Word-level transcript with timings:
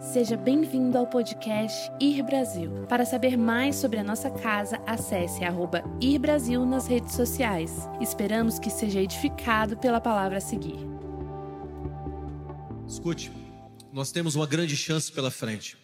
Seja 0.00 0.36
bem-vindo 0.36 0.96
ao 0.96 1.08
podcast 1.08 1.90
Ir 2.00 2.22
Brasil. 2.22 2.86
Para 2.86 3.04
saber 3.04 3.36
mais 3.36 3.74
sobre 3.74 3.98
a 3.98 4.04
nossa 4.04 4.30
casa, 4.30 4.76
acesse 4.86 5.42
arroba 5.42 5.82
Ir 6.00 6.20
Brasil 6.20 6.64
nas 6.64 6.86
redes 6.86 7.16
sociais. 7.16 7.72
Esperamos 8.00 8.60
que 8.60 8.70
seja 8.70 9.00
edificado 9.02 9.76
pela 9.76 10.00
palavra 10.00 10.38
a 10.38 10.40
seguir. 10.40 10.78
Escute, 12.86 13.32
nós 13.92 14.12
temos 14.12 14.36
uma 14.36 14.46
grande 14.46 14.76
chance 14.76 15.10
pela 15.10 15.32
frente. 15.32 15.76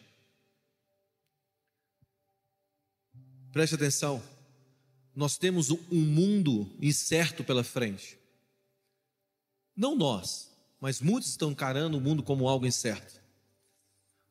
Preste 3.52 3.74
atenção, 3.74 4.22
nós 5.12 5.36
temos 5.36 5.72
um 5.72 5.80
mundo 5.90 6.70
incerto 6.80 7.42
pela 7.42 7.64
frente. 7.64 8.16
Não 9.76 9.96
nós, 9.96 10.56
mas 10.80 11.00
muitos 11.00 11.30
estão 11.30 11.50
encarando 11.50 11.98
o 11.98 12.00
mundo 12.00 12.22
como 12.22 12.48
algo 12.48 12.64
incerto. 12.64 13.23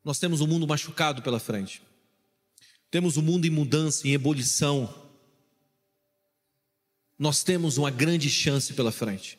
Nós 0.04 0.18
temos 0.18 0.40
um 0.40 0.46
mundo 0.46 0.66
machucado 0.66 1.22
pela 1.22 1.40
frente. 1.40 1.82
Temos 2.90 3.16
um 3.16 3.22
mundo 3.22 3.46
em 3.46 3.50
mudança, 3.50 4.06
em 4.06 4.12
ebulição. 4.12 4.92
Nós 7.18 7.42
temos 7.42 7.78
uma 7.78 7.90
grande 7.90 8.28
chance 8.30 8.74
pela 8.74 8.92
frente. 8.92 9.38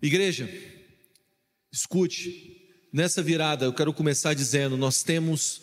Igreja, 0.00 0.48
escute, 1.72 2.70
nessa 2.92 3.22
virada 3.22 3.64
eu 3.64 3.74
quero 3.74 3.92
começar 3.92 4.34
dizendo: 4.34 4.76
nós 4.76 5.02
temos 5.02 5.62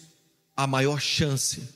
a 0.55 0.67
maior 0.67 0.99
chance 0.99 1.67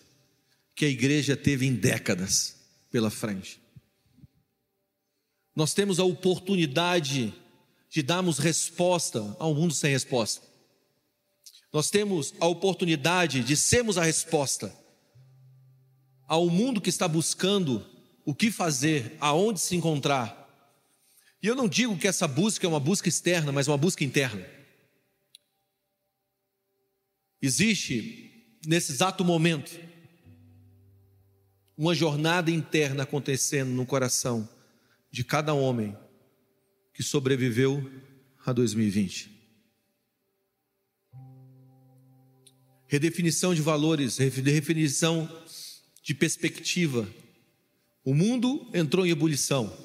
que 0.76 0.86
a 0.86 0.90
igreja 0.90 1.38
teve 1.38 1.66
em 1.66 1.74
décadas 1.74 2.58
pela 2.92 3.10
frente. 3.10 3.60
Nós 5.56 5.74
temos 5.74 6.00
a 6.00 6.04
oportunidade 6.04 7.34
de 7.90 8.04
darmos 8.04 8.38
resposta 8.38 9.36
a 9.40 9.48
um 9.48 9.54
mundo 9.54 9.74
sem 9.74 9.90
resposta. 9.92 10.55
Nós 11.76 11.90
temos 11.90 12.34
a 12.40 12.48
oportunidade 12.48 13.44
de 13.44 13.58
sermos 13.58 13.98
a 13.98 14.04
resposta 14.06 14.74
ao 16.26 16.50
mundo 16.50 16.80
que 16.80 16.88
está 16.88 17.06
buscando 17.06 17.86
o 18.24 18.34
que 18.34 18.50
fazer, 18.50 19.18
aonde 19.20 19.60
se 19.60 19.76
encontrar. 19.76 20.42
E 21.44 21.48
eu 21.48 21.54
não 21.54 21.68
digo 21.68 21.98
que 21.98 22.08
essa 22.08 22.30
busca 22.30 22.66
é 22.66 22.70
uma 22.70 22.80
busca 22.80 23.10
externa, 23.10 23.52
mas 23.52 23.68
uma 23.68 23.78
busca 23.78 24.06
interna. 24.06 24.48
Existe, 27.42 28.58
nesse 28.66 28.94
exato 28.94 29.26
momento, 29.26 29.78
uma 31.76 31.94
jornada 31.94 32.50
interna 32.50 33.04
acontecendo 33.04 33.72
no 33.72 33.86
coração 33.86 34.48
de 35.12 35.26
cada 35.26 35.54
homem 35.54 35.94
que 36.94 37.04
sobreviveu 37.04 37.92
a 38.46 38.54
2020. 38.54 39.35
Redefinição 42.96 43.54
de 43.54 43.62
valores, 43.62 44.18
redefinição 44.18 45.30
de 46.02 46.14
perspectiva. 46.14 47.08
O 48.06 48.14
mundo 48.14 48.70
entrou 48.74 49.06
em 49.06 49.10
ebulição, 49.10 49.76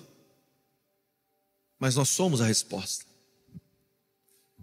mas 1.76 1.96
nós 1.96 2.08
somos 2.08 2.40
a 2.40 2.46
resposta. 2.46 3.04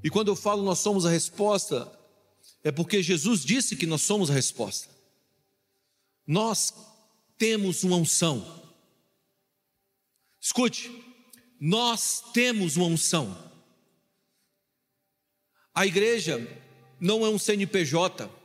E 0.02 0.10
quando 0.10 0.30
eu 0.30 0.36
falo 0.36 0.64
nós 0.64 0.80
somos 0.80 1.06
a 1.06 1.10
resposta, 1.10 1.92
é 2.64 2.72
porque 2.72 3.04
Jesus 3.04 3.44
disse 3.44 3.76
que 3.76 3.86
nós 3.86 4.02
somos 4.02 4.32
a 4.32 4.34
resposta. 4.34 4.88
Nós 6.26 6.74
temos 7.38 7.84
uma 7.84 7.98
unção. 7.98 8.64
Escute, 10.40 10.90
nós 11.60 12.24
temos 12.34 12.78
uma 12.78 12.86
unção. 12.86 13.38
A 15.76 15.86
igreja 15.86 16.40
não 16.98 17.26
é 17.26 17.30
um 17.30 17.38
CNPJ. 17.38 18.37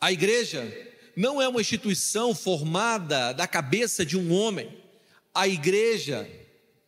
A 0.00 0.10
igreja 0.10 0.66
não 1.14 1.42
é 1.42 1.48
uma 1.48 1.60
instituição 1.60 2.34
formada 2.34 3.32
da 3.32 3.46
cabeça 3.46 4.04
de 4.04 4.16
um 4.16 4.32
homem. 4.32 4.74
A 5.34 5.46
igreja 5.46 6.28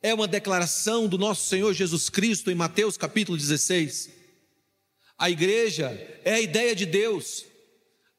é 0.03 0.15
uma 0.15 0.27
declaração 0.27 1.07
do 1.07 1.19
nosso 1.19 1.47
Senhor 1.47 1.75
Jesus 1.75 2.09
Cristo 2.09 2.51
em 2.51 2.55
Mateus 2.55 2.97
capítulo 2.97 3.37
16. 3.37 4.11
A 5.19 5.29
igreja 5.29 5.91
é 6.25 6.33
a 6.33 6.41
ideia 6.41 6.75
de 6.75 6.87
Deus. 6.87 7.45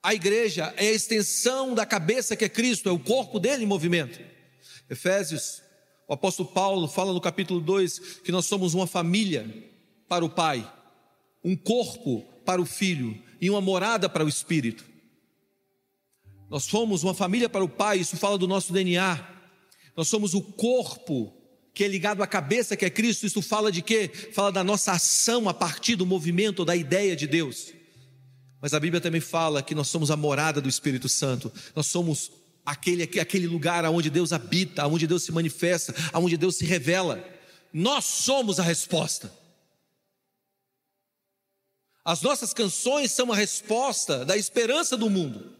A 0.03 0.13
igreja 0.13 0.73
é 0.77 0.87
a 0.87 0.93
extensão 0.93 1.73
da 1.73 1.85
cabeça 1.85 2.35
que 2.35 2.45
é 2.45 2.49
Cristo, 2.49 2.87
é 2.87 2.91
o 2.91 2.99
corpo 2.99 3.39
dele 3.39 3.63
em 3.63 3.67
movimento. 3.67 4.19
Efésios, 4.89 5.61
o 6.07 6.13
apóstolo 6.13 6.49
Paulo 6.49 6.87
fala 6.87 7.13
no 7.13 7.21
capítulo 7.21 7.59
2 7.59 7.99
que 8.23 8.31
nós 8.31 8.45
somos 8.45 8.75
uma 8.75 8.85
família 8.85 9.47
para 10.07 10.23
o 10.23 10.29
Pai 10.29 10.71
um 11.43 11.55
corpo 11.55 12.21
para 12.45 12.61
o 12.61 12.65
filho 12.65 13.21
e 13.43 13.49
uma 13.49 13.59
morada 13.59 14.07
para 14.07 14.23
o 14.23 14.29
espírito. 14.29 14.85
Nós 16.49 16.63
somos 16.63 17.03
uma 17.03 17.13
família 17.13 17.49
para 17.49 17.61
o 17.61 17.67
Pai, 17.67 17.97
isso 17.97 18.15
fala 18.15 18.37
do 18.37 18.47
nosso 18.47 18.71
DNA. 18.71 19.19
Nós 19.97 20.07
somos 20.07 20.33
o 20.33 20.41
corpo 20.41 21.35
que 21.73 21.83
é 21.83 21.87
ligado 21.89 22.23
à 22.23 22.27
cabeça 22.27 22.77
que 22.77 22.85
é 22.85 22.89
Cristo, 22.89 23.25
isso 23.25 23.41
fala 23.41 23.69
de 23.69 23.81
quê? 23.81 24.09
Fala 24.31 24.49
da 24.49 24.63
nossa 24.63 24.93
ação 24.93 25.49
a 25.49 25.53
partir 25.53 25.97
do 25.97 26.05
movimento, 26.05 26.63
da 26.63 26.73
ideia 26.73 27.17
de 27.17 27.27
Deus. 27.27 27.73
Mas 28.61 28.73
a 28.73 28.79
Bíblia 28.79 29.01
também 29.01 29.19
fala 29.19 29.61
que 29.61 29.75
nós 29.75 29.89
somos 29.89 30.09
a 30.09 30.15
morada 30.15 30.61
do 30.61 30.69
Espírito 30.69 31.09
Santo, 31.09 31.51
nós 31.75 31.87
somos 31.87 32.31
aquele, 32.65 33.03
aquele 33.03 33.45
lugar 33.45 33.83
onde 33.87 34.09
Deus 34.09 34.31
habita, 34.31 34.87
onde 34.87 35.05
Deus 35.05 35.23
se 35.23 35.33
manifesta, 35.33 35.93
onde 36.13 36.37
Deus 36.37 36.55
se 36.55 36.63
revela. 36.63 37.21
Nós 37.73 38.05
somos 38.05 38.57
a 38.57 38.63
resposta. 38.63 39.42
As 42.05 42.21
nossas 42.21 42.53
canções 42.53 43.11
são 43.11 43.31
a 43.31 43.35
resposta 43.35 44.25
da 44.25 44.35
esperança 44.35 44.97
do 44.97 45.09
mundo. 45.09 45.55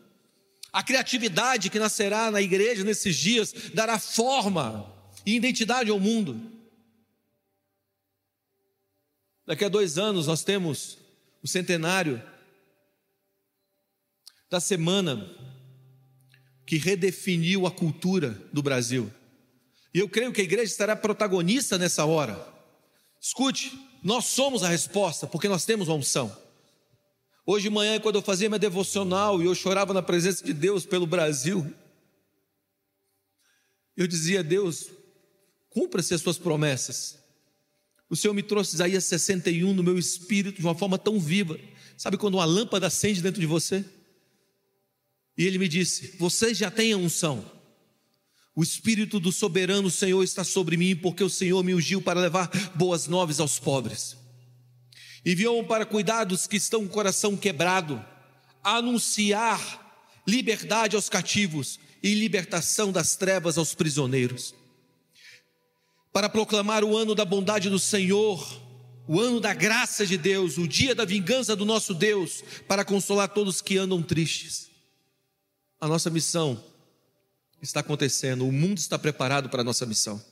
A 0.71 0.83
criatividade 0.83 1.69
que 1.69 1.79
nascerá 1.79 2.31
na 2.31 2.41
igreja 2.41 2.83
nesses 2.83 3.15
dias 3.15 3.53
dará 3.73 3.99
forma 3.99 4.91
e 5.25 5.35
identidade 5.35 5.89
ao 5.89 5.99
mundo. 5.99 6.51
Daqui 9.45 9.63
a 9.63 9.69
dois 9.69 9.97
anos 9.97 10.27
nós 10.27 10.43
temos 10.43 10.97
o 11.41 11.47
centenário 11.47 12.21
da 14.49 14.59
semana 14.59 15.29
que 16.65 16.77
redefiniu 16.77 17.67
a 17.67 17.71
cultura 17.71 18.29
do 18.51 18.63
Brasil. 18.63 19.11
E 19.93 19.99
eu 19.99 20.09
creio 20.09 20.33
que 20.33 20.41
a 20.41 20.43
igreja 20.43 20.71
estará 20.71 20.95
protagonista 20.95 21.77
nessa 21.77 22.05
hora. 22.05 22.51
Escute, 23.21 23.77
nós 24.03 24.25
somos 24.25 24.63
a 24.63 24.69
resposta, 24.69 25.25
porque 25.25 25.47
nós 25.47 25.63
temos 25.63 25.87
uma 25.87 25.95
unção. 25.95 26.35
Hoje 27.45 27.63
de 27.63 27.69
manhã, 27.69 27.99
quando 27.99 28.15
eu 28.15 28.21
fazia 28.21 28.49
minha 28.49 28.59
devocional 28.59 29.41
e 29.41 29.45
eu 29.45 29.55
chorava 29.55 29.93
na 29.93 30.01
presença 30.01 30.43
de 30.43 30.53
Deus 30.53 30.85
pelo 30.85 31.07
Brasil, 31.07 31.73
eu 33.95 34.05
dizia: 34.07 34.43
Deus, 34.43 34.89
cumpra-se 35.69 36.13
as 36.13 36.21
suas 36.21 36.37
promessas. 36.37 37.17
O 38.09 38.15
Senhor 38.15 38.33
me 38.33 38.43
trouxe 38.43 38.75
Isaías 38.75 39.05
61 39.05 39.73
no 39.73 39.83
meu 39.83 39.97
espírito 39.97 40.59
de 40.59 40.65
uma 40.65 40.75
forma 40.75 40.97
tão 40.97 41.19
viva. 41.19 41.59
Sabe 41.97 42.17
quando 42.17 42.35
uma 42.35 42.45
lâmpada 42.45 42.87
acende 42.87 43.21
dentro 43.21 43.39
de 43.39 43.47
você? 43.47 43.83
E 45.37 45.45
ele 45.45 45.57
me 45.57 45.67
disse: 45.67 46.15
Você 46.17 46.53
já 46.53 46.69
tem 46.69 46.93
a 46.93 46.97
unção. 46.97 47.43
O 48.55 48.61
Espírito 48.61 49.19
do 49.19 49.31
soberano 49.31 49.89
Senhor 49.89 50.23
está 50.23 50.43
sobre 50.43 50.77
mim, 50.77 50.95
porque 50.95 51.23
o 51.23 51.29
Senhor 51.29 51.63
me 51.63 51.73
ungiu 51.73 52.01
para 52.01 52.19
levar 52.19 52.49
boas 52.75 53.07
novas 53.07 53.39
aos 53.39 53.57
pobres. 53.57 54.15
Enviou-me 55.25 55.67
para 55.67 55.85
cuidar 55.85 56.25
dos 56.25 56.45
que 56.45 56.57
estão 56.57 56.81
com 56.81 56.85
o 56.87 56.89
coração 56.89 57.35
quebrado, 57.35 58.03
anunciar 58.63 59.81
liberdade 60.27 60.95
aos 60.95 61.09
cativos 61.09 61.79
e 62.01 62.13
libertação 62.13 62.91
das 62.91 63.15
trevas 63.15 63.57
aos 63.57 63.73
prisioneiros. 63.73 64.53
Para 66.11 66.29
proclamar 66.29 66.83
o 66.83 66.95
ano 66.95 67.15
da 67.15 67.25
bondade 67.25 67.71
do 67.71 67.79
Senhor, 67.79 68.61
o 69.07 69.19
ano 69.19 69.39
da 69.39 69.53
graça 69.53 70.05
de 70.05 70.17
Deus, 70.17 70.59
o 70.59 70.67
dia 70.67 70.93
da 70.93 71.05
vingança 71.05 71.55
do 71.55 71.65
nosso 71.65 71.93
Deus, 71.93 72.43
para 72.67 72.85
consolar 72.85 73.29
todos 73.29 73.61
que 73.61 73.77
andam 73.77 74.03
tristes. 74.03 74.69
A 75.81 75.87
nossa 75.87 76.11
missão 76.11 76.63
está 77.65 77.79
acontecendo, 77.79 78.47
o 78.47 78.51
mundo 78.51 78.77
está 78.77 78.99
preparado 78.99 79.49
para 79.49 79.61
a 79.61 79.63
nossa 79.63 79.85
missão. 79.85 80.23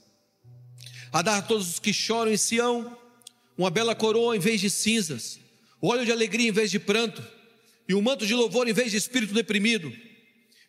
A 1.11 1.21
dar 1.21 1.37
a 1.37 1.41
todos 1.41 1.69
os 1.69 1.79
que 1.79 1.93
choram 1.93 2.31
em 2.31 2.37
Sião 2.37 2.97
uma 3.57 3.69
bela 3.69 3.95
coroa 3.95 4.35
em 4.35 4.39
vez 4.39 4.59
de 4.59 4.69
cinzas, 4.69 5.39
óleo 5.81 6.05
de 6.05 6.11
alegria 6.11 6.49
em 6.49 6.51
vez 6.51 6.69
de 6.69 6.79
pranto, 6.79 7.25
e 7.87 7.93
um 7.93 8.01
manto 8.01 8.25
de 8.25 8.33
louvor 8.33 8.67
em 8.67 8.73
vez 8.73 8.91
de 8.91 8.97
espírito 8.97 9.33
deprimido. 9.33 9.91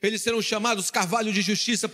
Eles 0.01 0.23
serão 0.23 0.43
chamados 0.43 0.91
carvalho 0.91 1.33
de 1.33 1.43
justiça, 1.43 1.89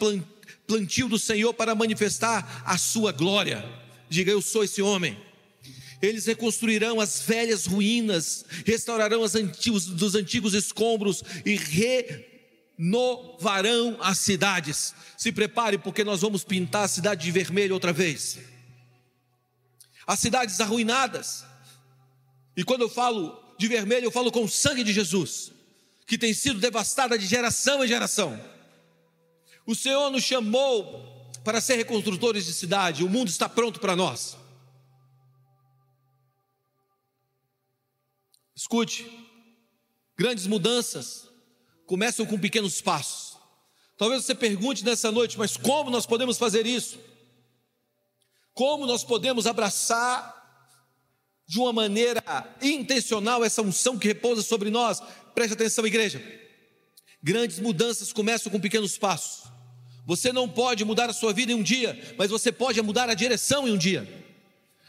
plantio 0.67 1.09
do 1.09 1.19
Senhor 1.19 1.53
para 1.53 1.75
manifestar 1.75 2.62
a 2.65 2.79
sua 2.79 3.12
glória. 3.12 3.65
Diga, 4.09 4.31
eu 4.32 4.41
sou 4.41 4.65
esse 4.65 4.81
homem. 4.81 5.17
Eles 6.00 6.26
reconstruirão 6.26 7.00
as 7.00 7.20
velhas 7.20 7.67
ruínas, 7.67 8.44
restaurarão 8.65 9.23
os 9.23 9.35
antigos, 9.35 9.87
dos 9.87 10.15
antigos 10.15 10.55
escombros 10.55 11.23
e 11.44 11.56
re 11.56 12.27
renovarão 12.78 13.98
as 14.00 14.19
cidades. 14.19 14.94
Se 15.16 15.32
prepare, 15.32 15.76
porque 15.76 16.04
nós 16.04 16.20
vamos 16.20 16.44
pintar 16.44 16.84
a 16.84 16.88
cidade 16.88 17.25
de 17.25 17.30
vermelho 17.32 17.75
outra 17.75 17.92
vez. 17.92 18.38
As 20.06 20.20
cidades 20.20 20.60
arruinadas. 20.60 21.44
E 22.56 22.64
quando 22.64 22.82
eu 22.82 22.88
falo 22.88 23.36
de 23.58 23.66
vermelho, 23.66 24.04
eu 24.06 24.12
falo 24.12 24.30
com 24.30 24.44
o 24.44 24.48
sangue 24.48 24.84
de 24.84 24.92
Jesus, 24.92 25.52
que 26.06 26.16
tem 26.16 26.32
sido 26.32 26.60
devastada 26.60 27.19
de 27.19 27.26
geração 27.26 27.84
em 27.84 27.88
geração. 27.88 28.40
O 29.66 29.74
Senhor 29.74 30.08
nos 30.10 30.22
chamou 30.22 31.31
para 31.44 31.60
ser 31.60 31.76
reconstrutores 31.76 32.46
de 32.46 32.52
cidade, 32.52 33.04
o 33.04 33.08
mundo 33.08 33.28
está 33.28 33.48
pronto 33.48 33.81
para 33.81 33.96
nós. 33.96 34.36
Escute, 38.54 39.06
grandes 40.16 40.46
mudanças 40.46 41.27
começam 41.88 42.26
com 42.26 42.38
pequenos 42.38 42.82
passos. 42.82 43.38
Talvez 43.96 44.25
você 44.25 44.35
pergunte 44.35 44.85
nessa 44.85 45.11
noite, 45.11 45.38
mas 45.38 45.56
como 45.56 45.90
nós 45.90 46.05
podemos 46.05 46.37
fazer 46.37 46.67
isso? 46.67 47.00
Como 48.52 48.87
nós 48.87 49.02
podemos 49.02 49.46
abraçar 49.46 50.37
de 51.49 51.58
uma 51.58 51.73
maneira 51.73 52.23
intencional 52.61 53.43
essa 53.43 53.62
unção 53.62 53.99
que 53.99 54.06
repousa 54.06 54.43
sobre 54.43 54.69
nós? 54.69 55.00
Preste 55.35 55.55
atenção, 55.55 55.87
igreja. 55.87 56.23
Grandes 57.23 57.58
mudanças 57.58 58.12
começam 58.12 58.52
com 58.52 58.61
pequenos 58.61 58.99
passos. 58.99 59.50
Você 60.05 60.31
não 60.31 60.46
pode 60.46 60.84
mudar 60.84 61.08
a 61.08 61.14
sua 61.14 61.32
vida 61.32 61.52
em 61.52 61.55
um 61.55 61.62
dia, 61.62 62.14
mas 62.19 62.31
você 62.31 62.52
pode 62.52 62.81
mudar 62.82 63.08
a 63.08 63.14
direção 63.14 63.67
em 63.67 63.73
um 63.73 63.79
dia. 63.79 64.06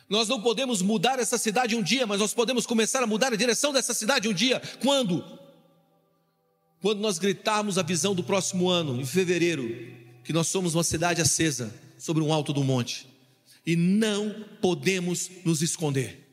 Nós 0.10 0.28
não 0.28 0.42
podemos 0.42 0.81
mudar 0.81 1.18
essa 1.18 1.38
cidade 1.38 1.75
em 1.75 1.78
um 1.78 1.84
dia, 1.84 2.06
mas 2.06 2.19
nós 2.19 2.34
podemos 2.34 2.66
começar 2.66 3.02
a 3.02 3.07
mudar 3.07 3.31
a 3.31 3.38
direção 3.38 3.72
dessa 3.72 3.94
cidade 3.94 4.28
em 4.28 4.31
um 4.31 4.34
dia. 4.34 4.62
Quando? 4.81 5.40
Quando 6.81 7.00
nós 7.00 7.20
gritarmos 7.20 7.78
a 7.78 7.84
visão 7.84 8.16
do 8.16 8.24
próximo 8.24 8.70
ano, 8.70 9.00
em 9.00 9.06
fevereiro, 9.06 9.68
que 10.24 10.31
nós 10.31 10.48
somos 10.48 10.76
uma 10.76 10.84
cidade 10.84 11.22
acesa 11.22 11.74
sobre 11.98 12.24
um 12.24 12.31
alto 12.31 12.54
do 12.54 12.64
monte 12.64 13.08
e 13.66 13.76
não 13.76 14.46
podemos 14.62 15.30
nos 15.44 15.62
esconder. 15.62 16.28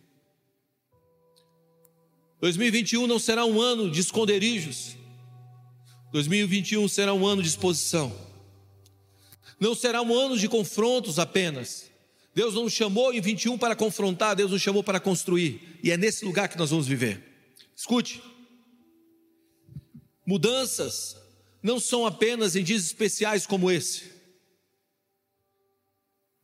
2021 2.40 3.06
não 3.06 3.18
será 3.18 3.44
um 3.44 3.60
ano 3.60 3.90
de 3.90 4.00
esconderijos, 4.00 4.96
2021 6.12 6.86
será 6.86 7.12
um 7.12 7.26
ano 7.26 7.42
de 7.42 7.48
exposição, 7.48 8.14
não 9.58 9.74
será 9.74 10.02
um 10.02 10.14
ano 10.14 10.38
de 10.38 10.48
confrontos 10.48 11.18
apenas. 11.18 11.90
Deus 12.34 12.54
não 12.54 12.64
nos 12.64 12.74
chamou 12.74 13.14
em 13.14 13.20
21 13.20 13.56
para 13.56 13.74
confrontar, 13.74 14.36
Deus 14.36 14.50
nos 14.50 14.60
chamou 14.60 14.84
para 14.84 15.00
construir, 15.00 15.78
e 15.82 15.90
é 15.90 15.96
nesse 15.96 16.24
lugar 16.24 16.48
que 16.48 16.58
nós 16.58 16.70
vamos 16.70 16.86
viver. 16.86 17.22
Escute. 17.74 18.22
Mudanças 20.26 21.16
não 21.62 21.78
são 21.78 22.04
apenas 22.04 22.56
em 22.56 22.64
dias 22.64 22.84
especiais 22.84 23.46
como 23.46 23.70
esse, 23.70 24.10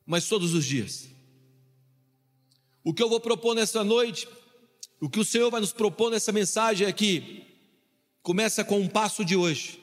mas 0.06 0.28
todos 0.28 0.54
os 0.54 0.64
dias. 0.64 1.08
O 2.84 2.94
que 2.94 3.02
eu 3.02 3.08
vou 3.08 3.20
propor 3.20 3.54
nessa 3.54 3.82
noite, 3.82 4.28
o 5.00 5.10
que 5.10 5.18
o 5.18 5.24
Senhor 5.24 5.50
vai 5.50 5.60
nos 5.60 5.72
propor 5.72 6.10
nessa 6.10 6.30
mensagem 6.30 6.86
é 6.86 6.92
que 6.92 7.44
começa 8.22 8.64
com 8.64 8.78
um 8.78 8.88
passo 8.88 9.24
de 9.24 9.36
hoje, 9.36 9.80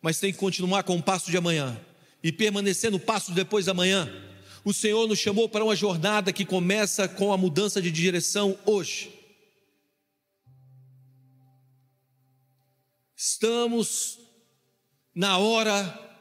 mas 0.00 0.20
tem 0.20 0.32
que 0.32 0.38
continuar 0.38 0.84
com 0.84 0.94
um 0.94 1.02
passo 1.02 1.30
de 1.30 1.36
amanhã 1.36 1.78
e 2.22 2.30
permanecer 2.30 2.90
no 2.90 3.00
passo 3.00 3.32
depois 3.32 3.66
da 3.66 3.74
manhã. 3.74 4.08
O 4.64 4.72
Senhor 4.72 5.08
nos 5.08 5.18
chamou 5.18 5.48
para 5.48 5.64
uma 5.64 5.74
jornada 5.74 6.32
que 6.32 6.44
começa 6.44 7.08
com 7.08 7.32
a 7.32 7.36
mudança 7.36 7.80
de 7.80 7.90
direção 7.90 8.58
hoje. 8.64 9.19
Estamos 13.22 14.18
na 15.14 15.36
hora 15.36 16.16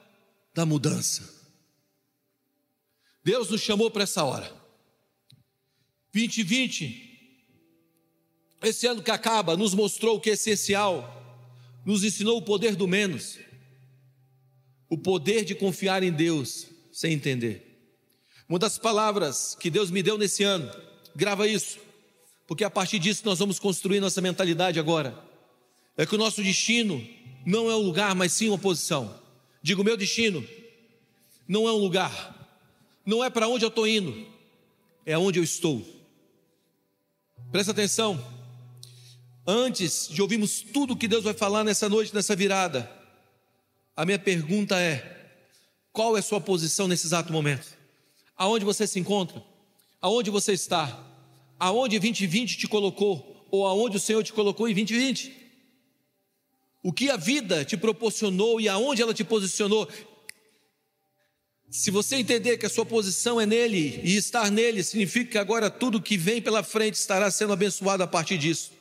da 0.54 0.66
mudança. 0.66 1.34
Deus 3.24 3.50
nos 3.50 3.62
chamou 3.62 3.90
para 3.90 4.04
essa 4.04 4.22
hora. 4.26 4.54
2020, 6.12 7.46
esse 8.64 8.86
ano 8.86 9.02
que 9.02 9.12
acaba, 9.12 9.56
nos 9.56 9.74
mostrou 9.74 10.18
o 10.18 10.20
que 10.20 10.30
é 10.30 10.34
essencial, 10.34 11.48
nos 11.86 12.04
ensinou 12.04 12.38
o 12.38 12.42
poder 12.42 12.76
do 12.76 12.86
menos, 12.86 13.40
o 14.90 14.98
poder 14.98 15.46
de 15.46 15.56
confiar 15.56 16.04
em 16.04 16.12
Deus 16.12 16.68
sem 16.92 17.14
entender. 17.14 17.96
Uma 18.50 18.60
das 18.60 18.78
palavras 18.78 19.56
que 19.56 19.70
Deus 19.70 19.90
me 19.90 20.04
deu 20.04 20.18
nesse 20.18 20.44
ano, 20.44 20.70
grava 21.16 21.48
isso, 21.48 21.80
porque 22.46 22.66
a 22.66 22.70
partir 22.70 23.00
disso 23.00 23.22
nós 23.24 23.40
vamos 23.40 23.58
construir 23.58 24.02
nossa 24.02 24.20
mentalidade 24.20 24.82
agora 24.82 25.29
é 26.00 26.06
que 26.06 26.16
o 26.16 26.18
nosso 26.18 26.42
destino 26.42 27.06
não 27.46 27.70
é 27.70 27.76
um 27.76 27.82
lugar, 27.82 28.16
mas 28.16 28.32
sim 28.32 28.48
uma 28.48 28.58
posição. 28.58 29.20
Digo, 29.62 29.84
meu 29.84 29.98
destino 29.98 30.48
não 31.46 31.68
é 31.68 31.74
um 31.74 31.78
lugar, 31.78 32.58
não 33.06 33.22
é 33.22 33.30
para 33.30 33.50
onde 33.50 33.66
eu 33.66 33.68
estou 33.68 33.86
indo, 33.86 34.26
é 35.06 35.18
onde 35.18 35.40
eu 35.40 35.44
estou. 35.44 35.86
Presta 37.52 37.74
atenção. 37.74 38.18
Antes 39.46 40.08
de 40.10 40.22
ouvirmos 40.22 40.62
tudo 40.62 40.96
que 40.96 41.06
Deus 41.06 41.26
vai 41.26 41.34
falar 41.34 41.66
nessa 41.66 41.90
noite, 41.90 42.16
nessa 42.16 42.34
virada, 42.34 42.90
a 43.94 44.06
minha 44.06 44.20
pergunta 44.20 44.80
é: 44.80 45.34
qual 45.92 46.16
é 46.16 46.22
a 46.22 46.24
sua 46.24 46.40
posição 46.40 46.88
nesse 46.88 47.08
exato 47.08 47.34
momento? 47.34 47.78
Aonde 48.38 48.64
você 48.64 48.88
se 48.88 48.98
encontra? 49.02 49.44
Aonde 50.02 50.30
você 50.30 50.54
está? 50.54 51.06
Aonde 51.60 52.00
2020 52.00 52.58
te 52.58 52.70
colocou? 52.70 53.46
Ou 53.52 53.68
aonde 53.68 53.98
o 53.98 54.00
Senhor 54.00 54.24
te 54.24 54.32
colocou 54.32 54.66
em 54.70 54.74
2020? 54.74 55.49
O 56.82 56.94
que 56.94 57.10
a 57.10 57.18
vida 57.18 57.66
te 57.66 57.76
proporcionou 57.76 58.60
e 58.60 58.70
aonde 58.70 59.02
ela 59.02 59.14
te 59.14 59.24
posicionou. 59.24 59.88
Se 61.70 61.92
você 61.92 62.16
entender 62.16 62.58
que 62.58 62.66
a 62.66 62.70
sua 62.70 62.86
posição 62.86 63.40
é 63.40 63.46
nele 63.46 64.02
e 64.04 64.16
estar 64.16 64.50
nele, 64.50 64.84
significa 64.84 65.32
que 65.32 65.38
agora 65.38 65.70
tudo 65.70 66.02
que 66.02 66.18
vem 66.18 66.42
pela 66.42 66.64
frente 66.64 66.96
estará 66.96 67.30
sendo 67.30 67.54
abençoado 67.54 68.02
a 68.02 68.08
partir 68.08 68.38
disso. 68.38 68.72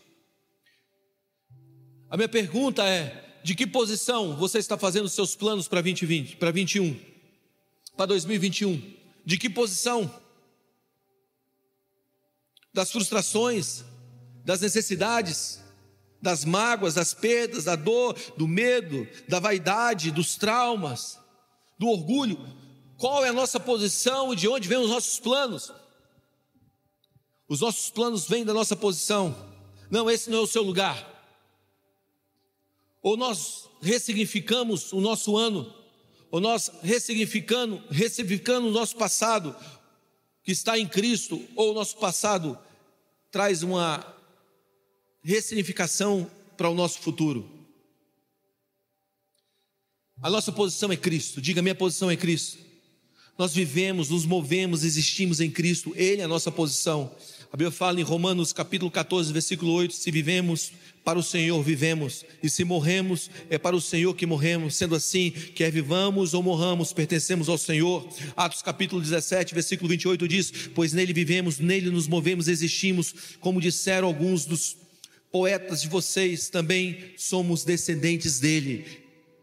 A 2.08 2.16
minha 2.16 2.28
pergunta 2.28 2.82
é: 2.84 3.40
de 3.44 3.54
que 3.54 3.66
posição 3.66 4.36
você 4.36 4.58
está 4.58 4.78
fazendo 4.78 5.08
seus 5.08 5.34
planos 5.34 5.68
para 5.68 5.82
2020, 5.82 6.36
para 6.36 6.50
21, 6.50 6.98
para 7.96 8.06
2021? 8.06 8.96
De 9.24 9.36
que 9.36 9.50
posição? 9.50 10.10
Das 12.72 12.90
frustrações, 12.90 13.84
das 14.44 14.60
necessidades, 14.60 15.60
das 16.20 16.44
mágoas, 16.44 16.94
das 16.94 17.14
perdas, 17.14 17.64
da 17.64 17.76
dor, 17.76 18.14
do 18.36 18.48
medo, 18.48 19.06
da 19.28 19.38
vaidade, 19.38 20.10
dos 20.10 20.36
traumas, 20.36 21.18
do 21.78 21.88
orgulho. 21.88 22.38
Qual 22.96 23.24
é 23.24 23.28
a 23.28 23.32
nossa 23.32 23.60
posição 23.60 24.32
e 24.32 24.36
de 24.36 24.48
onde 24.48 24.68
vêm 24.68 24.78
os 24.78 24.90
nossos 24.90 25.20
planos? 25.20 25.72
Os 27.48 27.60
nossos 27.60 27.90
planos 27.90 28.26
vêm 28.26 28.44
da 28.44 28.52
nossa 28.52 28.74
posição. 28.74 29.34
Não, 29.90 30.10
esse 30.10 30.28
não 30.28 30.38
é 30.38 30.42
o 30.42 30.46
seu 30.46 30.62
lugar. 30.62 31.06
Ou 33.00 33.16
nós 33.16 33.68
ressignificamos 33.80 34.92
o 34.92 35.00
nosso 35.00 35.36
ano, 35.36 35.72
ou 36.30 36.40
nós 36.40 36.70
ressignificando, 36.82 37.82
ressignificando 37.90 38.66
o 38.66 38.72
nosso 38.72 38.96
passado 38.96 39.54
que 40.42 40.52
está 40.52 40.78
em 40.78 40.86
Cristo, 40.86 41.42
ou 41.54 41.70
o 41.70 41.74
nosso 41.74 41.96
passado 41.96 42.58
traz 43.30 43.62
uma 43.62 44.17
ressignificação 45.28 46.30
para 46.56 46.70
o 46.70 46.74
nosso 46.74 47.00
futuro. 47.00 47.46
A 50.22 50.30
nossa 50.30 50.50
posição 50.50 50.90
é 50.90 50.96
Cristo, 50.96 51.38
diga: 51.40 51.60
minha 51.60 51.74
posição 51.74 52.10
é 52.10 52.16
Cristo. 52.16 52.56
Nós 53.36 53.54
vivemos, 53.54 54.08
nos 54.08 54.24
movemos, 54.24 54.82
existimos 54.82 55.38
em 55.38 55.50
Cristo, 55.50 55.92
Ele 55.94 56.22
é 56.22 56.24
a 56.24 56.28
nossa 56.28 56.50
posição. 56.50 57.14
A 57.52 57.56
Bíblia 57.56 57.70
fala 57.70 58.00
em 58.00 58.02
Romanos 58.02 58.52
capítulo 58.52 58.90
14, 58.90 59.30
versículo 59.30 59.72
8: 59.72 59.94
se 59.94 60.10
vivemos 60.10 60.72
para 61.04 61.18
o 61.18 61.22
Senhor, 61.22 61.62
vivemos, 61.62 62.24
e 62.42 62.48
se 62.48 62.64
morremos, 62.64 63.30
é 63.50 63.58
para 63.58 63.76
o 63.76 63.80
Senhor 63.82 64.14
que 64.14 64.24
morremos. 64.24 64.76
Sendo 64.76 64.94
assim, 64.94 65.30
quer 65.30 65.70
vivamos 65.70 66.32
ou 66.32 66.42
morramos, 66.42 66.92
pertencemos 66.92 67.50
ao 67.50 67.58
Senhor. 67.58 68.08
Atos 68.34 68.62
capítulo 68.62 69.00
17, 69.00 69.52
versículo 69.52 69.90
28 69.90 70.26
diz: 70.26 70.52
Pois 70.74 70.94
nele 70.94 71.12
vivemos, 71.12 71.58
nele 71.58 71.90
nos 71.90 72.08
movemos, 72.08 72.48
existimos, 72.48 73.14
como 73.40 73.60
disseram 73.60 74.08
alguns 74.08 74.46
dos 74.46 74.87
poetas 75.30 75.82
de 75.82 75.88
vocês 75.88 76.48
também 76.48 77.12
somos 77.16 77.64
descendentes 77.64 78.40
dele, 78.40 78.84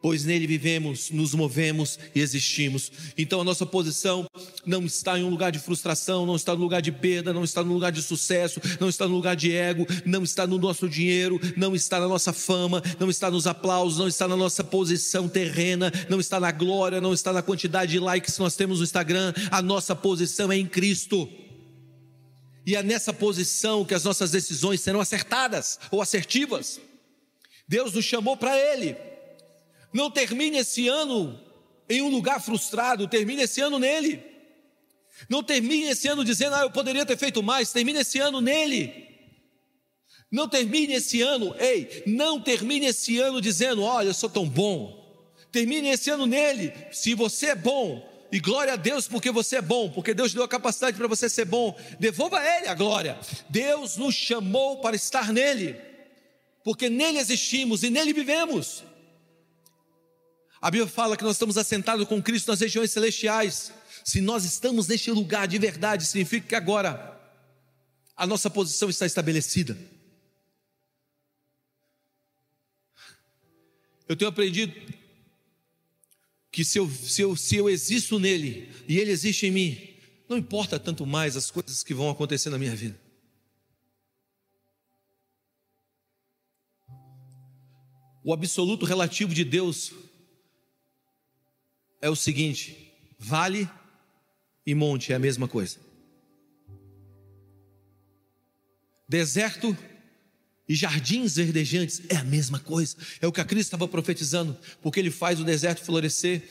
pois 0.02 0.24
nele 0.24 0.46
vivemos, 0.46 1.10
nos 1.10 1.34
movemos 1.34 1.98
e 2.14 2.20
existimos. 2.20 2.92
Então 3.18 3.42
a 3.42 3.44
nossa 3.44 3.66
posição 3.66 4.28
não 4.64 4.86
está 4.86 5.18
em 5.18 5.24
um 5.24 5.30
lugar 5.30 5.52
de 5.52 5.58
frustração, 5.58 6.28
não 6.28 6.36
está 6.36 6.54
no 6.54 6.62
lugar 6.62 6.82
de 6.82 6.92
perda, 6.92 7.34
não 7.34 7.44
está 7.44 7.64
no 7.64 7.74
lugar 7.74 7.92
de 7.92 8.04
sucesso, 8.04 8.62
não 8.80 8.88
está 8.88 9.08
no 9.08 9.16
lugar 9.16 9.36
de 9.36 9.52
ego, 9.52 9.88
não 10.06 10.24
está 10.24 10.46
no 10.46 10.60
nosso 10.60 10.88
dinheiro, 10.88 11.40
não 11.58 11.74
está 11.74 12.00
na 12.00 12.08
nossa 12.08 12.32
fama, 12.32 12.84
não 13.00 13.10
está 13.10 13.32
nos 13.32 13.48
aplausos, 13.48 13.98
não 13.98 14.08
está 14.08 14.28
na 14.28 14.36
nossa 14.36 14.64
posição 14.64 15.28
terrena, 15.28 15.92
não 16.08 16.20
está 16.20 16.40
na 16.40 16.52
glória, 16.52 17.02
não 17.02 17.14
está 17.14 17.34
na 17.34 17.42
quantidade 17.42 17.92
de 17.92 18.00
likes 18.00 18.36
que 18.36 18.42
nós 18.42 18.56
temos 18.56 18.78
no 18.78 18.84
Instagram. 18.84 19.34
A 19.50 19.62
nossa 19.62 19.96
posição 19.96 20.52
é 20.52 20.58
em 20.58 20.68
Cristo. 20.68 21.28
E 22.66 22.76
é 22.76 22.82
nessa 22.82 23.14
posição 23.14 23.86
que 23.86 23.94
as 23.94 24.04
nossas 24.04 24.32
decisões 24.32 24.82
serão 24.82 25.00
acertadas 25.00 25.80
ou 25.92 26.02
assertivas. 26.02 26.80
Deus 27.68 27.94
nos 27.94 28.06
chamou 28.06 28.36
para 28.36 28.58
Ele. 28.58 28.96
Não 29.94 30.10
termine 30.10 30.58
esse 30.58 30.88
ano 30.88 31.40
em 31.88 32.02
um 32.02 32.10
lugar 32.10 32.42
frustrado, 32.42 33.08
termine 33.08 33.44
esse 33.44 33.62
ano 33.62 33.80
nele. 33.80 34.22
Não 35.30 35.42
termine 35.44 35.86
esse 35.86 36.08
ano 36.08 36.26
dizendo, 36.26 36.56
ah, 36.56 36.62
eu 36.62 36.72
poderia 36.72 37.06
ter 37.06 37.18
feito 37.18 37.42
mais, 37.42 37.72
termine 37.72 38.00
esse 38.00 38.20
ano 38.20 38.42
nele. 38.42 39.06
Não 40.32 40.50
termine 40.50 40.96
esse 40.96 41.22
ano, 41.22 41.56
ei, 41.58 42.04
não 42.06 42.42
termine 42.42 42.88
esse 42.88 43.20
ano 43.20 43.40
dizendo: 43.40 43.84
Olha, 43.84 44.08
eu 44.08 44.14
sou 44.14 44.30
tão 44.30 44.48
bom. 44.48 45.06
Termine 45.52 45.90
esse 45.90 46.10
ano 46.10 46.26
nele. 46.26 46.74
Se 46.92 47.14
você 47.14 47.48
é 47.48 47.56
bom, 47.56 48.06
e 48.32 48.40
glória 48.40 48.74
a 48.74 48.76
Deus 48.76 49.08
porque 49.08 49.32
você 49.32 49.58
é 49.58 49.62
bom, 49.62 49.90
porque 49.90 50.14
Deus 50.14 50.34
deu 50.34 50.44
a 50.44 50.48
capacidade 50.48 50.98
para 50.98 51.08
você 51.08 51.30
ser 51.30 51.46
bom. 51.46 51.78
Devolva 52.00 52.40
a 52.40 52.58
Ele 52.58 52.68
a 52.68 52.74
glória. 52.74 53.18
Deus 53.50 53.98
nos 53.98 54.16
chamou 54.16 54.82
para 54.82 54.96
estar 54.96 55.32
nele, 55.32 55.80
porque 56.64 56.90
nele 56.90 57.20
existimos 57.20 57.84
e 57.84 57.90
nele 57.90 58.14
vivemos. 58.14 58.84
A 60.62 60.72
Bíblia 60.72 60.90
fala 60.90 61.16
que 61.16 61.24
nós 61.24 61.36
estamos 61.36 61.58
assentados 61.58 62.08
com 62.08 62.22
Cristo 62.22 62.50
nas 62.50 62.60
regiões 62.60 62.92
celestiais. 62.92 63.72
Se 64.04 64.20
nós 64.20 64.44
estamos 64.44 64.88
neste 64.88 65.12
lugar 65.12 65.48
de 65.48 65.60
verdade, 65.60 66.06
significa 66.06 66.48
que 66.48 66.56
agora 66.56 67.16
a 68.16 68.26
nossa 68.26 68.50
posição 68.50 68.90
está 68.90 69.06
estabelecida. 69.06 69.78
Eu 74.08 74.16
tenho 74.16 74.30
aprendido 74.30 74.74
que 76.56 76.64
se 76.64 76.80
eu, 76.80 76.90
se, 76.90 77.22
eu, 77.22 77.36
se 77.36 77.58
eu 77.58 77.70
existo 77.70 78.18
nele 78.18 78.72
e 78.88 78.98
ele 78.98 79.12
existe 79.12 79.46
em 79.46 79.52
mim, 79.52 79.90
não 80.30 80.38
importa 80.38 80.80
tanto 80.80 81.06
mais 81.06 81.36
as 81.36 81.52
coisas 81.52 81.84
que 81.84 81.94
vão 81.94 82.10
acontecer 82.10 82.50
na 82.50 82.58
minha 82.58 82.74
vida. 82.74 82.98
O 88.24 88.32
absoluto 88.32 88.86
relativo 88.86 89.34
de 89.34 89.44
Deus 89.44 89.92
é 92.02 92.10
o 92.10 92.16
seguinte: 92.16 92.90
vale 93.20 93.70
e 94.66 94.74
monte 94.74 95.12
é 95.12 95.18
a 95.18 95.20
mesma 95.20 95.50
coisa. 95.50 95.78
Deserto 99.10 99.78
e 100.68 100.76
jardins 100.76 101.36
verdejantes 101.36 102.02
é 102.10 102.16
a 102.16 102.24
mesma 102.24 102.60
coisa. 102.60 102.96
É 103.22 103.28
o 103.28 103.32
que 103.32 103.42
a 103.42 103.46
Cristo 103.46 103.68
estava 103.68 103.88
profetizando, 103.88 104.58
porque 104.82 105.00
ele 105.00 105.12
faz 105.12 105.40
o 105.40 105.44
deserto 105.44 105.84
florescer. 105.84 106.42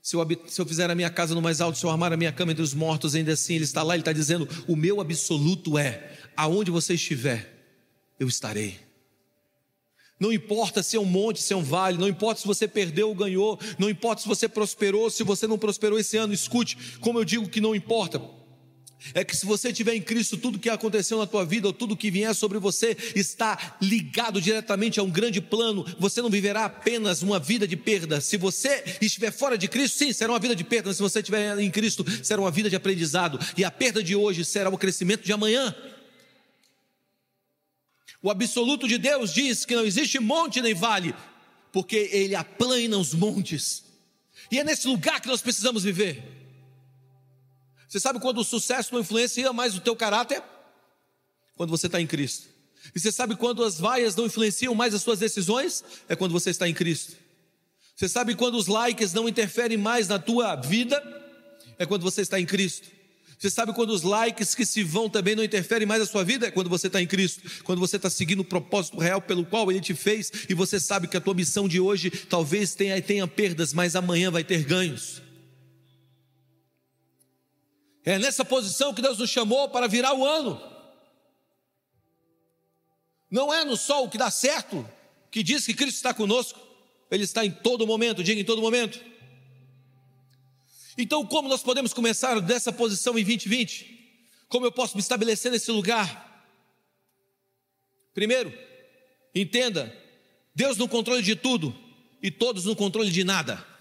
Se 0.00 0.16
eu, 0.16 0.26
se 0.46 0.60
eu, 0.60 0.66
fizer 0.66 0.90
a 0.90 0.94
minha 0.94 1.10
casa 1.10 1.34
no 1.34 1.42
mais 1.42 1.60
alto, 1.60 1.78
se 1.78 1.84
eu 1.84 1.90
armar 1.90 2.12
a 2.12 2.16
minha 2.16 2.32
cama 2.32 2.52
entre 2.52 2.62
os 2.62 2.74
mortos, 2.74 3.14
ainda 3.14 3.32
assim 3.32 3.54
ele 3.54 3.64
está 3.64 3.82
lá, 3.82 3.94
ele 3.94 4.02
está 4.02 4.12
dizendo: 4.12 4.48
o 4.66 4.76
meu 4.76 5.00
absoluto 5.00 5.78
é: 5.78 6.12
aonde 6.36 6.70
você 6.70 6.94
estiver, 6.94 7.50
eu 8.18 8.28
estarei. 8.28 8.78
Não 10.18 10.32
importa 10.32 10.82
se 10.82 10.96
é 10.96 11.00
um 11.00 11.04
monte, 11.04 11.42
se 11.42 11.52
é 11.52 11.56
um 11.56 11.62
vale, 11.62 11.98
não 11.98 12.08
importa 12.08 12.40
se 12.40 12.46
você 12.46 12.68
perdeu 12.68 13.08
ou 13.08 13.14
ganhou, 13.14 13.58
não 13.78 13.90
importa 13.90 14.22
se 14.22 14.28
você 14.28 14.48
prosperou, 14.48 15.10
se 15.10 15.22
você 15.22 15.46
não 15.46 15.58
prosperou 15.58 15.98
esse 15.98 16.16
ano, 16.16 16.32
escute, 16.32 16.78
como 17.00 17.18
eu 17.18 17.24
digo 17.24 17.48
que 17.48 17.60
não 17.60 17.74
importa 17.74 18.22
é 19.12 19.24
que 19.24 19.36
se 19.36 19.44
você 19.44 19.72
tiver 19.72 19.94
em 19.94 20.00
Cristo, 20.00 20.36
tudo 20.36 20.58
que 20.58 20.70
aconteceu 20.70 21.18
na 21.18 21.26
tua 21.26 21.44
vida, 21.44 21.66
ou 21.66 21.72
tudo 21.72 21.96
que 21.96 22.10
vier 22.10 22.34
sobre 22.34 22.58
você, 22.58 22.96
está 23.14 23.76
ligado 23.82 24.40
diretamente 24.40 24.98
a 24.98 25.02
um 25.02 25.10
grande 25.10 25.40
plano. 25.40 25.84
Você 25.98 26.22
não 26.22 26.30
viverá 26.30 26.64
apenas 26.64 27.22
uma 27.22 27.38
vida 27.38 27.68
de 27.68 27.76
perda. 27.76 28.20
Se 28.20 28.36
você 28.36 28.82
estiver 29.00 29.32
fora 29.32 29.58
de 29.58 29.68
Cristo, 29.68 29.98
sim, 29.98 30.12
será 30.12 30.32
uma 30.32 30.38
vida 30.38 30.56
de 30.56 30.64
perda. 30.64 30.88
Mas 30.88 30.96
se 30.96 31.02
você 31.02 31.18
estiver 31.18 31.58
em 31.58 31.70
Cristo, 31.70 32.04
será 32.22 32.40
uma 32.40 32.50
vida 32.50 32.70
de 32.70 32.76
aprendizado. 32.76 33.38
E 33.56 33.64
a 33.64 33.70
perda 33.70 34.02
de 34.02 34.16
hoje 34.16 34.44
será 34.44 34.70
o 34.70 34.78
crescimento 34.78 35.24
de 35.24 35.32
amanhã. 35.32 35.74
O 38.22 38.30
absoluto 38.30 38.88
de 38.88 38.96
Deus 38.96 39.34
diz 39.34 39.66
que 39.66 39.76
não 39.76 39.84
existe 39.84 40.18
monte 40.18 40.62
nem 40.62 40.72
vale, 40.72 41.14
porque 41.70 42.08
Ele 42.10 42.34
aplana 42.34 42.96
os 42.96 43.12
montes. 43.12 43.84
E 44.50 44.58
é 44.58 44.64
nesse 44.64 44.88
lugar 44.88 45.20
que 45.20 45.28
nós 45.28 45.42
precisamos 45.42 45.84
viver. 45.84 46.43
Você 47.94 48.00
sabe 48.00 48.18
quando 48.18 48.38
o 48.38 48.44
sucesso 48.44 48.92
não 48.92 49.02
influencia 49.02 49.52
mais 49.52 49.76
o 49.76 49.80
teu 49.80 49.94
caráter? 49.94 50.42
Quando 51.54 51.70
você 51.70 51.86
está 51.86 52.00
em 52.00 52.08
Cristo. 52.08 52.48
E 52.92 52.98
você 52.98 53.12
sabe 53.12 53.36
quando 53.36 53.62
as 53.62 53.78
vaias 53.78 54.16
não 54.16 54.26
influenciam 54.26 54.74
mais 54.74 54.92
as 54.94 55.02
suas 55.02 55.20
decisões? 55.20 55.84
É 56.08 56.16
quando 56.16 56.32
você 56.32 56.50
está 56.50 56.68
em 56.68 56.74
Cristo. 56.74 57.12
Você 57.94 58.08
sabe 58.08 58.34
quando 58.34 58.56
os 58.56 58.66
likes 58.66 59.12
não 59.12 59.28
interferem 59.28 59.78
mais 59.78 60.08
na 60.08 60.18
tua 60.18 60.56
vida? 60.56 61.00
É 61.78 61.86
quando 61.86 62.02
você 62.02 62.22
está 62.22 62.40
em 62.40 62.44
Cristo. 62.44 62.88
Você 63.38 63.48
sabe 63.48 63.72
quando 63.72 63.90
os 63.90 64.02
likes 64.02 64.56
que 64.56 64.66
se 64.66 64.82
vão 64.82 65.08
também 65.08 65.36
não 65.36 65.44
interferem 65.44 65.86
mais 65.86 66.00
na 66.00 66.06
sua 66.06 66.24
vida? 66.24 66.48
É 66.48 66.50
quando 66.50 66.68
você 66.68 66.88
está 66.88 67.00
em 67.00 67.06
Cristo. 67.06 67.48
Quando 67.62 67.78
você 67.78 67.94
está 67.94 68.10
seguindo 68.10 68.40
o 68.40 68.44
propósito 68.44 68.98
real 68.98 69.22
pelo 69.22 69.46
qual 69.46 69.70
Ele 69.70 69.80
te 69.80 69.94
fez 69.94 70.32
e 70.48 70.54
você 70.54 70.80
sabe 70.80 71.06
que 71.06 71.16
a 71.16 71.20
tua 71.20 71.34
missão 71.34 71.68
de 71.68 71.78
hoje 71.78 72.10
talvez 72.10 72.74
tenha, 72.74 73.00
tenha 73.00 73.28
perdas, 73.28 73.72
mas 73.72 73.94
amanhã 73.94 74.32
vai 74.32 74.42
ter 74.42 74.64
ganhos. 74.64 75.22
É 78.04 78.18
nessa 78.18 78.44
posição 78.44 78.92
que 78.92 79.00
Deus 79.00 79.18
nos 79.18 79.30
chamou 79.30 79.68
para 79.70 79.88
virar 79.88 80.14
o 80.14 80.26
ano. 80.26 80.60
Não 83.30 83.52
é 83.52 83.64
no 83.64 83.76
sol 83.76 84.08
que 84.08 84.18
dá 84.18 84.30
certo, 84.30 84.88
que 85.30 85.42
diz 85.42 85.64
que 85.64 85.74
Cristo 85.74 85.96
está 85.96 86.12
conosco. 86.12 86.60
Ele 87.10 87.24
está 87.24 87.44
em 87.44 87.50
todo 87.50 87.86
momento, 87.86 88.22
diga 88.22 88.40
em 88.40 88.44
todo 88.44 88.60
momento. 88.60 89.00
Então, 90.96 91.26
como 91.26 91.48
nós 91.48 91.62
podemos 91.62 91.92
começar 91.92 92.40
dessa 92.40 92.72
posição 92.72 93.18
em 93.18 93.24
2020? 93.24 93.94
Como 94.48 94.66
eu 94.66 94.72
posso 94.72 94.96
me 94.96 95.00
estabelecer 95.00 95.50
nesse 95.50 95.70
lugar? 95.70 96.46
Primeiro, 98.12 98.52
entenda: 99.34 99.92
Deus 100.54 100.76
no 100.76 100.88
controle 100.88 101.22
de 101.22 101.34
tudo 101.34 101.74
e 102.22 102.30
todos 102.30 102.64
no 102.66 102.76
controle 102.76 103.10
de 103.10 103.24
nada. 103.24 103.73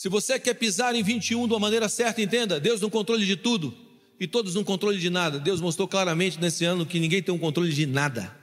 Se 0.00 0.08
você 0.08 0.40
quer 0.40 0.54
pisar 0.54 0.94
em 0.94 1.02
21 1.02 1.46
de 1.46 1.52
uma 1.52 1.60
maneira 1.60 1.86
certa, 1.86 2.22
entenda: 2.22 2.58
Deus 2.58 2.80
no 2.80 2.88
controle 2.88 3.26
de 3.26 3.36
tudo 3.36 3.76
e 4.18 4.26
todos 4.26 4.54
no 4.54 4.64
controle 4.64 4.98
de 4.98 5.10
nada. 5.10 5.38
Deus 5.38 5.60
mostrou 5.60 5.86
claramente 5.86 6.40
nesse 6.40 6.64
ano 6.64 6.86
que 6.86 6.98
ninguém 6.98 7.22
tem 7.22 7.34
um 7.34 7.38
controle 7.38 7.70
de 7.70 7.84
nada. 7.84 8.34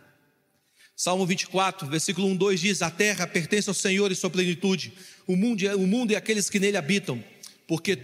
Salmo 0.96 1.26
24, 1.26 1.88
versículo 1.88 2.28
1, 2.28 2.36
2 2.38 2.60
diz: 2.60 2.82
A 2.84 2.92
terra 2.92 3.26
pertence 3.26 3.68
ao 3.68 3.74
Senhor 3.74 4.12
e 4.12 4.16
sua 4.16 4.30
plenitude, 4.30 4.94
o 5.26 5.36
mundo, 5.36 5.66
é, 5.66 5.76
o 5.76 5.88
mundo 5.88 6.12
e 6.12 6.16
aqueles 6.16 6.48
que 6.48 6.60
nele 6.60 6.78
habitam, 6.78 7.24
porque, 7.68 7.98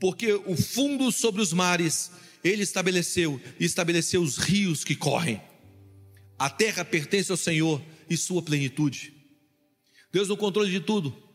porque 0.00 0.32
o 0.32 0.56
fundo 0.56 1.12
sobre 1.12 1.40
os 1.40 1.52
mares 1.52 2.10
ele 2.42 2.64
estabeleceu 2.64 3.40
e 3.60 3.64
estabeleceu 3.64 4.22
os 4.22 4.38
rios 4.38 4.82
que 4.82 4.96
correm. 4.96 5.40
A 6.36 6.50
terra 6.50 6.84
pertence 6.84 7.30
ao 7.30 7.36
Senhor 7.36 7.80
e 8.10 8.16
sua 8.16 8.42
plenitude. 8.42 9.14
Deus 10.12 10.26
no 10.26 10.36
controle 10.36 10.68
de 10.68 10.80
tudo 10.80 11.25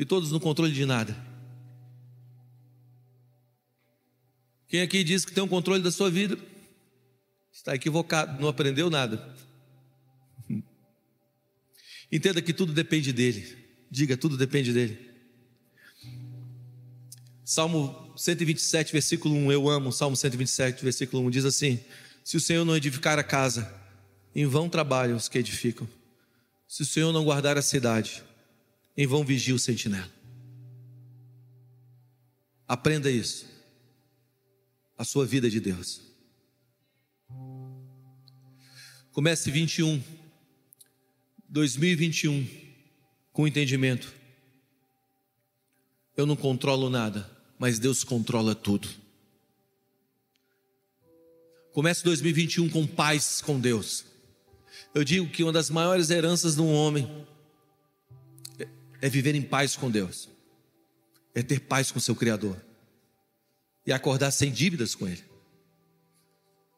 e 0.00 0.04
todos 0.06 0.32
no 0.32 0.40
controle 0.40 0.72
de 0.72 0.86
nada. 0.86 1.14
Quem 4.66 4.80
aqui 4.80 5.04
diz 5.04 5.26
que 5.26 5.32
tem 5.32 5.44
um 5.44 5.48
controle 5.48 5.82
da 5.82 5.90
sua 5.90 6.10
vida, 6.10 6.38
está 7.52 7.74
equivocado, 7.74 8.40
não 8.40 8.48
aprendeu 8.48 8.88
nada. 8.88 9.36
Entenda 12.10 12.40
que 12.40 12.54
tudo 12.54 12.72
depende 12.72 13.12
dele. 13.12 13.58
Diga, 13.90 14.16
tudo 14.16 14.38
depende 14.38 14.72
dele. 14.72 15.10
Salmo 17.44 18.14
127, 18.16 18.92
versículo 18.94 19.34
1, 19.34 19.52
eu 19.52 19.68
amo 19.68 19.92
Salmo 19.92 20.16
127, 20.16 20.82
versículo 20.82 21.26
1, 21.26 21.30
diz 21.30 21.44
assim: 21.44 21.78
Se 22.24 22.38
o 22.38 22.40
Senhor 22.40 22.64
não 22.64 22.74
edificar 22.74 23.18
a 23.18 23.22
casa, 23.22 23.70
em 24.34 24.46
vão 24.46 24.66
trabalham 24.66 25.18
os 25.18 25.28
que 25.28 25.36
edificam. 25.36 25.86
Se 26.66 26.80
o 26.84 26.86
Senhor 26.86 27.12
não 27.12 27.22
guardar 27.22 27.58
a 27.58 27.62
cidade, 27.62 28.22
em 28.96 29.06
vão 29.06 29.24
vigia 29.24 29.54
o 29.54 29.58
sentinela. 29.58 30.10
Aprenda 32.66 33.10
isso. 33.10 33.46
A 34.96 35.04
sua 35.04 35.26
vida 35.26 35.46
é 35.46 35.50
de 35.50 35.60
Deus. 35.60 36.02
Comece 39.12 39.50
21, 39.50 40.02
2021, 41.48 42.46
com 43.32 43.46
entendimento. 43.46 44.14
Eu 46.16 46.26
não 46.26 46.36
controlo 46.36 46.88
nada, 46.88 47.28
mas 47.58 47.78
Deus 47.78 48.04
controla 48.04 48.54
tudo. 48.54 48.88
Comece 51.72 52.04
2021 52.04 52.68
com 52.68 52.86
paz 52.86 53.40
com 53.40 53.58
Deus. 53.58 54.04
Eu 54.94 55.02
digo 55.02 55.28
que 55.30 55.42
uma 55.42 55.52
das 55.52 55.70
maiores 55.70 56.10
heranças 56.10 56.54
de 56.54 56.60
um 56.60 56.72
homem 56.72 57.26
é 59.00 59.08
viver 59.08 59.34
em 59.34 59.42
paz 59.42 59.76
com 59.76 59.90
Deus, 59.90 60.28
é 61.34 61.42
ter 61.42 61.60
paz 61.60 61.90
com 61.90 61.98
seu 61.98 62.14
Criador 62.14 62.56
e 63.86 63.92
acordar 63.92 64.30
sem 64.30 64.52
dívidas 64.52 64.94
com 64.94 65.08
Ele, 65.08 65.24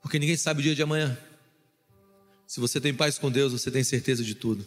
porque 0.01 0.19
ninguém 0.19 0.37
sabe 0.37 0.61
o 0.61 0.63
dia 0.63 0.75
de 0.75 0.83
amanhã. 0.83 1.19
Se 2.47 2.61
você 2.61 2.81
tem 2.81 2.95
paz 2.95 3.19
com 3.19 3.31
Deus, 3.31 3.53
você 3.53 3.71
tem 3.71 3.83
certeza 3.83 4.23
de 4.23 4.35
tudo. 4.35 4.67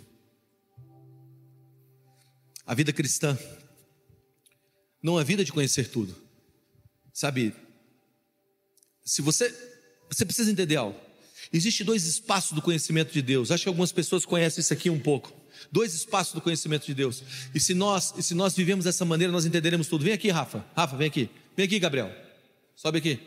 A 2.66 2.74
vida 2.74 2.92
cristã 2.92 3.38
não 5.04 5.20
é 5.20 5.24
vida 5.24 5.46
de 5.46 5.52
conhecer 5.52 5.90
tudo, 5.90 6.16
sabe? 7.14 7.54
Se 9.04 9.22
você, 9.22 9.54
você 10.10 10.26
precisa 10.26 10.50
entender 10.50 10.78
algo. 10.78 11.00
Existem 11.54 11.86
dois 11.86 12.08
espaços 12.08 12.54
do 12.54 12.62
conhecimento 12.62 13.14
de 13.14 13.22
Deus. 13.22 13.52
Acho 13.52 13.64
que 13.64 13.70
algumas 13.70 13.92
pessoas 13.92 14.26
conhecem 14.26 14.62
isso 14.62 14.74
aqui 14.74 14.90
um 14.90 15.00
pouco 15.00 15.45
dois 15.72 15.94
espaços 15.94 16.34
do 16.34 16.42
conhecimento 16.42 16.86
de 16.86 16.94
Deus. 16.94 17.24
E 17.54 17.60
se 17.60 17.74
nós, 17.74 18.14
e 18.18 18.24
se 18.24 18.34
nós 18.34 18.56
vivemos 18.56 18.86
dessa 18.86 19.06
maneira, 19.06 19.32
nós 19.32 19.46
entenderemos 19.46 19.88
tudo. 19.88 20.04
Vem 20.04 20.14
aqui, 20.14 20.30
Rafa. 20.30 20.66
Rafa, 20.76 20.96
vem 20.96 21.08
aqui. 21.08 21.30
Vem 21.56 21.66
aqui, 21.66 21.80
Gabriel. 21.80 22.12
Sobe 22.76 22.98
aqui. 22.98 23.20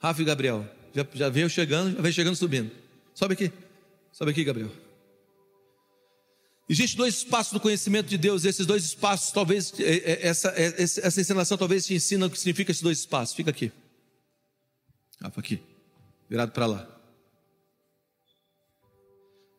Rafa 0.00 0.22
e 0.22 0.24
Gabriel. 0.24 0.68
Já, 0.94 1.06
já 1.14 1.28
veio 1.28 1.48
chegando, 1.48 1.96
já 1.96 2.02
veio 2.02 2.14
chegando 2.14 2.36
subindo. 2.36 2.70
Sobe 3.14 3.34
aqui. 3.34 3.52
Sobe 4.12 4.30
aqui, 4.30 4.44
Gabriel. 4.44 4.70
Existem 6.68 6.96
dois 6.96 7.18
espaços 7.18 7.52
do 7.52 7.60
conhecimento 7.60 8.08
de 8.08 8.18
Deus, 8.18 8.44
esses 8.44 8.66
dois 8.66 8.84
espaços, 8.84 9.30
talvez, 9.30 9.72
é, 9.78 9.84
é, 9.84 10.26
essa, 10.26 10.48
é, 10.48 10.82
essa 10.82 11.20
encenação 11.20 11.56
talvez 11.56 11.86
te 11.86 11.94
ensina 11.94 12.26
o 12.26 12.30
que 12.30 12.38
significa 12.38 12.72
esses 12.72 12.82
dois 12.82 12.98
espaços. 12.98 13.36
Fica 13.36 13.50
aqui. 13.50 13.70
Rafa, 15.20 15.40
aqui. 15.40 15.60
Virado 16.28 16.50
para 16.50 16.66
lá. 16.66 16.88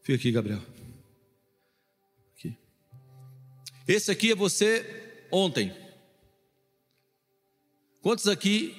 Fica 0.04 0.16
aqui, 0.16 0.32
Gabriel. 0.32 0.62
Esse 3.88 4.12
aqui 4.12 4.32
é 4.32 4.36
você 4.36 4.86
ontem. 5.32 5.74
Quantos 8.02 8.28
aqui 8.28 8.76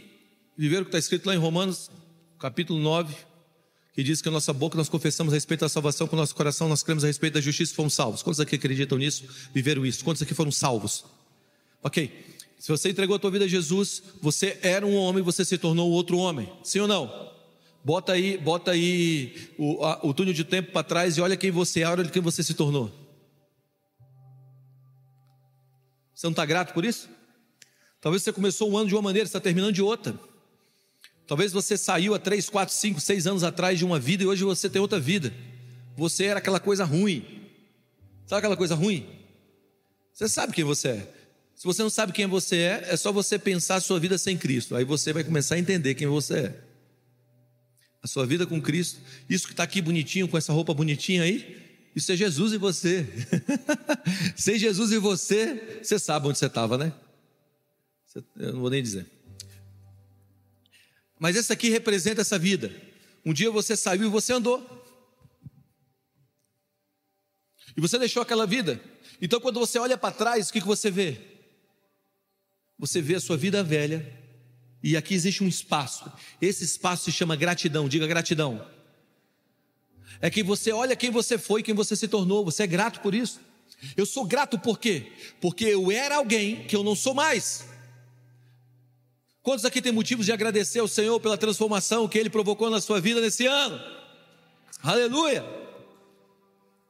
viveram 0.57 0.83
o 0.83 0.85
que 0.85 0.91
está 0.91 0.99
escrito 0.99 1.27
lá 1.27 1.35
em 1.35 1.39
Romanos, 1.39 1.91
capítulo 2.39 2.79
9, 2.79 3.15
que 3.95 4.03
diz 4.03 4.21
que 4.21 4.29
a 4.29 4.33
nossa 4.33 4.53
boca 4.53 4.77
nós 4.77 4.89
confessamos 4.89 5.33
a 5.33 5.37
respeito 5.37 5.61
da 5.61 5.69
salvação, 5.69 6.07
com 6.07 6.15
o 6.15 6.19
nosso 6.19 6.35
coração 6.35 6.69
nós 6.69 6.83
cremos 6.83 7.05
a 7.05 7.07
respeito 7.07 7.35
da 7.35 7.41
justiça 7.41 7.73
e 7.73 7.75
fomos 7.75 7.95
salvos. 7.95 8.23
Quantos 8.23 8.39
aqui 8.39 8.57
acreditam 8.57 8.99
nisso? 8.99 9.25
Viveram 9.55 9.87
isso? 9.87 10.05
Quantos 10.05 10.23
aqui 10.23 10.35
foram 10.35 10.53
salvos? 10.53 11.05
Ok. 11.83 12.27
Se 12.59 12.69
você 12.69 12.91
entregou 12.91 13.17
a 13.17 13.19
tua 13.19 13.31
vida 13.31 13.47
a 13.47 13.49
Jesus, 13.49 14.03
você 14.21 14.59
era 14.63 14.85
um 14.85 14.95
homem, 14.95 15.23
você 15.23 15.45
se 15.45 15.57
tornou 15.57 15.91
outro 15.91 16.19
homem. 16.19 16.53
Sim 16.63 16.81
ou 16.81 16.89
não? 16.89 17.33
Bota 17.83 18.13
aí, 18.13 18.37
bota 18.37 18.73
aí 18.73 19.35
o, 19.57 19.83
a, 19.85 20.01
o 20.03 20.13
túnel 20.13 20.35
de 20.35 20.45
tempo 20.45 20.73
para 20.73 20.83
trás 20.83 21.17
e 21.17 21.21
olha 21.21 21.37
quem 21.37 21.51
você 21.51 21.81
é, 21.81 21.89
olha 21.89 22.05
quem 22.05 22.21
você 22.21 22.43
se 22.43 22.53
tornou. 22.53 23.08
Você 26.19 26.27
não 26.27 26.33
está 26.33 26.45
grato 26.45 26.75
por 26.75 26.85
isso? 26.85 27.09
Talvez 28.01 28.25
você 28.25 28.33
começou 28.33 28.69
um 28.69 28.77
ano 28.77 28.89
de 28.89 28.95
uma 28.97 29.03
maneira, 29.03 29.25
está 29.25 29.39
terminando 29.39 29.73
de 29.73 29.81
outra. 29.81 30.19
Talvez 31.29 31.53
você 31.53 31.77
saiu 31.77 32.13
há 32.13 32.19
3, 32.19 32.51
4, 32.51 32.75
5, 32.75 33.01
6 33.01 33.27
anos 33.29 33.45
atrás 33.45 33.79
de 33.79 33.85
uma 33.85 34.01
vida 34.01 34.25
e 34.25 34.27
hoje 34.27 34.43
você 34.43 34.69
tem 34.69 34.83
outra 34.83 34.99
vida. 34.99 35.33
Você 35.97 36.25
era 36.25 36.41
aquela 36.41 36.59
coisa 36.59 36.85
ruim. 36.85 37.25
Sabe 38.27 38.39
aquela 38.39 38.57
coisa 38.57 38.75
ruim? 38.75 39.09
Você 40.13 40.29
sabe 40.29 40.53
quem 40.53 40.65
você 40.65 40.89
é. 40.89 41.15
Se 41.55 41.65
você 41.65 41.85
não 41.85 41.91
sabe 41.91 42.13
quem 42.13 42.27
você 42.27 42.57
é, 42.57 42.87
é 42.89 42.97
só 42.97 43.13
você 43.13 43.39
pensar 43.39 43.77
a 43.77 43.81
sua 43.81 44.01
vida 44.01 44.19
sem 44.19 44.37
Cristo. 44.37 44.75
Aí 44.75 44.85
você 44.85 45.13
vai 45.13 45.23
começar 45.23 45.55
a 45.55 45.59
entender 45.61 45.95
quem 45.95 46.09
você 46.09 46.35
é. 46.35 46.61
A 48.03 48.09
sua 48.09 48.27
vida 48.27 48.45
com 48.45 48.61
Cristo. 48.61 48.99
Isso 49.31 49.47
que 49.47 49.53
está 49.53 49.63
aqui 49.63 49.81
bonitinho, 49.81 50.27
com 50.27 50.37
essa 50.37 50.53
roupa 50.53 50.75
bonitinha 50.75 51.23
aí, 51.23 51.68
isso 51.99 52.13
é 52.13 52.17
Jesus 52.17 52.53
e 52.53 52.59
você. 52.59 53.07
Sem 54.37 54.59
Jesus 54.59 54.93
e 54.93 54.99
você, 54.99 55.81
você 55.83 55.99
sabe 55.99 56.29
onde 56.29 56.39
você 56.39 56.47
estava, 56.47 56.79
né? 56.79 56.93
Eu 58.37 58.53
não 58.53 58.61
vou 58.61 58.71
nem 58.71 58.83
dizer. 58.83 59.07
Mas 61.19 61.37
essa 61.37 61.53
aqui 61.53 61.69
representa 61.69 62.21
essa 62.21 62.39
vida. 62.39 62.75
Um 63.25 63.33
dia 63.33 63.51
você 63.51 63.77
saiu 63.77 64.05
e 64.05 64.09
você 64.09 64.33
andou. 64.33 64.87
E 67.77 67.81
você 67.81 67.99
deixou 67.99 68.23
aquela 68.23 68.47
vida. 68.47 68.81
Então, 69.21 69.41
quando 69.41 69.59
você 69.59 69.79
olha 69.79 69.99
para 69.99 70.15
trás, 70.15 70.49
o 70.49 70.53
que, 70.53 70.61
que 70.61 70.67
você 70.67 70.91
vê? 70.91 71.21
Você 72.79 73.03
vê 73.03 73.17
a 73.17 73.21
sua 73.21 73.37
vida 73.37 73.63
velha. 73.63 74.17
E 74.83 74.97
aqui 74.97 75.15
existe 75.15 75.43
um 75.43 75.49
espaço. 75.49 76.11
Esse 76.41 76.65
espaço 76.65 77.05
se 77.05 77.13
chama 77.13 77.35
gratidão. 77.35 77.89
Diga 77.89 78.07
gratidão. 78.07 78.65
É 80.21 80.31
que 80.31 80.43
você 80.43 80.73
olha 80.73 80.97
quem 80.97 81.11
você 81.11 81.39
foi, 81.39 81.63
quem 81.63 81.75
você 81.75 81.95
se 81.95 82.09
tornou. 82.09 82.45
Você 82.45 82.65
é 82.65 82.67
grato 82.67 83.01
por 83.01 83.15
isso. 83.15 83.41
Eu 83.97 84.05
sou 84.05 84.25
grato 84.25 84.59
por 84.59 84.79
quê? 84.79 85.13
Porque 85.41 85.65
eu 85.65 85.91
era 85.91 86.17
alguém 86.17 86.65
que 86.67 86.75
eu 86.75 86.83
não 86.83 86.97
sou 86.97 87.15
mais. 87.15 87.65
Quantos 89.43 89.65
aqui 89.65 89.81
tem 89.81 89.93
motivos 89.93 90.27
de 90.27 90.33
agradecer 90.33 90.81
ao 90.81 90.89
Senhor 90.89 91.19
pela 91.21 91.39
transformação 91.39 92.09
que 92.09 92.19
Ele 92.19 92.29
provocou 92.29 92.69
na 92.69 92.81
sua 92.81 93.01
vida 93.01 93.21
nesse 93.21 93.47
ano? 93.47 93.81
Aleluia! 94.83 95.45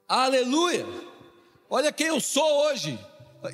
Aleluia! 0.08 0.86
Olha 1.68 1.92
quem 1.92 2.06
eu 2.06 2.20
sou 2.20 2.66
hoje. 2.66 2.98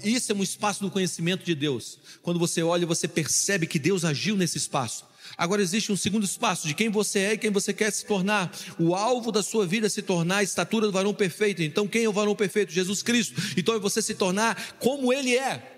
Isso 0.02 0.32
é 0.32 0.34
um 0.34 0.42
espaço 0.42 0.80
do 0.80 0.90
conhecimento 0.90 1.44
de 1.44 1.54
Deus. 1.54 1.98
Quando 2.22 2.38
você 2.38 2.62
olha, 2.62 2.86
você 2.86 3.06
percebe 3.06 3.66
que 3.66 3.78
Deus 3.78 4.04
agiu 4.04 4.36
nesse 4.36 4.56
espaço. 4.56 5.04
Agora 5.36 5.62
existe 5.62 5.90
um 5.90 5.96
segundo 5.96 6.24
espaço 6.24 6.66
de 6.66 6.74
quem 6.74 6.88
você 6.88 7.18
é 7.18 7.32
e 7.34 7.38
quem 7.38 7.50
você 7.50 7.72
quer 7.72 7.90
se 7.90 8.04
tornar. 8.06 8.54
O 8.78 8.94
alvo 8.94 9.32
da 9.32 9.42
sua 9.42 9.66
vida 9.66 9.86
é 9.86 9.90
se 9.90 10.02
tornar 10.02 10.38
a 10.38 10.42
estatura 10.42 10.86
do 10.86 10.92
varão 10.92 11.14
perfeito. 11.14 11.62
Então, 11.62 11.88
quem 11.88 12.04
é 12.04 12.08
o 12.08 12.12
varão 12.12 12.36
perfeito? 12.36 12.72
Jesus 12.72 13.02
Cristo. 13.02 13.34
Então, 13.56 13.74
é 13.74 13.78
você 13.78 14.00
se 14.00 14.14
tornar 14.14 14.76
como 14.78 15.12
Ele 15.12 15.36
é. 15.36 15.72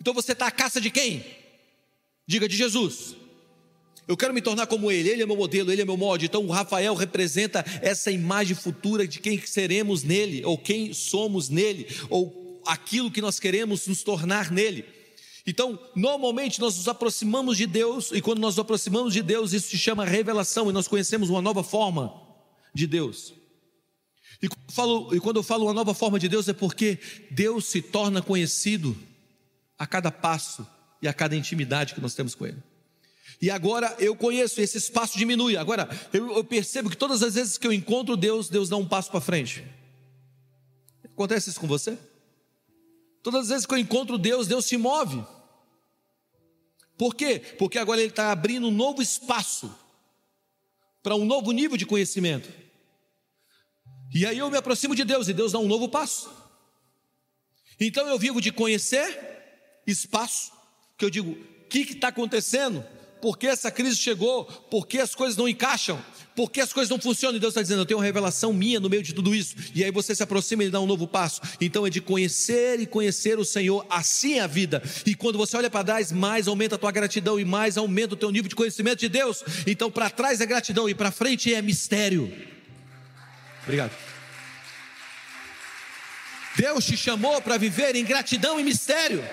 Então, 0.00 0.14
você 0.14 0.32
está 0.32 0.46
à 0.46 0.50
caça 0.50 0.80
de 0.80 0.90
quem? 0.90 1.24
Diga 2.26 2.48
de 2.48 2.56
Jesus. 2.56 3.16
Eu 4.06 4.16
quero 4.16 4.34
me 4.34 4.42
tornar 4.42 4.66
como 4.66 4.90
ele, 4.90 5.08
ele 5.08 5.22
é 5.22 5.26
meu 5.26 5.36
modelo, 5.36 5.72
ele 5.72 5.80
é 5.80 5.84
meu 5.84 5.96
molde. 5.96 6.26
Então 6.26 6.44
o 6.44 6.50
Rafael 6.50 6.94
representa 6.94 7.64
essa 7.80 8.10
imagem 8.10 8.54
futura 8.54 9.08
de 9.08 9.18
quem 9.18 9.40
seremos 9.40 10.02
nele, 10.02 10.44
ou 10.44 10.58
quem 10.58 10.92
somos 10.92 11.48
nele, 11.48 11.86
ou 12.10 12.62
aquilo 12.66 13.10
que 13.10 13.22
nós 13.22 13.40
queremos 13.40 13.86
nos 13.86 14.02
tornar 14.02 14.52
nele. 14.52 14.84
Então, 15.46 15.78
normalmente 15.94 16.58
nós 16.60 16.76
nos 16.76 16.88
aproximamos 16.88 17.56
de 17.56 17.66
Deus, 17.66 18.10
e 18.12 18.20
quando 18.20 18.38
nós 18.38 18.56
nos 18.56 18.62
aproximamos 18.62 19.12
de 19.12 19.22
Deus, 19.22 19.52
isso 19.52 19.68
se 19.68 19.78
chama 19.78 20.04
revelação, 20.04 20.70
e 20.70 20.72
nós 20.72 20.88
conhecemos 20.88 21.28
uma 21.28 21.42
nova 21.42 21.62
forma 21.62 22.14
de 22.74 22.86
Deus. 22.86 23.34
E 24.40 24.48
quando, 24.48 24.64
eu 24.68 24.74
falo, 24.74 25.14
e 25.14 25.20
quando 25.20 25.36
eu 25.36 25.42
falo 25.42 25.64
uma 25.66 25.74
nova 25.74 25.94
forma 25.94 26.18
de 26.18 26.28
Deus, 26.28 26.48
é 26.48 26.52
porque 26.52 26.98
Deus 27.30 27.66
se 27.66 27.82
torna 27.82 28.22
conhecido 28.22 28.96
a 29.78 29.86
cada 29.86 30.10
passo 30.10 30.66
e 31.02 31.08
a 31.08 31.12
cada 31.12 31.36
intimidade 31.36 31.94
que 31.94 32.00
nós 32.00 32.14
temos 32.14 32.34
com 32.34 32.46
Ele. 32.46 32.62
E 33.40 33.50
agora 33.50 33.94
eu 33.98 34.16
conheço, 34.16 34.60
esse 34.60 34.78
espaço 34.78 35.18
diminui. 35.18 35.56
Agora 35.56 35.88
eu, 36.12 36.36
eu 36.36 36.44
percebo 36.44 36.88
que 36.88 36.96
todas 36.96 37.22
as 37.22 37.34
vezes 37.34 37.58
que 37.58 37.66
eu 37.66 37.72
encontro 37.72 38.16
Deus, 38.16 38.48
Deus 38.48 38.68
dá 38.68 38.76
um 38.76 38.86
passo 38.86 39.10
para 39.10 39.20
frente. 39.20 39.64
Acontece 41.04 41.50
isso 41.50 41.60
com 41.60 41.66
você? 41.66 41.98
Todas 43.24 43.44
as 43.44 43.48
vezes 43.48 43.66
que 43.66 43.72
eu 43.72 43.78
encontro 43.78 44.18
Deus, 44.18 44.46
Deus 44.46 44.66
se 44.66 44.76
move. 44.76 45.24
Por 46.98 47.14
quê? 47.14 47.40
Porque 47.58 47.78
agora 47.78 47.98
Ele 47.98 48.10
está 48.10 48.30
abrindo 48.30 48.68
um 48.68 48.70
novo 48.70 49.00
espaço 49.00 49.74
para 51.02 51.16
um 51.16 51.24
novo 51.24 51.50
nível 51.50 51.78
de 51.78 51.86
conhecimento. 51.86 52.52
E 54.14 54.26
aí 54.26 54.36
eu 54.36 54.50
me 54.50 54.58
aproximo 54.58 54.94
de 54.94 55.04
Deus 55.04 55.26
e 55.26 55.32
Deus 55.32 55.52
dá 55.52 55.58
um 55.58 55.66
novo 55.66 55.88
passo. 55.88 56.30
Então 57.80 58.06
eu 58.06 58.18
vivo 58.18 58.42
de 58.42 58.52
conhecer 58.52 59.18
espaço 59.86 60.52
que 60.98 61.04
eu 61.06 61.08
digo: 61.08 61.30
o 61.30 61.68
que 61.70 61.78
está 61.78 62.08
acontecendo? 62.08 62.84
Por 63.24 63.38
que 63.38 63.46
essa 63.46 63.70
crise 63.70 63.96
chegou? 63.96 64.44
Por 64.44 64.86
que 64.86 64.98
as 64.98 65.14
coisas 65.14 65.34
não 65.34 65.48
encaixam? 65.48 65.98
Por 66.36 66.50
que 66.50 66.60
as 66.60 66.74
coisas 66.74 66.90
não 66.90 67.00
funcionam? 67.00 67.38
E 67.38 67.40
Deus 67.40 67.52
está 67.52 67.62
dizendo: 67.62 67.80
eu 67.80 67.86
tenho 67.86 67.96
uma 67.96 68.04
revelação 68.04 68.52
minha 68.52 68.78
no 68.78 68.90
meio 68.90 69.02
de 69.02 69.14
tudo 69.14 69.34
isso. 69.34 69.56
E 69.74 69.82
aí 69.82 69.90
você 69.90 70.14
se 70.14 70.22
aproxima 70.22 70.62
e 70.62 70.68
dá 70.68 70.78
um 70.78 70.84
novo 70.84 71.08
passo. 71.08 71.40
Então 71.58 71.86
é 71.86 71.88
de 71.88 72.02
conhecer 72.02 72.80
e 72.80 72.86
conhecer 72.86 73.38
o 73.38 73.44
Senhor, 73.44 73.86
assim 73.88 74.34
é 74.34 74.40
a 74.40 74.46
vida. 74.46 74.82
E 75.06 75.14
quando 75.14 75.38
você 75.38 75.56
olha 75.56 75.70
para 75.70 75.82
trás, 75.82 76.12
mais 76.12 76.46
aumenta 76.46 76.74
a 76.74 76.78
tua 76.78 76.92
gratidão 76.92 77.40
e 77.40 77.46
mais 77.46 77.78
aumenta 77.78 78.12
o 78.12 78.16
teu 78.18 78.30
nível 78.30 78.50
de 78.50 78.54
conhecimento 78.54 78.98
de 78.98 79.08
Deus. 79.08 79.42
Então 79.66 79.90
para 79.90 80.10
trás 80.10 80.42
é 80.42 80.44
gratidão 80.44 80.86
e 80.86 80.94
para 80.94 81.10
frente 81.10 81.54
é 81.54 81.62
mistério. 81.62 82.30
Obrigado. 83.62 83.92
Deus 86.58 86.84
te 86.84 86.94
chamou 86.94 87.40
para 87.40 87.56
viver 87.56 87.96
em 87.96 88.04
gratidão 88.04 88.60
e 88.60 88.62
mistério. 88.62 89.24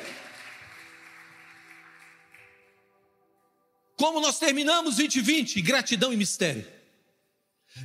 Como 4.01 4.19
nós 4.19 4.39
terminamos 4.39 4.95
2020? 4.95 5.61
Gratidão 5.61 6.11
e 6.11 6.17
mistério. 6.17 6.65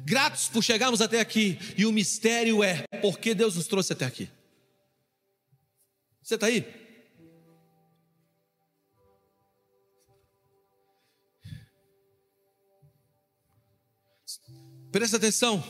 Gratos 0.02 0.48
por 0.48 0.64
chegarmos 0.64 1.02
até 1.02 1.20
aqui. 1.20 1.58
E 1.76 1.84
o 1.84 1.92
mistério 1.92 2.64
é 2.64 2.86
porque 3.02 3.34
Deus 3.34 3.54
nos 3.54 3.66
trouxe 3.66 3.92
até 3.92 4.06
aqui. 4.06 4.26
Você 6.22 6.36
está 6.36 6.46
aí? 6.46 6.64
Presta 14.90 15.18
atenção. 15.18 15.62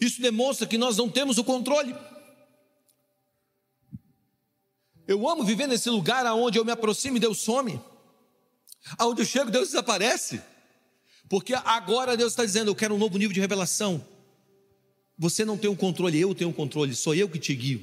Isso 0.00 0.20
demonstra 0.20 0.66
que 0.66 0.76
nós 0.76 0.96
não 0.96 1.08
temos 1.08 1.38
o 1.38 1.44
controle. 1.44 1.94
Eu 5.06 5.28
amo 5.28 5.44
viver 5.44 5.68
nesse 5.68 5.88
lugar 5.90 6.26
onde 6.34 6.58
eu 6.58 6.64
me 6.64 6.72
aproximo 6.72 7.18
e 7.18 7.20
Deus 7.20 7.38
some. 7.38 7.80
Aonde 8.98 9.22
eu 9.22 9.26
chego, 9.26 9.50
Deus 9.50 9.68
desaparece. 9.68 10.40
Porque 11.28 11.54
agora 11.54 12.16
Deus 12.16 12.32
está 12.32 12.44
dizendo: 12.44 12.70
Eu 12.70 12.74
quero 12.74 12.94
um 12.94 12.98
novo 12.98 13.18
nível 13.18 13.34
de 13.34 13.40
revelação. 13.40 14.04
Você 15.18 15.44
não 15.44 15.56
tem 15.56 15.68
o 15.68 15.72
um 15.72 15.76
controle, 15.76 16.20
eu 16.20 16.34
tenho 16.34 16.50
o 16.50 16.52
um 16.52 16.56
controle, 16.56 16.94
sou 16.94 17.14
eu 17.14 17.28
que 17.28 17.38
te 17.38 17.54
guio. 17.54 17.82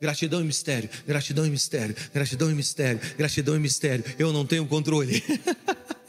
Gratidão 0.00 0.40
e 0.40 0.44
mistério, 0.44 0.90
gratidão 1.06 1.46
e 1.46 1.50
mistério, 1.50 1.94
gratidão 2.12 2.50
e 2.50 2.54
mistério, 2.54 3.00
gratidão 3.16 3.54
e 3.54 3.58
mistério. 3.58 4.04
Eu 4.18 4.32
não 4.32 4.44
tenho 4.44 4.66
controle. 4.66 5.22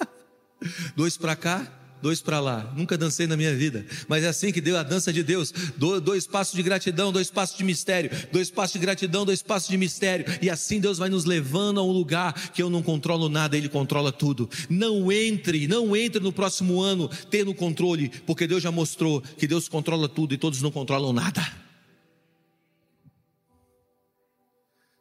Dois 0.96 1.18
para 1.18 1.36
cá, 1.36 1.72
dois 2.04 2.22
para 2.22 2.42
lá. 2.42 2.70
Nunca 2.76 2.98
dancei 2.98 3.26
na 3.26 3.38
minha 3.38 3.56
vida, 3.56 3.86
mas 4.10 4.26
é 4.26 4.28
assim 4.28 4.52
que 4.52 4.60
deu 4.60 4.78
a 4.78 4.84
dança 4.84 5.14
de 5.14 5.24
Deus. 5.24 5.54
Dois 5.78 6.28
passos 6.28 6.54
de 6.54 6.62
gratidão, 6.62 7.14
dois 7.14 7.32
passos 7.32 7.58
de 7.58 7.64
mistério, 7.64 8.12
dois 8.30 8.52
passos 8.52 8.74
de 8.74 8.80
gratidão, 8.80 9.26
dois 9.26 9.42
passos 9.42 9.70
de 9.70 9.78
mistério. 9.78 10.26
E 10.42 10.50
assim 10.50 10.82
Deus 10.82 10.98
vai 10.98 11.08
nos 11.08 11.24
levando 11.24 11.80
a 11.80 11.84
um 11.84 11.92
lugar 11.92 12.34
que 12.52 12.62
eu 12.62 12.70
não 12.70 12.84
controlo 12.84 13.30
nada, 13.30 13.56
Ele 13.56 13.70
controla 13.70 14.12
tudo. 14.12 14.50
Não 14.70 15.10
entre, 15.14 15.66
não 15.66 15.96
entre 15.96 16.22
no 16.22 16.34
próximo 16.34 16.82
ano 16.82 17.10
tendo 17.32 17.54
controle, 17.54 18.10
porque 18.28 18.46
Deus 18.46 18.62
já 18.62 18.70
mostrou 18.70 19.22
que 19.22 19.48
Deus 19.48 19.70
controla 19.70 20.10
tudo 20.10 20.34
e 20.34 20.38
todos 20.38 20.62
não 20.62 20.72
controlam 20.72 21.14
nada. 21.14 21.42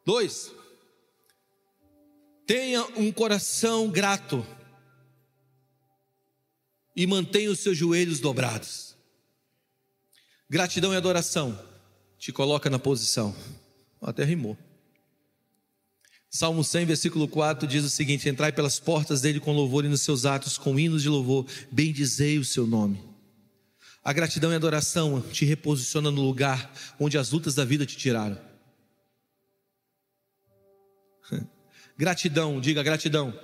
Dois, 0.06 0.52
tenha 2.46 2.84
um 2.96 3.10
coração 3.10 3.88
grato 3.88 4.46
e 6.94 7.06
mantenha 7.06 7.50
os 7.50 7.60
seus 7.60 7.76
joelhos 7.76 8.20
dobrados. 8.20 8.96
Gratidão 10.48 10.92
e 10.92 10.96
adoração 10.96 11.58
te 12.18 12.30
coloca 12.32 12.68
na 12.68 12.78
posição. 12.78 13.34
Até 14.00 14.24
rimou. 14.24 14.56
Salmo 16.28 16.64
100, 16.64 16.86
versículo 16.86 17.28
4 17.28 17.66
diz 17.66 17.84
o 17.84 17.90
seguinte: 17.90 18.28
Entrai 18.28 18.52
pelas 18.52 18.78
portas 18.80 19.20
dele 19.20 19.40
com 19.40 19.52
louvor 19.52 19.84
e 19.84 19.88
nos 19.88 20.00
seus 20.00 20.24
atos 20.24 20.56
com 20.56 20.78
hinos 20.78 21.02
de 21.02 21.08
louvor, 21.08 21.46
bendizei 21.70 22.38
o 22.38 22.44
seu 22.44 22.66
nome. 22.66 23.02
A 24.04 24.12
gratidão 24.12 24.50
e 24.52 24.56
adoração 24.56 25.20
te 25.20 25.44
reposiciona 25.44 26.10
no 26.10 26.22
lugar 26.22 26.72
onde 26.98 27.16
as 27.16 27.30
lutas 27.30 27.54
da 27.54 27.64
vida 27.64 27.86
te 27.86 27.96
tiraram. 27.96 28.38
Gratidão, 31.96 32.60
diga 32.60 32.82
gratidão, 32.82 33.38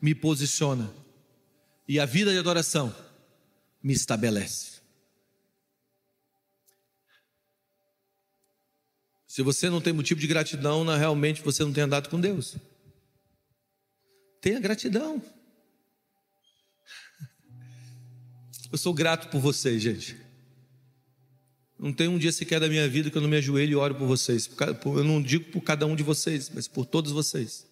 me 0.00 0.14
posiciona 0.14 0.92
e 1.88 2.00
a 2.00 2.06
vida 2.06 2.32
de 2.32 2.38
adoração 2.38 2.94
me 3.82 3.92
estabelece. 3.92 4.76
Se 9.26 9.42
você 9.42 9.68
não 9.68 9.80
tem 9.80 9.92
motivo 9.92 10.18
de 10.18 10.26
gratidão, 10.26 10.82
não, 10.82 10.96
realmente 10.96 11.42
você 11.42 11.62
não 11.62 11.72
tem 11.72 11.84
andado 11.84 12.08
com 12.08 12.18
Deus. 12.18 12.56
Tenha 14.40 14.58
gratidão. 14.58 15.22
Eu 18.72 18.78
sou 18.78 18.94
grato 18.94 19.28
por 19.28 19.40
vocês, 19.40 19.82
gente. 19.82 20.16
Não 21.78 21.92
tem 21.92 22.08
um 22.08 22.16
dia 22.16 22.32
sequer 22.32 22.58
da 22.58 22.68
minha 22.68 22.88
vida 22.88 23.10
que 23.10 23.18
eu 23.18 23.20
não 23.20 23.28
me 23.28 23.36
ajoelho 23.36 23.72
e 23.72 23.76
oro 23.76 23.94
por 23.94 24.06
vocês. 24.06 24.48
Eu 24.86 25.04
não 25.04 25.22
digo 25.22 25.52
por 25.52 25.60
cada 25.60 25.84
um 25.84 25.94
de 25.94 26.02
vocês, 26.02 26.50
mas 26.54 26.66
por 26.66 26.86
todos 26.86 27.12
vocês. 27.12 27.66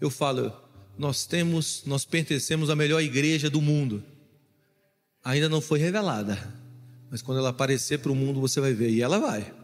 Eu 0.00 0.08
falo, 0.08 0.56
nós 0.98 1.26
temos, 1.26 1.82
nós 1.86 2.04
pertencemos 2.04 2.70
à 2.70 2.76
melhor 2.76 3.00
igreja 3.00 3.48
do 3.48 3.60
mundo. 3.60 4.04
Ainda 5.24 5.48
não 5.48 5.60
foi 5.60 5.78
revelada, 5.78 6.38
mas 7.10 7.22
quando 7.22 7.38
ela 7.38 7.50
aparecer 7.50 7.98
para 7.98 8.12
o 8.12 8.16
mundo 8.16 8.40
você 8.40 8.60
vai 8.60 8.72
ver, 8.72 8.90
e 8.90 9.02
ela 9.02 9.18
vai. 9.18 9.54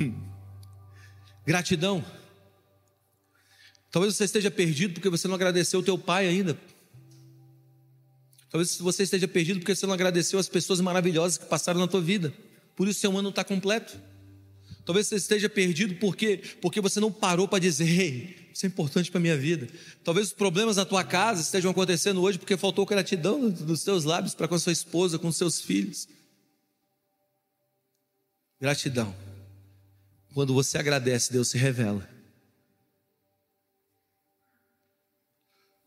Hum. 0.00 0.26
Gratidão. 1.46 2.04
Talvez 3.90 4.14
você 4.16 4.24
esteja 4.24 4.50
perdido 4.50 4.94
porque 4.94 5.08
você 5.08 5.28
não 5.28 5.34
agradeceu 5.34 5.80
o 5.80 5.82
teu 5.82 5.96
pai 5.96 6.26
ainda. 6.26 6.58
Talvez 8.50 8.78
você 8.78 9.04
esteja 9.04 9.28
perdido 9.28 9.60
porque 9.60 9.74
você 9.74 9.86
não 9.86 9.94
agradeceu 9.94 10.38
as 10.38 10.48
pessoas 10.48 10.80
maravilhosas 10.80 11.38
que 11.38 11.46
passaram 11.46 11.80
na 11.80 11.86
tua 11.86 12.00
vida. 12.00 12.32
Por 12.74 12.88
isso 12.88 13.00
seu 13.00 13.10
ano 13.10 13.22
não 13.22 13.30
está 13.30 13.44
completo. 13.44 13.98
Talvez 14.86 15.08
você 15.08 15.16
esteja 15.16 15.48
perdido 15.48 15.96
porque, 15.96 16.40
porque 16.62 16.80
você 16.80 17.00
não 17.00 17.10
parou 17.10 17.48
para 17.48 17.58
dizer, 17.58 17.88
ei, 17.88 18.50
isso 18.54 18.64
é 18.64 18.68
importante 18.68 19.10
para 19.10 19.18
a 19.18 19.20
minha 19.20 19.36
vida. 19.36 19.68
Talvez 20.04 20.28
os 20.28 20.32
problemas 20.32 20.76
na 20.76 20.84
tua 20.84 21.02
casa 21.02 21.42
estejam 21.42 21.72
acontecendo 21.72 22.22
hoje 22.22 22.38
porque 22.38 22.56
faltou 22.56 22.86
gratidão 22.86 23.50
dos 23.50 23.82
teus 23.82 24.04
lábios 24.04 24.32
para 24.32 24.46
com 24.46 24.54
a 24.54 24.58
sua 24.60 24.72
esposa, 24.72 25.18
com 25.18 25.26
os 25.26 25.36
seus 25.36 25.60
filhos. 25.60 26.06
Gratidão. 28.60 29.12
Quando 30.32 30.54
você 30.54 30.78
agradece, 30.78 31.32
Deus 31.32 31.48
se 31.48 31.58
revela. 31.58 32.08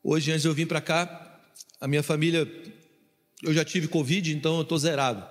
Hoje, 0.03 0.31
antes 0.31 0.41
de 0.41 0.49
eu 0.49 0.53
vir 0.53 0.67
para 0.67 0.81
cá, 0.81 1.41
a 1.79 1.87
minha 1.87 2.03
família, 2.03 2.45
eu 3.41 3.53
já 3.53 3.63
tive 3.63 3.87
Covid, 3.87 4.35
então 4.35 4.57
eu 4.57 4.63
estou 4.63 4.77
zerado. 4.77 5.25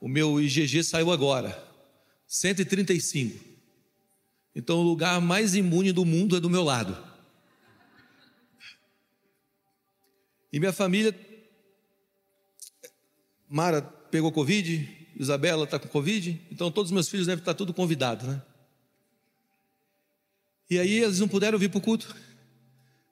O 0.00 0.06
meu 0.06 0.40
IgG 0.40 0.84
saiu 0.84 1.10
agora. 1.10 1.67
135. 2.28 3.42
Então 4.54 4.78
o 4.78 4.82
lugar 4.82 5.18
mais 5.20 5.54
imune 5.54 5.92
do 5.92 6.04
mundo 6.04 6.36
é 6.36 6.40
do 6.40 6.50
meu 6.50 6.62
lado. 6.62 6.96
E 10.52 10.60
minha 10.60 10.72
família, 10.72 11.18
Mara 13.48 13.80
pegou 13.80 14.30
Covid, 14.30 15.08
Isabela 15.16 15.64
está 15.64 15.78
com 15.78 15.88
Covid, 15.88 16.40
então 16.50 16.70
todos 16.70 16.90
os 16.90 16.94
meus 16.94 17.08
filhos 17.08 17.26
devem 17.26 17.40
estar 17.40 17.54
tudo 17.54 17.72
convidados, 17.72 18.26
né? 18.26 18.42
E 20.70 20.78
aí 20.78 21.02
eles 21.02 21.18
não 21.18 21.28
puderam 21.28 21.58
vir 21.58 21.70
para 21.70 21.78
o 21.78 21.82
culto. 21.82 22.14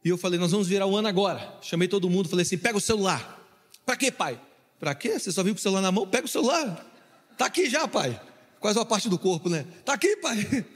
E 0.05 0.09
eu 0.09 0.19
falei, 0.19 0.39
nós 0.39 0.51
vamos 0.51 0.69
virar 0.69 0.87
o 0.87 0.95
ano 0.95 1.09
agora. 1.09 1.59
Chamei 1.63 1.89
todo 1.89 2.09
mundo, 2.11 2.29
falei 2.29 2.43
assim: 2.43 2.59
pega 2.59 2.77
o 2.77 2.81
celular. 2.81 3.43
Para 3.85 3.97
quê, 3.97 4.13
pai? 4.13 4.41
Para 4.79 4.95
quê? 4.95 5.19
Você 5.19 5.33
só 5.33 5.43
viu 5.43 5.55
com 5.55 5.59
o 5.59 5.63
celular 5.63 5.81
na 5.81 5.91
mão? 5.91 6.07
Pega 6.07 6.27
o 6.27 6.29
celular. 6.29 6.87
Está 7.33 7.47
aqui 7.47 7.71
já, 7.71 7.89
pai 7.89 8.21
quase 8.61 8.79
uma 8.79 8.87
parte 8.87 9.09
do 9.09 9.19
corpo, 9.19 9.49
né? 9.49 9.65
Tá 9.85 9.95
aqui, 9.95 10.17
pai. 10.17 10.37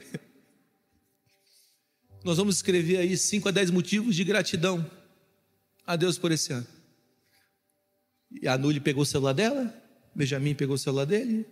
Nós 2.23 2.37
vamos 2.37 2.55
escrever 2.55 2.97
aí 2.97 3.17
5 3.17 3.49
a 3.49 3.51
10 3.51 3.71
motivos 3.71 4.15
de 4.15 4.23
gratidão 4.23 4.89
a 5.85 5.95
Deus 5.95 6.17
por 6.17 6.31
esse 6.31 6.53
ano. 6.53 6.67
E 8.31 8.47
a 8.47 8.57
Nuli 8.57 8.79
pegou 8.79 9.03
o 9.03 9.05
celular 9.05 9.33
dela, 9.33 9.73
Benjamin 10.15 10.53
pegou 10.53 10.75
o 10.75 10.79
celular 10.79 11.05
dele, 11.05 11.45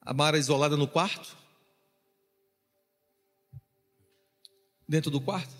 a 0.00 0.14
Mara 0.14 0.38
isolada 0.38 0.76
no 0.76 0.86
quarto, 0.86 1.36
dentro 4.88 5.10
do 5.10 5.20
quarto, 5.20 5.54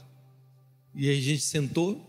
e 0.94 1.08
aí 1.08 1.18
a 1.18 1.22
gente 1.22 1.42
sentou 1.42 2.08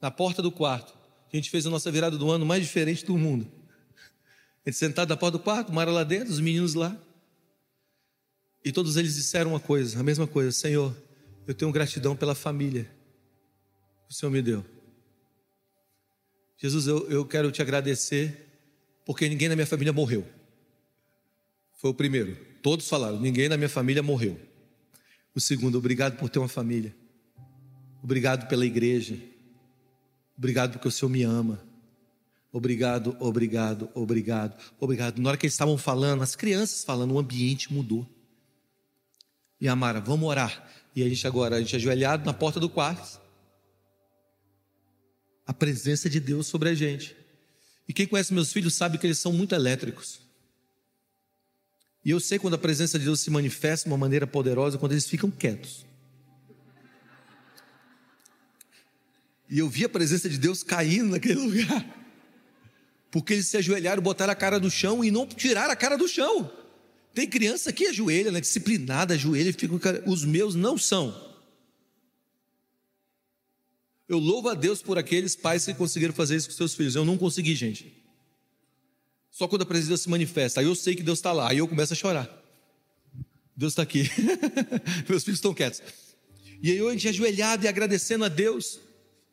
na 0.00 0.10
porta 0.10 0.40
do 0.40 0.52
quarto. 0.52 0.96
A 1.32 1.36
gente 1.36 1.50
fez 1.50 1.66
a 1.66 1.70
nossa 1.70 1.90
virada 1.90 2.16
do 2.16 2.30
ano 2.30 2.46
mais 2.46 2.62
diferente 2.62 3.04
do 3.04 3.18
mundo. 3.18 3.50
Ele 4.66 4.74
sentado 4.74 5.08
na 5.08 5.16
porta 5.16 5.38
do 5.38 5.44
quarto, 5.44 5.72
Mara 5.72 5.92
lá 5.92 6.02
dentro, 6.02 6.32
os 6.32 6.40
meninos 6.40 6.74
lá. 6.74 7.00
E 8.64 8.72
todos 8.72 8.96
eles 8.96 9.14
disseram 9.14 9.52
uma 9.52 9.60
coisa, 9.60 10.00
a 10.00 10.02
mesma 10.02 10.26
coisa: 10.26 10.50
Senhor, 10.50 10.94
eu 11.46 11.54
tenho 11.54 11.70
gratidão 11.70 12.16
pela 12.16 12.34
família 12.34 12.90
que 14.08 14.12
o 14.12 14.14
Senhor 14.14 14.32
me 14.32 14.42
deu. 14.42 14.64
Jesus, 16.58 16.88
eu, 16.88 17.08
eu 17.08 17.24
quero 17.24 17.52
te 17.52 17.62
agradecer, 17.62 18.44
porque 19.04 19.28
ninguém 19.28 19.48
na 19.48 19.54
minha 19.54 19.66
família 19.66 19.92
morreu. 19.92 20.26
Foi 21.76 21.90
o 21.90 21.94
primeiro. 21.94 22.36
Todos 22.60 22.88
falaram: 22.88 23.20
ninguém 23.20 23.48
na 23.48 23.56
minha 23.56 23.68
família 23.68 24.02
morreu. 24.02 24.40
O 25.32 25.40
segundo, 25.40 25.78
obrigado 25.78 26.16
por 26.16 26.28
ter 26.28 26.40
uma 26.40 26.48
família. 26.48 26.92
Obrigado 28.02 28.48
pela 28.48 28.66
igreja. 28.66 29.16
Obrigado 30.36 30.72
porque 30.72 30.88
o 30.88 30.90
Senhor 30.90 31.10
me 31.10 31.22
ama. 31.22 31.65
Obrigado, 32.52 33.16
obrigado, 33.20 33.90
obrigado, 33.94 34.56
obrigado. 34.80 35.18
Na 35.20 35.30
hora 35.30 35.38
que 35.38 35.46
eles 35.46 35.54
estavam 35.54 35.76
falando, 35.76 36.22
as 36.22 36.34
crianças 36.34 36.84
falando, 36.84 37.12
o 37.12 37.18
ambiente 37.18 37.72
mudou. 37.72 38.08
E 39.60 39.68
a 39.68 39.76
Mara, 39.76 40.00
vamos 40.00 40.28
orar. 40.28 40.66
E 40.94 41.02
a 41.02 41.08
gente 41.08 41.26
agora, 41.26 41.56
a 41.56 41.60
gente 41.60 41.76
ajoelhado 41.76 42.24
na 42.24 42.32
porta 42.32 42.58
do 42.58 42.68
quarto. 42.68 43.20
A 45.46 45.52
presença 45.52 46.08
de 46.08 46.18
Deus 46.18 46.46
sobre 46.46 46.68
a 46.68 46.74
gente. 46.74 47.16
E 47.88 47.92
quem 47.92 48.06
conhece 48.06 48.32
meus 48.32 48.52
filhos 48.52 48.74
sabe 48.74 48.98
que 48.98 49.06
eles 49.06 49.18
são 49.18 49.32
muito 49.32 49.54
elétricos. 49.54 50.20
E 52.04 52.10
eu 52.10 52.20
sei 52.20 52.38
quando 52.38 52.54
a 52.54 52.58
presença 52.58 52.98
de 52.98 53.04
Deus 53.04 53.20
se 53.20 53.30
manifesta 53.30 53.88
de 53.88 53.92
uma 53.92 53.98
maneira 53.98 54.26
poderosa, 54.26 54.78
quando 54.78 54.92
eles 54.92 55.06
ficam 55.06 55.30
quietos. 55.30 55.84
E 59.48 59.58
eu 59.58 59.68
vi 59.68 59.84
a 59.84 59.88
presença 59.88 60.28
de 60.28 60.38
Deus 60.38 60.62
caindo 60.62 61.10
naquele 61.10 61.34
lugar 61.44 62.05
porque 63.10 63.34
eles 63.34 63.46
se 63.46 63.56
ajoelharam, 63.56 64.02
botaram 64.02 64.32
a 64.32 64.36
cara 64.36 64.58
no 64.58 64.70
chão 64.70 65.04
e 65.04 65.10
não 65.10 65.26
tiraram 65.26 65.72
a 65.72 65.76
cara 65.76 65.96
do 65.96 66.08
chão. 66.08 66.50
Tem 67.14 67.26
criança 67.26 67.72
que 67.72 67.86
ajoelha, 67.86 68.30
né, 68.30 68.40
disciplinada, 68.40 69.14
ajoelha 69.14 69.52
fica 69.52 69.78
cara. 69.78 70.02
Os 70.06 70.24
meus 70.24 70.54
não 70.54 70.76
são. 70.76 71.26
Eu 74.08 74.18
louvo 74.18 74.48
a 74.48 74.54
Deus 74.54 74.82
por 74.82 74.98
aqueles 74.98 75.34
pais 75.34 75.64
que 75.64 75.74
conseguiram 75.74 76.12
fazer 76.12 76.36
isso 76.36 76.48
com 76.48 76.54
seus 76.54 76.74
filhos. 76.74 76.94
Eu 76.94 77.04
não 77.04 77.16
consegui, 77.16 77.54
gente. 77.54 78.04
Só 79.30 79.48
quando 79.48 79.62
a 79.62 79.66
presença 79.66 79.86
de 79.86 79.90
Deus 79.90 80.00
se 80.02 80.08
manifesta. 80.08 80.60
Aí 80.60 80.66
eu 80.66 80.74
sei 80.74 80.94
que 80.94 81.02
Deus 81.02 81.18
está 81.18 81.32
lá. 81.32 81.50
Aí 81.50 81.58
eu 81.58 81.66
começo 81.66 81.92
a 81.92 81.96
chorar. 81.96 82.30
Deus 83.56 83.72
está 83.72 83.82
aqui. 83.82 84.04
Meus 85.08 85.24
filhos 85.24 85.38
estão 85.38 85.52
quietos. 85.52 85.82
E 86.62 86.70
aí 86.70 86.76
eu 86.76 86.88
a 86.88 86.92
gente 86.92 87.08
ajoelhado 87.08 87.64
e 87.64 87.68
agradecendo 87.68 88.24
a 88.24 88.28
Deus 88.28 88.78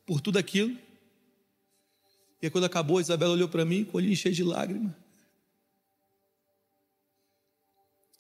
por 0.05 0.21
tudo 0.21 0.39
aquilo. 0.39 0.75
E 2.43 2.49
quando 2.49 2.65
acabou, 2.65 2.99
Isabela 2.99 3.31
olhou 3.31 3.47
para 3.47 3.63
mim 3.63 3.85
com 3.85 3.93
o 3.95 4.01
olhinho 4.01 4.17
cheio 4.17 4.35
de 4.35 4.43
lágrimas. 4.43 4.91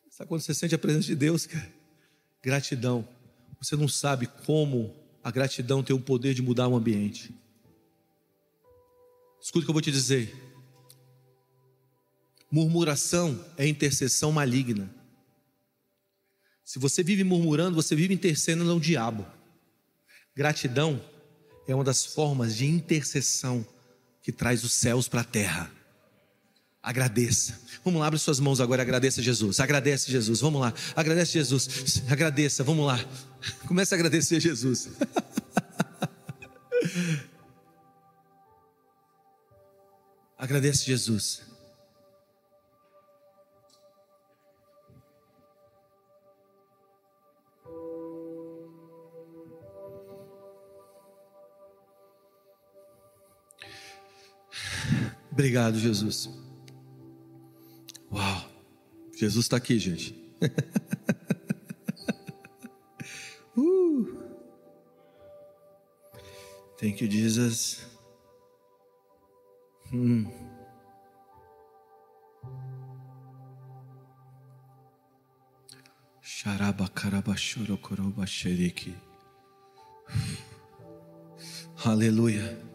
Sabe 0.09 0.29
quando 0.29 0.39
você 0.39 0.53
sente 0.53 0.73
a 0.73 0.77
presença 0.77 1.07
de 1.07 1.15
Deus, 1.15 1.45
cara? 1.45 1.69
Gratidão. 2.41 3.05
Você 3.59 3.75
não 3.75 3.89
sabe 3.89 4.27
como 4.45 4.95
a 5.21 5.29
gratidão 5.29 5.83
tem 5.83 5.93
o 5.93 5.99
poder 5.99 6.33
de 6.33 6.41
mudar 6.41 6.69
o 6.69 6.75
ambiente. 6.77 7.35
Escuta 9.41 9.59
o 9.59 9.65
que 9.65 9.69
eu 9.71 9.73
vou 9.73 9.81
te 9.81 9.91
dizer. 9.91 10.33
Murmuração 12.49 13.43
é 13.57 13.67
intercessão 13.67 14.31
maligna. 14.31 14.89
Se 16.63 16.79
você 16.79 17.03
vive 17.03 17.25
murmurando, 17.25 17.75
você 17.75 17.93
vive 17.93 18.13
intercedendo 18.13 18.71
ao 18.71 18.79
diabo. 18.79 19.25
Gratidão 20.33 21.03
é 21.67 21.75
uma 21.75 21.83
das 21.83 22.05
formas 22.05 22.55
de 22.55 22.65
intercessão 22.65 23.67
que 24.23 24.31
traz 24.31 24.63
os 24.63 24.73
céus 24.73 25.07
para 25.07 25.21
a 25.21 25.25
terra. 25.25 25.69
Agradeça. 26.81 27.61
Vamos 27.85 27.99
lá, 27.99 28.07
abre 28.07 28.17
suas 28.17 28.39
mãos 28.39 28.59
agora, 28.59 28.81
agradeça 28.81 29.21
Jesus. 29.21 29.59
Agradece 29.59 30.09
Jesus. 30.11 30.39
Vamos 30.39 30.59
lá. 30.59 30.73
Agradece 30.95 31.33
Jesus. 31.33 32.01
Agradeça. 32.09 32.63
Vamos 32.63 32.87
lá. 32.87 32.99
Comece 33.67 33.93
a 33.93 33.97
agradecer 33.97 34.39
Jesus. 34.39 34.89
Agradece 40.37 40.85
Jesus. 40.85 41.52
Obrigado, 55.33 55.79
Jesus. 55.79 56.29
Uau, 58.11 58.45
Jesus 59.15 59.45
está 59.45 59.57
aqui, 59.57 59.79
gente. 59.79 60.13
uh. 63.57 64.05
Thank 66.79 67.03
you, 67.03 67.09
Jesus. 67.09 67.83
Hum. 69.91 70.31
Aleluia. 81.83 82.61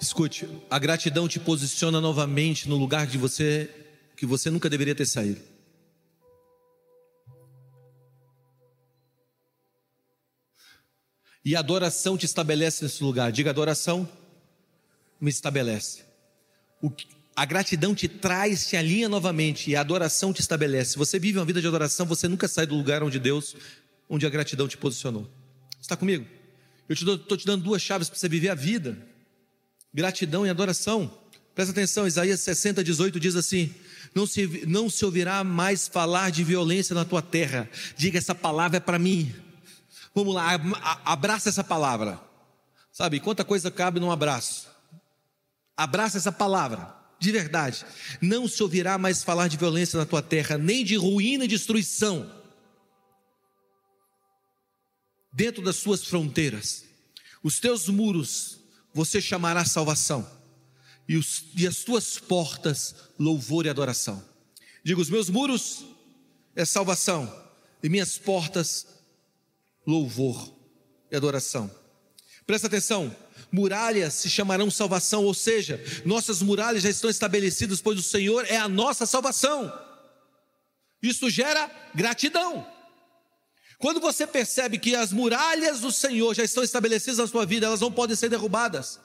Escute, 0.00 0.48
a 0.70 0.78
gratidão 0.78 1.28
te 1.28 1.38
posiciona 1.38 2.00
novamente 2.00 2.66
no 2.66 2.76
lugar 2.76 3.06
de 3.06 3.18
você 3.18 3.68
que 4.16 4.24
você 4.24 4.50
nunca 4.50 4.70
deveria 4.70 4.94
ter 4.94 5.04
saído. 5.04 5.40
E 11.44 11.54
a 11.54 11.58
adoração 11.58 12.16
te 12.16 12.24
estabelece 12.24 12.82
nesse 12.82 13.02
lugar. 13.02 13.30
Diga 13.30 13.50
adoração, 13.50 14.08
me 15.20 15.30
estabelece. 15.30 16.02
O, 16.82 16.90
a 17.36 17.44
gratidão 17.44 17.94
te 17.94 18.08
traz, 18.08 18.68
te 18.68 18.76
alinha 18.76 19.08
novamente 19.08 19.70
e 19.70 19.76
a 19.76 19.80
adoração 19.80 20.32
te 20.32 20.40
estabelece. 20.40 20.96
Você 20.96 21.18
vive 21.18 21.38
uma 21.38 21.44
vida 21.44 21.60
de 21.60 21.66
adoração, 21.66 22.06
você 22.06 22.26
nunca 22.26 22.48
sai 22.48 22.66
do 22.66 22.74
lugar 22.74 23.02
onde 23.02 23.18
Deus, 23.18 23.54
onde 24.08 24.26
a 24.26 24.30
gratidão 24.30 24.66
te 24.66 24.78
posicionou. 24.78 25.30
Está 25.80 25.96
comigo? 25.96 26.26
Eu 26.88 26.94
estou 26.94 27.36
te 27.36 27.46
dando 27.46 27.64
duas 27.64 27.80
chaves 27.80 28.08
para 28.08 28.18
você 28.18 28.28
viver 28.28 28.48
a 28.48 28.54
vida: 28.54 28.98
gratidão 29.92 30.46
e 30.46 30.50
adoração. 30.50 31.12
Presta 31.54 31.72
atenção, 31.72 32.06
Isaías 32.06 32.40
60, 32.40 32.82
18 32.82 33.20
diz 33.20 33.36
assim: 33.36 33.74
não 34.14 34.26
se, 34.26 34.64
não 34.66 34.90
se 34.90 35.04
ouvirá 35.04 35.44
mais 35.44 35.86
falar 35.86 36.30
de 36.30 36.42
violência 36.42 36.94
na 36.94 37.04
tua 37.04 37.22
terra. 37.22 37.68
Diga 37.96 38.18
essa 38.18 38.34
palavra 38.34 38.78
é 38.78 38.80
para 38.80 38.98
mim. 38.98 39.34
Vamos 40.14 40.34
lá, 40.34 40.52
abraça 41.04 41.48
essa 41.48 41.62
palavra. 41.62 42.20
Sabe, 42.92 43.20
quanta 43.20 43.44
coisa 43.44 43.70
cabe 43.70 44.00
num 44.00 44.10
abraço. 44.10 44.68
Abraça 45.76 46.18
essa 46.18 46.32
palavra, 46.32 46.94
de 47.18 47.30
verdade. 47.30 47.86
Não 48.20 48.48
se 48.48 48.62
ouvirá 48.62 48.98
mais 48.98 49.22
falar 49.22 49.48
de 49.48 49.56
violência 49.56 49.98
na 49.98 50.04
tua 50.04 50.20
terra, 50.20 50.58
nem 50.58 50.84
de 50.84 50.96
ruína 50.96 51.44
e 51.44 51.48
destruição 51.48 52.30
dentro 55.32 55.62
das 55.62 55.76
suas 55.76 56.04
fronteiras. 56.04 56.84
Os 57.42 57.60
teus 57.60 57.88
muros 57.88 58.59
você 58.92 59.20
chamará 59.20 59.64
salvação 59.64 60.28
e, 61.08 61.16
os, 61.16 61.44
e 61.56 61.66
as 61.66 61.78
tuas 61.78 62.18
portas, 62.18 62.94
louvor 63.18 63.66
e 63.66 63.68
adoração. 63.68 64.22
Digo, 64.84 65.00
os 65.00 65.10
meus 65.10 65.28
muros 65.28 65.84
é 66.54 66.64
salvação, 66.64 67.32
e 67.82 67.88
minhas 67.88 68.16
portas, 68.18 68.86
louvor 69.86 70.52
e 71.10 71.16
adoração. 71.16 71.70
Presta 72.46 72.66
atenção, 72.66 73.14
muralhas 73.50 74.14
se 74.14 74.30
chamarão 74.30 74.70
salvação, 74.70 75.24
ou 75.24 75.34
seja, 75.34 75.82
nossas 76.04 76.42
muralhas 76.42 76.82
já 76.82 76.90
estão 76.90 77.10
estabelecidas, 77.10 77.80
pois 77.80 77.98
o 77.98 78.02
Senhor 78.02 78.44
é 78.46 78.56
a 78.56 78.68
nossa 78.68 79.06
salvação. 79.06 79.72
Isso 81.02 81.30
gera 81.30 81.70
gratidão. 81.94 82.66
Quando 83.80 83.98
você 83.98 84.26
percebe 84.26 84.78
que 84.78 84.94
as 84.94 85.10
muralhas 85.10 85.80
do 85.80 85.90
Senhor 85.90 86.34
já 86.34 86.44
estão 86.44 86.62
estabelecidas 86.62 87.16
na 87.16 87.26
sua 87.26 87.46
vida, 87.46 87.64
elas 87.64 87.80
não 87.80 87.90
podem 87.90 88.14
ser 88.14 88.28
derrubadas. 88.28 89.00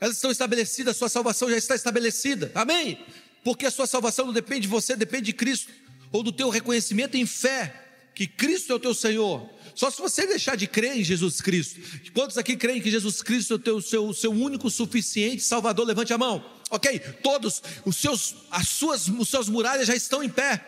Elas 0.00 0.16
estão 0.16 0.32
estabelecidas, 0.32 0.96
sua 0.96 1.08
salvação 1.08 1.48
já 1.48 1.56
está 1.56 1.76
estabelecida. 1.76 2.50
Amém? 2.52 2.98
Porque 3.44 3.66
a 3.66 3.70
sua 3.70 3.86
salvação 3.86 4.26
não 4.26 4.32
depende 4.32 4.62
de 4.62 4.68
você, 4.68 4.96
depende 4.96 5.26
de 5.26 5.32
Cristo, 5.32 5.70
ou 6.10 6.24
do 6.24 6.32
teu 6.32 6.50
reconhecimento 6.50 7.16
em 7.16 7.24
fé 7.24 7.84
que 8.16 8.26
Cristo 8.26 8.72
é 8.72 8.74
o 8.74 8.80
teu 8.80 8.92
Senhor. 8.92 9.48
Só 9.76 9.92
se 9.92 10.00
você 10.00 10.26
deixar 10.26 10.56
de 10.56 10.66
crer 10.66 10.96
em 10.96 11.04
Jesus 11.04 11.40
Cristo. 11.40 11.80
Quantos 12.12 12.36
aqui 12.36 12.56
creem 12.56 12.80
que 12.80 12.90
Jesus 12.90 13.22
Cristo 13.22 13.52
é 13.52 13.56
o 13.56 13.58
teu, 13.60 13.80
seu, 13.80 14.12
seu 14.12 14.32
único 14.32 14.68
suficiente 14.70 15.42
Salvador? 15.42 15.86
Levante 15.86 16.12
a 16.12 16.18
mão. 16.18 16.44
Ok? 16.68 16.98
Todos 17.22 17.62
os 17.84 17.96
seus, 17.96 18.34
as 18.50 18.68
suas, 18.68 19.06
os 19.06 19.28
seus 19.28 19.48
muralhas 19.48 19.86
já 19.86 19.94
estão 19.94 20.20
em 20.20 20.28
pé. 20.28 20.64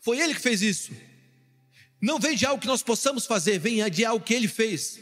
Foi 0.00 0.20
Ele 0.20 0.34
que 0.34 0.40
fez 0.40 0.60
isso. 0.60 0.90
Não 2.00 2.18
vem 2.18 2.36
de 2.36 2.44
algo 2.44 2.60
que 2.60 2.66
nós 2.66 2.82
possamos 2.82 3.26
fazer, 3.26 3.58
vem 3.58 3.88
de 3.90 4.04
algo 4.04 4.24
que 4.24 4.34
Ele 4.34 4.48
fez. 4.48 5.00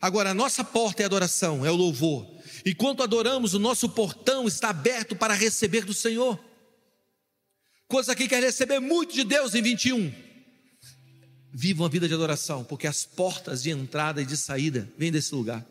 Agora, 0.00 0.30
a 0.30 0.34
nossa 0.34 0.62
porta 0.62 1.02
é 1.02 1.06
adoração, 1.06 1.64
é 1.64 1.70
o 1.70 1.76
louvor. 1.76 2.26
Enquanto 2.64 3.02
adoramos, 3.02 3.54
o 3.54 3.58
nosso 3.58 3.88
portão 3.88 4.46
está 4.46 4.70
aberto 4.70 5.16
para 5.16 5.34
receber 5.34 5.84
do 5.84 5.94
Senhor. 5.94 6.38
Quantos 7.88 8.08
aqui 8.08 8.28
quer 8.28 8.42
receber 8.42 8.80
muito 8.80 9.14
de 9.14 9.24
Deus 9.24 9.54
em 9.54 9.62
21? 9.62 10.12
Viva 11.52 11.82
uma 11.82 11.88
vida 11.88 12.06
de 12.08 12.14
adoração, 12.14 12.64
porque 12.64 12.86
as 12.86 13.04
portas 13.04 13.62
de 13.62 13.70
entrada 13.70 14.20
e 14.20 14.26
de 14.26 14.36
saída 14.36 14.92
vêm 14.98 15.12
desse 15.12 15.34
lugar. 15.34 15.64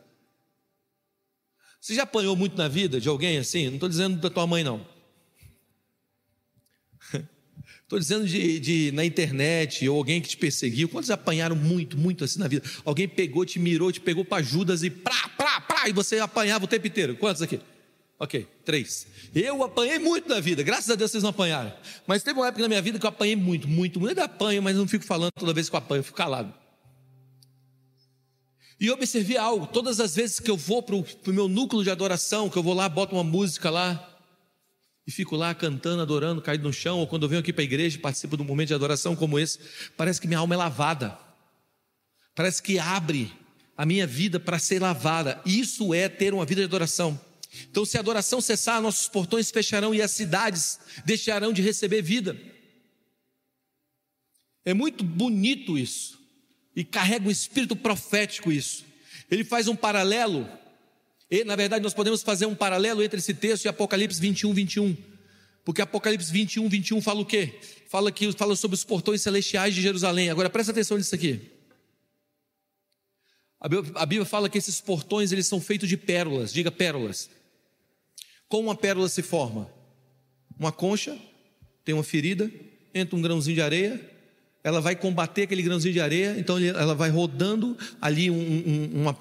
Você 1.80 1.94
já 1.94 2.04
apanhou 2.04 2.36
muito 2.36 2.58
na 2.58 2.68
vida 2.68 3.00
de 3.00 3.08
alguém 3.08 3.38
assim? 3.38 3.68
Não 3.68 3.76
estou 3.76 3.90
dizendo 3.90 4.20
da 4.20 4.30
tua 4.30 4.48
mãe, 4.48 4.64
não. 4.64 4.88
Estou 7.86 8.00
dizendo 8.00 8.26
de, 8.26 8.60
de, 8.60 8.92
na 8.94 9.06
internet, 9.06 9.88
ou 9.88 9.98
alguém 9.98 10.20
que 10.20 10.28
te 10.28 10.38
perseguiu. 10.38 10.90
Quantos 10.90 11.12
apanharam 11.12 11.56
muito, 11.56 11.96
muito 11.96 12.24
assim 12.24 12.40
na 12.40 12.48
vida? 12.48 12.68
Alguém 12.84 13.08
pegou, 13.08 13.46
te 13.46 13.60
mirou, 13.60 13.92
te 13.92 14.02
pegou 14.02 14.26
para 14.26 14.42
Judas 14.42 14.82
e 14.82 14.90
prá, 14.90 15.30
prá, 15.38 15.62
prá, 15.62 15.88
e 15.88 15.94
você 15.94 16.18
apanhava 16.18 16.66
o 16.66 16.68
tempo 16.68 16.88
inteiro. 16.88 17.16
Quantos 17.16 17.44
aqui? 17.44 17.60
Ok, 18.18 18.48
três. 18.66 19.06
Eu 19.36 19.64
apanhei 19.64 20.00
muito 20.00 20.28
na 20.28 20.40
vida, 20.40 20.64
graças 20.64 20.90
a 20.90 20.96
Deus 20.96 21.12
vocês 21.12 21.22
não 21.22 21.30
apanharam. 21.30 21.72
Mas 22.08 22.24
teve 22.24 22.40
uma 22.40 22.48
época 22.48 22.64
na 22.64 22.70
minha 22.70 22.82
vida 22.82 22.98
que 22.98 23.06
eu 23.06 23.10
apanhei 23.10 23.36
muito, 23.36 23.68
muito, 23.68 24.00
muito. 24.00 24.18
Eu 24.18 24.24
apanho, 24.24 24.64
mas 24.64 24.76
não 24.76 24.88
fico 24.88 25.06
falando 25.06 25.32
toda 25.38 25.54
vez 25.54 25.70
que 25.70 25.76
eu 25.76 25.78
apanho, 25.78 26.00
eu 26.00 26.04
fico 26.04 26.18
calado. 26.18 26.52
E 28.80 28.88
eu 28.88 28.96
observei 28.96 29.38
algo, 29.38 29.68
todas 29.68 30.00
as 30.00 30.16
vezes 30.16 30.40
que 30.40 30.50
eu 30.50 30.58
vou 30.58 30.82
para 30.82 30.96
o 30.96 31.06
meu 31.28 31.48
núcleo 31.48 31.84
de 31.84 31.92
adoração, 31.92 32.50
que 32.50 32.58
eu 32.58 32.64
vou 32.64 32.74
lá, 32.74 32.90
boto 32.90 33.16
uma 33.16 33.24
música 33.24 33.70
lá, 33.70 34.15
e 35.08 35.12
fico 35.12 35.36
lá 35.36 35.54
cantando, 35.54 36.02
adorando, 36.02 36.42
caído 36.42 36.64
no 36.64 36.74
chão, 36.74 37.00
ou 37.00 37.08
quando 37.08 37.24
eu 37.24 37.30
venho 37.30 37.42
aqui 37.42 37.54
para 37.54 37.62
a 37.62 37.66
igreja 37.66 37.98
e 37.98 38.00
participo 38.00 38.36
de 38.36 38.44
um 38.44 38.46
momento 38.46 38.70
de 38.70 38.74
adoração 38.74 39.16
como 39.16 39.38
esse, 39.38 39.60
parece 39.96 40.20
que 40.20 40.28
minha 40.28 40.40
alma 40.40 40.56
é 40.56 40.58
lavada, 40.58 41.18
parece 42.34 42.62
que 42.62 42.80
abre 42.80 43.32
a 43.78 43.86
minha 43.86 44.08
vida 44.08 44.40
para 44.40 44.58
ser 44.58 44.82
lavada. 44.82 45.42
Isso 45.46 45.94
é 45.94 46.10
ter 46.10 46.34
uma 46.34 46.46
vida 46.46 46.62
de 46.62 46.66
adoração. 46.66 47.20
Então, 47.70 47.86
se 47.86 47.98
a 47.98 48.00
adoração 48.00 48.42
cessar, 48.42 48.82
nossos 48.82 49.08
portões 49.08 49.52
fecharão 49.52 49.94
e 49.94 50.02
as 50.02 50.12
cidades 50.12 50.80
deixarão 51.06 51.54
de 51.54 51.62
receber 51.62 52.02
vida. 52.02 52.38
É 54.66 54.74
muito 54.74 55.04
bonito 55.04 55.78
isso, 55.78 56.20
e 56.76 56.84
carrega 56.84 57.28
um 57.28 57.32
espírito 57.32 57.76
profético 57.76 58.52
isso. 58.52 58.84
Ele 59.30 59.44
faz 59.44 59.68
um 59.68 59.76
paralelo 59.76 60.50
e, 61.30 61.44
na 61.44 61.56
verdade, 61.56 61.84
nós 61.84 61.94
podemos 61.94 62.22
fazer 62.22 62.46
um 62.46 62.56
paralelo 62.56 63.02
entre 63.02 63.20
esse 63.20 63.34
texto 63.34 63.66
e 63.66 63.68
Apocalipse 63.68 64.20
21, 64.20 64.54
21. 64.54 64.96
Porque 65.64 65.82
Apocalipse 65.82 66.32
21, 66.32 66.70
21 66.70 67.02
fala 67.02 67.22
o 67.22 67.26
quê? 67.26 67.60
Fala, 67.90 68.12
que, 68.12 68.32
fala 68.34 68.56
sobre 68.56 68.76
os 68.76 68.84
portões 68.84 69.22
celestiais 69.22 69.74
de 69.74 69.82
Jerusalém. 69.82 70.30
Agora, 70.30 70.50
presta 70.50 70.72
atenção 70.72 70.98
nisso 70.98 71.16
aqui. 71.16 71.42
A 73.60 74.06
Bíblia 74.06 74.26
fala 74.26 74.48
que 74.48 74.60
esses 74.60 74.80
portões 74.80 75.32
eles 75.32 75.48
são 75.48 75.60
feitos 75.60 75.90
de 75.90 75.98
pérolas. 75.98 76.54
Diga 76.54 76.72
pérolas. 76.72 77.30
Como 78.48 78.68
uma 78.68 78.76
pérola 78.76 79.10
se 79.10 79.24
forma? 79.24 79.68
Uma 80.60 80.72
concha, 80.72 81.18
tem 81.84 81.96
uma 81.96 82.04
ferida, 82.04 82.52
entra 82.94 83.16
um 83.16 83.22
grãozinho 83.22 83.56
de 83.56 83.62
areia, 83.62 84.00
ela 84.64 84.80
vai 84.80 84.96
combater 84.96 85.44
aquele 85.44 85.64
grãozinho 85.64 85.94
de 85.94 86.00
areia, 86.00 86.36
então 86.38 86.60
ela 86.60 86.94
vai 86.94 87.10
rodando 87.10 87.76
ali 88.00 88.30
um, 88.30 88.36
um, 88.36 89.16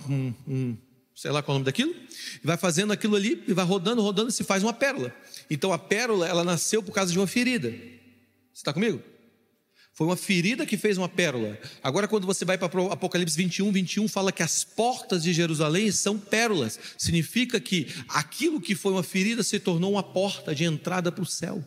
um 0.47 0.77
sei 1.14 1.31
lá 1.31 1.42
qual 1.42 1.55
é 1.55 1.57
o 1.57 1.59
nome 1.59 1.64
daquilo, 1.64 1.94
e 1.94 2.46
vai 2.46 2.57
fazendo 2.57 2.92
aquilo 2.92 3.14
ali, 3.16 3.42
e 3.46 3.53
vai 3.53 3.64
rodando, 3.64 4.03
rodando, 4.03 4.31
e 4.31 4.33
se 4.33 4.44
faz 4.44 4.62
uma 4.62 4.72
pérola. 4.72 5.14
Então 5.48 5.72
a 5.72 5.79
pérola, 5.79 6.27
ela 6.27 6.42
nasceu 6.42 6.83
por 6.83 6.92
causa 6.92 7.12
de 7.12 7.18
uma 7.18 7.27
ferida. 7.27 7.70
Você 7.70 8.61
está 8.61 8.72
comigo? 8.72 9.03
Foi 9.94 10.09
uma 10.09 10.16
ferida 10.16 10.66
que 10.66 10.77
fez 10.77 10.98
uma 10.98 11.09
pérola. 11.09 11.57
Agora, 11.81 12.09
quando 12.09 12.27
você 12.27 12.44
vai 12.44 12.59
para 12.59 12.66
Apocalipse 12.92 13.37
21, 13.37 13.70
21, 13.70 14.09
fala 14.09 14.33
que 14.33 14.42
as 14.42 14.64
portas 14.64 15.22
de 15.22 15.33
Jerusalém 15.33 15.92
são 15.92 16.18
pérolas. 16.18 16.81
Significa 16.98 17.61
que 17.61 17.87
aquilo 18.09 18.61
que 18.61 18.74
foi 18.74 18.90
uma 18.90 19.05
ferida 19.05 19.44
se 19.44 19.61
tornou 19.61 19.92
uma 19.92 20.03
porta 20.03 20.53
de 20.53 20.64
entrada 20.64 21.12
para 21.12 21.22
o 21.22 21.27
céu. 21.27 21.64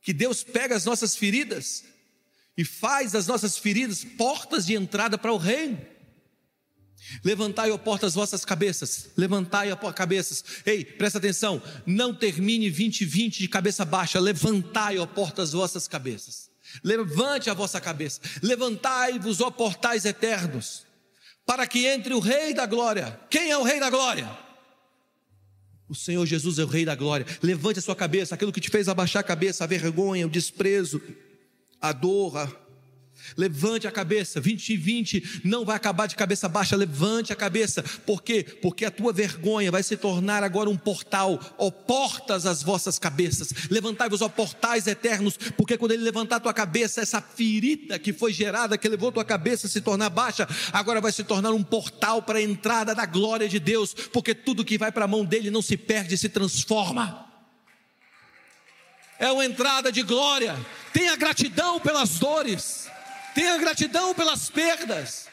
Que 0.00 0.12
Deus 0.12 0.44
pega 0.44 0.76
as 0.76 0.84
nossas 0.84 1.16
feridas 1.16 1.84
e 2.56 2.64
faz 2.64 3.10
das 3.10 3.26
nossas 3.26 3.58
feridas 3.58 4.04
portas 4.04 4.66
de 4.66 4.74
entrada 4.74 5.18
para 5.18 5.32
o 5.32 5.36
reino. 5.36 5.95
Levantai, 7.24 7.70
ó 7.70 7.78
portas, 7.78 8.14
vossas 8.14 8.44
cabeças. 8.44 9.08
Levantai, 9.16 9.70
ó 9.70 9.76
cabeças. 9.92 10.44
Ei, 10.64 10.84
presta 10.84 11.18
atenção. 11.18 11.62
Não 11.84 12.14
termine 12.14 12.68
2020 12.70 13.38
de 13.38 13.48
cabeça 13.48 13.84
baixa. 13.84 14.18
Levantai, 14.18 14.98
ó 14.98 15.06
portas, 15.06 15.52
vossas 15.52 15.86
cabeças. 15.86 16.50
Levante 16.82 17.48
a 17.48 17.54
vossa 17.54 17.80
cabeça. 17.80 18.20
Levantai-vos, 18.42 19.40
ó 19.40 19.50
portais 19.50 20.04
eternos. 20.04 20.84
Para 21.44 21.66
que 21.66 21.86
entre 21.86 22.12
o 22.12 22.18
Rei 22.18 22.52
da 22.52 22.66
Glória. 22.66 23.18
Quem 23.30 23.50
é 23.50 23.56
o 23.56 23.62
Rei 23.62 23.78
da 23.78 23.88
Glória? 23.88 24.28
O 25.88 25.94
Senhor 25.94 26.26
Jesus 26.26 26.58
é 26.58 26.64
o 26.64 26.66
Rei 26.66 26.84
da 26.84 26.96
Glória. 26.96 27.24
Levante 27.40 27.78
a 27.78 27.82
sua 27.82 27.94
cabeça. 27.94 28.34
Aquilo 28.34 28.52
que 28.52 28.60
te 28.60 28.68
fez 28.68 28.88
abaixar 28.88 29.20
a 29.20 29.24
cabeça, 29.24 29.62
a 29.62 29.66
vergonha, 29.66 30.26
o 30.26 30.30
desprezo, 30.30 31.00
a 31.80 31.92
dor, 31.92 32.36
a 32.36 32.65
Levante 33.36 33.86
a 33.86 33.90
cabeça, 33.90 34.40
2020 34.40 35.40
não 35.44 35.64
vai 35.64 35.76
acabar 35.76 36.06
de 36.06 36.14
cabeça 36.14 36.48
baixa, 36.48 36.76
levante 36.76 37.32
a 37.32 37.36
cabeça, 37.36 37.82
por 38.04 38.22
quê? 38.22 38.44
Porque 38.62 38.84
a 38.84 38.90
tua 38.90 39.12
vergonha 39.12 39.70
vai 39.70 39.82
se 39.82 39.96
tornar 39.96 40.42
agora 40.42 40.68
um 40.68 40.76
portal, 40.76 41.40
ó 41.56 41.70
portas 41.70 42.46
as 42.46 42.62
vossas 42.62 42.98
cabeças, 42.98 43.68
levantai-vos, 43.70 44.22
ó 44.22 44.28
portais 44.28 44.86
eternos, 44.86 45.36
porque 45.56 45.76
quando 45.76 45.92
ele 45.92 46.02
levantar 46.02 46.36
a 46.36 46.40
tua 46.40 46.54
cabeça, 46.54 47.00
essa 47.00 47.20
ferida 47.20 47.98
que 47.98 48.12
foi 48.12 48.32
gerada, 48.32 48.78
que 48.78 48.88
levou 48.88 49.08
a 49.08 49.12
tua 49.12 49.24
cabeça 49.24 49.66
a 49.66 49.70
se 49.70 49.80
tornar 49.80 50.10
baixa, 50.10 50.48
agora 50.72 51.00
vai 51.00 51.12
se 51.12 51.24
tornar 51.24 51.52
um 51.52 51.62
portal 51.62 52.22
para 52.22 52.38
a 52.38 52.42
entrada 52.42 52.94
da 52.94 53.06
glória 53.06 53.48
de 53.48 53.58
Deus, 53.58 53.94
porque 54.12 54.34
tudo 54.34 54.64
que 54.64 54.78
vai 54.78 54.92
para 54.92 55.04
a 55.04 55.08
mão 55.08 55.24
dele 55.24 55.50
não 55.50 55.62
se 55.62 55.76
perde, 55.76 56.16
se 56.16 56.28
transforma. 56.28 57.26
É 59.18 59.30
uma 59.30 59.44
entrada 59.44 59.90
de 59.90 60.02
glória. 60.02 60.54
Tenha 60.92 61.16
gratidão 61.16 61.80
pelas 61.80 62.18
dores. 62.18 62.88
Tenha 63.36 63.58
gratidão 63.58 64.14
pelas 64.14 64.48
perdas, 64.48 65.28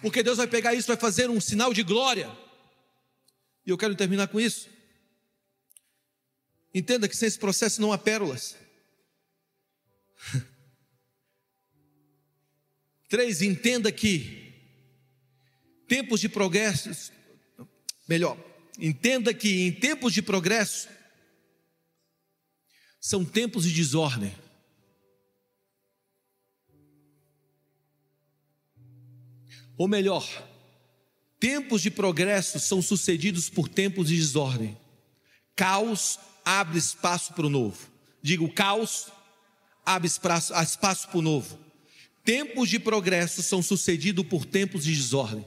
porque 0.00 0.22
Deus 0.22 0.36
vai 0.38 0.46
pegar 0.46 0.74
isso, 0.74 0.86
vai 0.86 0.96
fazer 0.96 1.28
um 1.28 1.40
sinal 1.40 1.74
de 1.74 1.82
glória. 1.82 2.30
E 3.66 3.70
eu 3.70 3.76
quero 3.76 3.96
terminar 3.96 4.28
com 4.28 4.38
isso. 4.38 4.70
Entenda 6.72 7.08
que 7.08 7.16
sem 7.16 7.26
esse 7.26 7.36
processo 7.36 7.80
não 7.80 7.92
há 7.92 7.98
pérolas. 7.98 8.54
Três, 13.10 13.42
entenda 13.42 13.90
que 13.90 14.54
tempos 15.88 16.20
de 16.20 16.28
progresso, 16.28 17.12
melhor, 18.06 18.38
entenda 18.78 19.34
que 19.34 19.66
em 19.66 19.72
tempos 19.72 20.14
de 20.14 20.22
progresso 20.22 20.88
são 23.00 23.24
tempos 23.24 23.64
de 23.64 23.72
desordem. 23.72 24.45
Ou 29.76 29.86
melhor, 29.86 30.26
tempos 31.38 31.82
de 31.82 31.90
progresso 31.90 32.58
são 32.58 32.80
sucedidos 32.80 33.50
por 33.50 33.68
tempos 33.68 34.08
de 34.08 34.16
desordem. 34.16 34.76
Caos 35.54 36.18
abre 36.44 36.78
espaço 36.78 37.34
para 37.34 37.46
o 37.46 37.50
novo. 37.50 37.90
Digo, 38.22 38.52
caos 38.52 39.08
abre 39.84 40.06
espaço, 40.06 40.54
espaço 40.54 41.08
para 41.08 41.18
o 41.18 41.22
novo. 41.22 41.58
Tempos 42.24 42.68
de 42.68 42.78
progresso 42.78 43.42
são 43.42 43.62
sucedidos 43.62 44.26
por 44.26 44.44
tempos 44.44 44.84
de 44.84 44.94
desordem. 44.94 45.46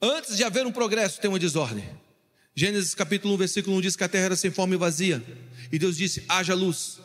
Antes 0.00 0.36
de 0.36 0.44
haver 0.44 0.66
um 0.66 0.72
progresso, 0.72 1.20
tem 1.20 1.30
uma 1.30 1.38
desordem. 1.38 1.88
Gênesis 2.54 2.94
capítulo 2.94 3.34
1, 3.34 3.36
versículo 3.38 3.76
1 3.78 3.80
diz 3.80 3.96
que 3.96 4.04
a 4.04 4.08
terra 4.08 4.26
era 4.26 4.36
sem 4.36 4.50
forma 4.50 4.74
e 4.74 4.78
vazia. 4.78 5.24
E 5.72 5.78
Deus 5.78 5.96
disse: 5.96 6.24
haja 6.28 6.54
luz. 6.54 7.00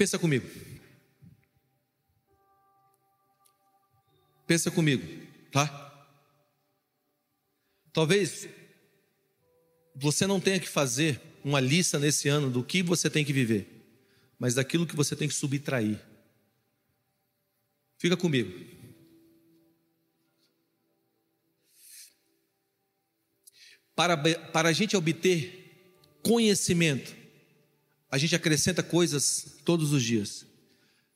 Pensa 0.00 0.18
comigo. 0.18 0.48
Pensa 4.46 4.70
comigo, 4.70 5.06
tá? 5.52 6.08
Talvez 7.92 8.48
você 9.94 10.26
não 10.26 10.40
tenha 10.40 10.58
que 10.58 10.70
fazer 10.70 11.20
uma 11.44 11.60
lista 11.60 11.98
nesse 11.98 12.30
ano 12.30 12.50
do 12.50 12.64
que 12.64 12.82
você 12.82 13.10
tem 13.10 13.26
que 13.26 13.32
viver, 13.34 13.68
mas 14.38 14.54
daquilo 14.54 14.86
que 14.86 14.96
você 14.96 15.14
tem 15.14 15.28
que 15.28 15.34
subtrair. 15.34 16.00
Fica 17.98 18.16
comigo. 18.16 18.58
Para, 23.94 24.16
para 24.16 24.70
a 24.70 24.72
gente 24.72 24.96
obter 24.96 25.92
conhecimento, 26.22 27.19
a 28.10 28.18
gente 28.18 28.34
acrescenta 28.34 28.82
coisas 28.82 29.46
todos 29.64 29.92
os 29.92 30.02
dias, 30.02 30.44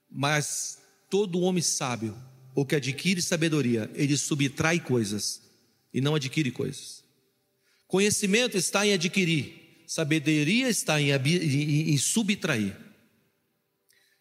mas 0.09 0.79
todo 1.11 1.41
homem 1.41 1.63
sábio, 1.63 2.17
ou 2.55 2.65
que 2.65 2.77
adquire 2.77 3.21
sabedoria, 3.21 3.91
ele 3.95 4.17
subtrai 4.17 4.79
coisas 4.79 5.43
e 5.93 6.01
não 6.01 6.15
adquire 6.15 6.53
coisas. 6.53 7.03
Conhecimento 7.89 8.57
está 8.57 8.87
em 8.87 8.93
adquirir, 8.93 9.83
sabedoria 9.89 10.69
está 10.69 11.01
em, 11.01 11.11
em, 11.11 11.91
em 11.91 11.99
subtrair. 11.99 12.77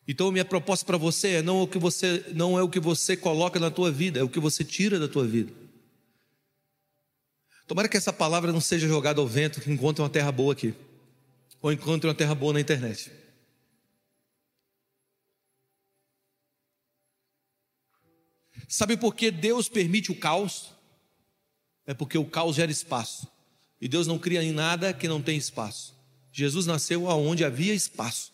Então 0.07 0.31
minha 0.31 0.43
proposta 0.43 0.83
para 0.83 0.97
você 0.97 1.36
é 1.36 1.41
não 1.41 1.62
o 1.62 1.67
que 1.67 1.77
você 1.77 2.25
não 2.33 2.57
é 2.57 2.63
o 2.63 2.67
que 2.67 2.79
você 2.79 3.15
coloca 3.15 3.59
na 3.59 3.69
tua 3.69 3.91
vida, 3.91 4.19
é 4.19 4.23
o 4.23 4.27
que 4.27 4.39
você 4.39 4.63
tira 4.63 4.99
da 4.99 5.07
tua 5.07 5.25
vida. 5.25 5.53
Tomara 7.67 7.88
que 7.88 7.95
essa 7.95 8.12
palavra 8.12 8.51
não 8.51 8.59
seja 8.59 8.88
jogada 8.88 9.21
ao 9.21 9.27
vento 9.27 9.62
que 9.62 9.71
encontre 9.71 10.01
uma 10.01 10.09
terra 10.09 10.31
boa 10.31 10.53
aqui 10.53 10.73
ou 11.63 11.71
encontre 11.71 12.10
uma 12.10 12.13
terra 12.13 12.36
boa 12.36 12.52
na 12.52 12.60
internet. 12.60 13.10
Sabe 18.67 18.97
por 18.97 19.15
que 19.15 19.32
Deus 19.32 19.69
permite 19.69 20.12
o 20.12 20.19
caos? 20.19 20.73
É 21.88 21.93
porque 21.93 22.17
o 22.17 22.26
caos 22.26 22.58
gera 22.58 22.69
espaço. 22.69 23.32
E 23.80 23.88
Deus 23.88 24.06
não 24.08 24.19
cria 24.19 24.43
em 24.43 24.52
nada 24.52 24.93
que 24.93 25.08
não 25.08 25.21
tem 25.21 25.38
espaço. 25.38 25.95
Jesus 26.34 26.65
nasceu 26.65 27.10
aonde 27.10 27.45
havia 27.45 27.73
espaço. 27.73 28.34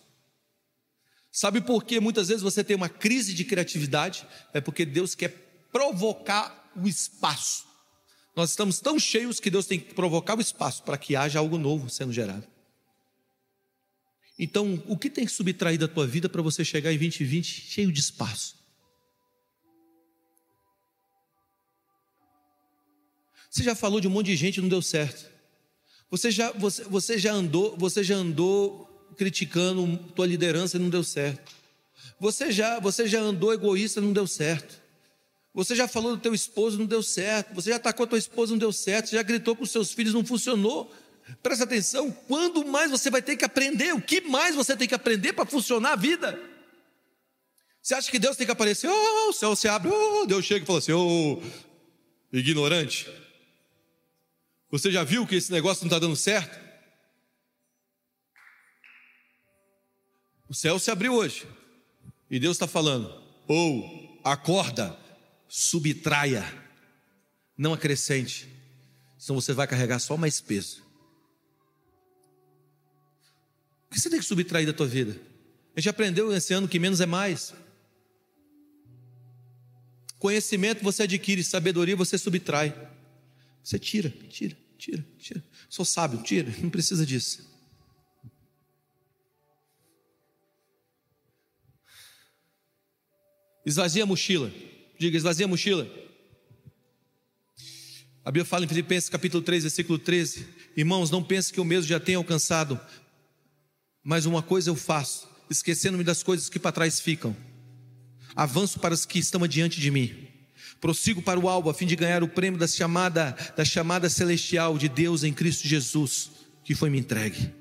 Sabe 1.32 1.62
por 1.62 1.84
que 1.84 2.00
muitas 2.00 2.30
vezes 2.30 2.42
você 2.42 2.64
tem 2.64 2.76
uma 2.76 2.90
crise 2.90 3.36
de 3.36 3.46
criatividade? 3.46 4.26
É 4.54 4.60
porque 4.60 4.86
Deus 4.86 5.14
quer 5.14 5.30
provocar 5.72 6.72
o 6.76 6.88
espaço. 6.88 7.68
Nós 8.36 8.50
estamos 8.50 8.80
tão 8.80 8.98
cheios 8.98 9.40
que 9.40 9.52
Deus 9.52 9.68
tem 9.68 9.80
que 9.80 9.94
provocar 9.94 10.36
o 10.36 10.42
espaço 10.42 10.82
para 10.82 10.98
que 10.98 11.16
haja 11.16 11.38
algo 11.38 11.60
novo 11.60 11.90
sendo 11.90 12.12
gerado. 12.12 12.48
Então, 14.42 14.82
o 14.88 14.98
que 14.98 15.10
tem 15.10 15.26
que 15.26 15.32
subtrair 15.34 15.78
da 15.78 15.88
tua 15.88 16.08
vida 16.08 16.30
para 16.30 16.42
você 16.42 16.64
chegar 16.64 16.94
em 16.94 16.98
2020 16.98 17.46
cheio 17.46 17.92
de 17.92 18.00
espaço? 18.00 18.56
Você 23.50 23.64
já 23.64 23.76
falou 23.76 24.00
de 24.00 24.08
um 24.08 24.12
monte 24.12 24.28
de 24.28 24.38
gente 24.38 24.58
e 24.58 24.62
não 24.62 24.70
deu 24.70 24.82
certo. 24.82 25.30
Você 26.10 26.32
já, 26.32 26.54
você, 26.54 26.84
você 26.86 27.18
já 27.18 27.34
andou, 27.34 27.76
você 27.78 28.02
já 28.02 28.16
andou 28.16 28.86
criticando 29.18 29.98
tua 30.16 30.26
liderança 30.26 30.78
e 30.78 30.80
não 30.80 30.90
deu 30.90 31.04
certo. 31.04 31.54
Você 32.18 32.50
já, 32.50 32.80
você 32.80 33.08
já 33.08 33.20
andou 33.20 33.54
egoísta 33.54 34.00
e 34.00 34.04
não 34.04 34.14
deu 34.14 34.26
certo. 34.26 34.82
Você 35.54 35.76
já 35.76 35.88
falou 35.88 36.16
do 36.16 36.22
teu 36.22 36.34
esposo 36.34 36.80
não 36.80 36.86
deu 36.86 37.04
certo. 37.04 37.54
Você 37.56 37.72
já 37.72 37.76
atacou 37.76 38.06
a 38.06 38.08
tua 38.08 38.18
esposa 38.18 38.52
não 38.52 38.58
deu 38.60 38.72
certo. 38.72 39.10
Você 39.10 39.18
já 39.18 39.24
gritou 39.24 39.54
com 39.54 39.64
os 39.64 39.72
seus 39.72 39.92
filhos 39.92 40.14
não 40.14 40.24
funcionou. 40.24 40.90
Presta 41.42 41.64
atenção, 41.64 42.12
quando 42.12 42.66
mais 42.66 42.92
você 42.92 43.10
vai 43.10 43.22
ter 43.22 43.38
que 43.38 43.46
aprender? 43.46 43.94
O 43.94 44.02
que 44.02 44.22
mais 44.22 44.56
você 44.56 44.76
tem 44.76 44.88
que 44.88 44.96
aprender 44.96 45.34
para 45.34 45.46
funcionar 45.46 45.94
a 45.94 45.96
vida? 45.96 46.40
Você 47.82 47.94
acha 47.94 48.12
que 48.12 48.20
Deus 48.20 48.36
tem 48.36 48.46
que 48.46 48.52
aparecer? 48.52 48.90
Oh, 48.90 49.30
o 49.30 49.34
céu 49.34 49.56
se 49.56 49.68
abre, 49.68 49.90
oh, 49.90 50.26
Deus 50.26 50.46
chega 50.46 50.64
e 50.64 50.68
fala 50.68 50.80
assim: 50.80 50.92
oh, 50.92 51.42
ignorante. 52.32 53.08
Você 54.70 54.92
já 54.92 55.04
viu 55.04 55.26
que 55.26 55.36
esse 55.36 55.52
negócio 55.52 55.84
não 55.84 55.88
está 55.88 56.00
dando 56.00 56.16
certo? 56.16 56.60
O 60.48 60.54
céu 60.54 60.78
se 60.78 60.92
abriu 60.92 61.14
hoje. 61.14 61.48
E 62.30 62.40
Deus 62.40 62.56
está 62.56 62.68
falando: 62.68 63.08
ou 63.48 64.20
oh, 64.24 64.30
acorda, 64.30 64.98
subtraia, 65.48 66.46
não 67.58 67.74
acrescente. 67.74 68.48
senão 69.18 69.40
você 69.40 69.54
vai 69.54 69.68
carregar 69.68 70.00
só 70.00 70.18
mais 70.18 70.42
peso. 70.42 70.89
O 73.90 73.94
que 73.94 74.00
você 74.00 74.10
tem 74.10 74.20
que 74.20 74.26
subtrair 74.26 74.68
da 74.68 74.74
tua 74.74 74.88
vida? 74.88 75.20
A 75.76 75.80
gente 75.80 75.90
aprendeu 75.90 76.32
esse 76.32 76.54
ano 76.54 76.68
que 76.68 76.78
menos 76.78 77.02
é 77.02 77.06
mais. 77.06 77.54
Conhecimento 80.20 80.84
você 80.84 81.04
adquire, 81.04 81.44
sabedoria 81.44 81.96
você 81.96 82.18
subtrai. 82.18 82.76
Você 83.64 83.80
tira, 83.80 84.10
tira, 84.30 84.56
tira, 84.78 85.06
tira. 85.18 85.44
Sou 85.70 85.86
sábio, 85.86 86.22
tira, 86.22 86.54
não 86.62 86.70
precisa 86.70 87.06
disso. 87.06 87.50
Esvazia 93.66 94.04
a 94.04 94.06
mochila. 94.06 94.52
Diga, 95.00 95.16
esvazia 95.16 95.46
a 95.46 95.50
mochila. 95.50 95.90
A 98.26 98.32
Bíblia 98.32 98.46
fala 98.46 98.66
em 98.66 98.68
Filipenses 98.68 99.10
capítulo 99.10 99.42
3, 99.42 99.64
versículo 99.64 99.98
13: 99.98 100.46
Irmãos, 100.76 101.10
não 101.10 101.24
pense 101.24 101.54
que 101.54 101.60
eu 101.60 101.66
mesmo 101.66 101.88
já 101.88 102.00
tenha 102.00 102.18
alcançado, 102.18 102.80
mas 104.04 104.26
uma 104.26 104.42
coisa 104.42 104.70
eu 104.70 104.76
faço, 104.76 105.28
esquecendo-me 105.50 106.04
das 106.04 106.24
coisas 106.24 106.50
que 106.50 106.60
para 106.60 106.72
trás 106.72 107.00
ficam. 107.00 107.36
Avanço 108.36 108.80
para 108.80 108.94
as 108.94 109.06
que 109.06 109.20
estão 109.20 109.44
adiante 109.44 109.80
de 109.80 109.92
mim. 109.92 110.28
Prossigo 110.80 111.22
para 111.22 111.40
o 111.40 111.50
alvo 111.50 111.70
a 111.70 111.74
fim 111.74 111.86
de 111.86 111.96
ganhar 111.96 112.24
o 112.24 112.28
prêmio 112.28 112.60
da 112.60 112.68
chamada, 112.68 113.36
da 113.56 113.66
chamada 113.66 114.10
celestial 114.10 114.78
de 114.78 114.88
Deus 114.88 115.24
em 115.24 115.34
Cristo 115.34 115.68
Jesus, 115.68 116.32
que 116.64 116.74
foi 116.74 116.90
me 116.90 117.00
entregue. 117.00 117.54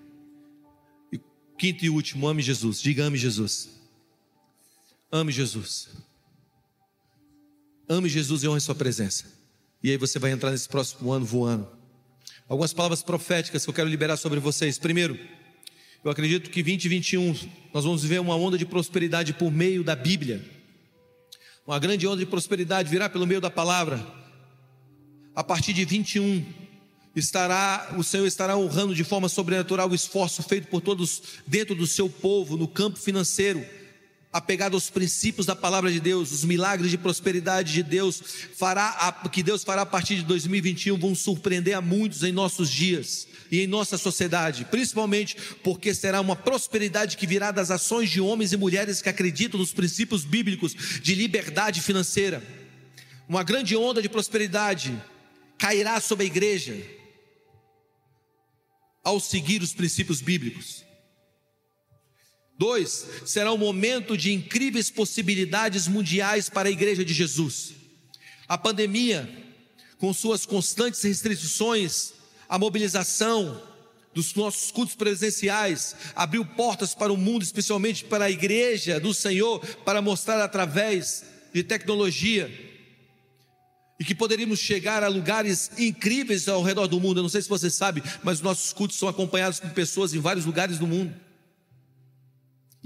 E 1.13 1.21
quinto 1.59 1.85
e 1.85 1.91
último, 1.91 2.29
ame 2.29 2.43
Jesus. 2.43 2.81
Diga 2.81 3.05
ame 3.05 3.19
Jesus. 3.19 3.71
Ame 5.11 5.33
Jesus. 5.33 5.89
Ame 7.89 8.09
Jesus 8.09 8.43
e 8.43 8.49
honre 8.49 8.61
sua 8.61 8.75
presença. 8.75 9.25
E 9.83 9.91
aí 9.91 9.97
você 9.97 10.19
vai 10.19 10.31
entrar 10.31 10.51
nesse 10.51 10.69
próximo 10.69 11.11
ano 11.11 11.25
voando. 11.25 11.69
Algumas 12.49 12.73
palavras 12.73 13.03
proféticas 13.03 13.65
que 13.65 13.71
eu 13.71 13.75
quero 13.75 13.89
liberar 13.89 14.17
sobre 14.17 14.39
vocês. 14.39 14.79
Primeiro, 14.79 15.19
eu 16.05 16.11
acredito 16.11 16.51
que 16.51 16.63
2021 16.63 17.35
nós 17.75 17.85
vamos 17.85 18.03
viver 18.03 18.21
uma 18.21 18.37
onda 18.37 18.57
de 18.57 18.65
prosperidade 18.65 19.33
por 19.33 19.51
meio 19.51 19.83
da 19.83 19.97
Bíblia. 19.97 20.45
Uma 21.67 21.79
grande 21.79 22.07
onda 22.07 22.19
de 22.19 22.27
prosperidade 22.27 22.89
virá 22.89 23.09
pelo 23.09 23.27
meio 23.27 23.41
da 23.41 23.51
palavra. 23.51 24.05
A 25.35 25.45
partir 25.45 25.73
de 25.73 25.85
21 25.85 26.45
estará 27.15 27.95
o 27.97 28.05
Senhor 28.05 28.27
estará 28.27 28.57
honrando 28.57 28.95
de 28.95 29.03
forma 29.03 29.29
sobrenatural 29.29 29.91
o 29.91 29.95
esforço 29.95 30.43
feito 30.43 30.69
por 30.69 30.81
todos 30.81 31.23
dentro 31.47 31.75
do 31.75 31.87
seu 31.87 32.09
povo 32.09 32.57
no 32.57 32.69
campo 32.69 32.99
financeiro 32.99 33.65
apegado 34.39 34.75
aos 34.75 34.89
princípios 34.89 35.47
da 35.47 35.57
palavra 35.57 35.91
de 35.91 35.99
Deus, 35.99 36.31
os 36.31 36.45
milagres 36.45 36.91
de 36.91 36.97
prosperidade 36.97 37.73
de 37.73 37.83
Deus, 37.83 38.23
fará 38.57 39.21
que 39.33 39.43
Deus 39.43 39.65
fará 39.65 39.83
a 39.83 39.87
partir 39.87 40.17
de 40.17 40.23
2021 40.23 40.97
vão 40.97 41.15
surpreender 41.15 41.75
a 41.75 41.81
muitos 41.81 42.23
em 42.23 42.31
nossos 42.31 42.71
dias 42.71 43.27
e 43.51 43.61
em 43.61 43.67
nossa 43.67 43.99
sociedade, 43.99 44.65
principalmente 44.65 45.37
porque 45.65 45.93
será 45.93 46.21
uma 46.21 46.37
prosperidade 46.37 47.17
que 47.17 47.27
virá 47.27 47.51
das 47.51 47.71
ações 47.71 48.11
de 48.11 48.21
homens 48.21 48.53
e 48.53 48.57
mulheres 48.57 49.03
que 49.03 49.09
acreditam 49.09 49.59
nos 49.59 49.73
princípios 49.73 50.25
bíblicos 50.25 50.75
de 51.03 51.15
liberdade 51.17 51.81
financeira. 51.83 52.41
Uma 53.29 53.43
grande 53.43 53.77
onda 53.77 54.01
de 54.01 54.09
prosperidade 54.09 54.97
cairá 55.59 56.01
sobre 56.01 56.25
a 56.25 56.27
igreja 56.29 56.81
ao 59.03 59.19
seguir 59.19 59.63
os 59.63 59.73
princípios 59.73 60.21
bíblicos. 60.21 60.88
Dois, 62.59 63.07
será 63.25 63.53
um 63.53 63.57
momento 63.57 64.17
de 64.17 64.33
incríveis 64.33 64.91
possibilidades 64.91 65.87
mundiais 65.87 66.51
para 66.51 66.69
a 66.69 66.73
igreja 66.73 67.05
de 67.05 67.15
Jesus. 67.15 67.73
A 68.49 68.59
pandemia, 68.59 69.29
com 69.97 70.13
suas 70.13 70.45
constantes 70.45 71.01
restrições, 71.03 72.15
a 72.49 72.59
mobilização 72.59 73.63
dos 74.13 74.35
nossos 74.35 74.73
cultos 74.73 74.97
presenciais, 74.97 75.95
abriu 76.17 76.45
portas 76.45 76.97
para 76.97 77.13
o 77.13 77.17
mundo, 77.17 77.45
especialmente 77.45 78.03
para 78.03 78.25
a 78.25 78.31
igreja 78.31 78.99
do 78.99 79.15
Senhor, 79.15 79.65
para 79.85 80.03
mostrar 80.03 80.43
através 80.43 81.25
de 81.55 81.63
tecnologia 81.63 82.51
e 84.01 84.05
que 84.05 84.17
poderíamos 84.17 84.59
chegar 84.59 85.05
a 85.05 85.09
lugares 85.09 85.71
incríveis 85.79 86.49
ao 86.49 86.65
redor 86.65 86.89
do 86.89 86.99
mundo. 86.99 87.19
Eu 87.19 87.23
não 87.23 87.31
sei 87.31 87.43
se 87.43 87.49
você 87.49 87.71
sabe, 87.71 88.03
mas 88.25 88.41
nossos 88.41 88.73
cultos 88.73 88.97
são 88.97 89.09
acompanhados 89.09 89.61
por 89.61 89.71
pessoas 89.71 90.13
em 90.13 90.19
vários 90.19 90.45
lugares 90.45 90.79
do 90.79 90.87
mundo. 90.87 91.28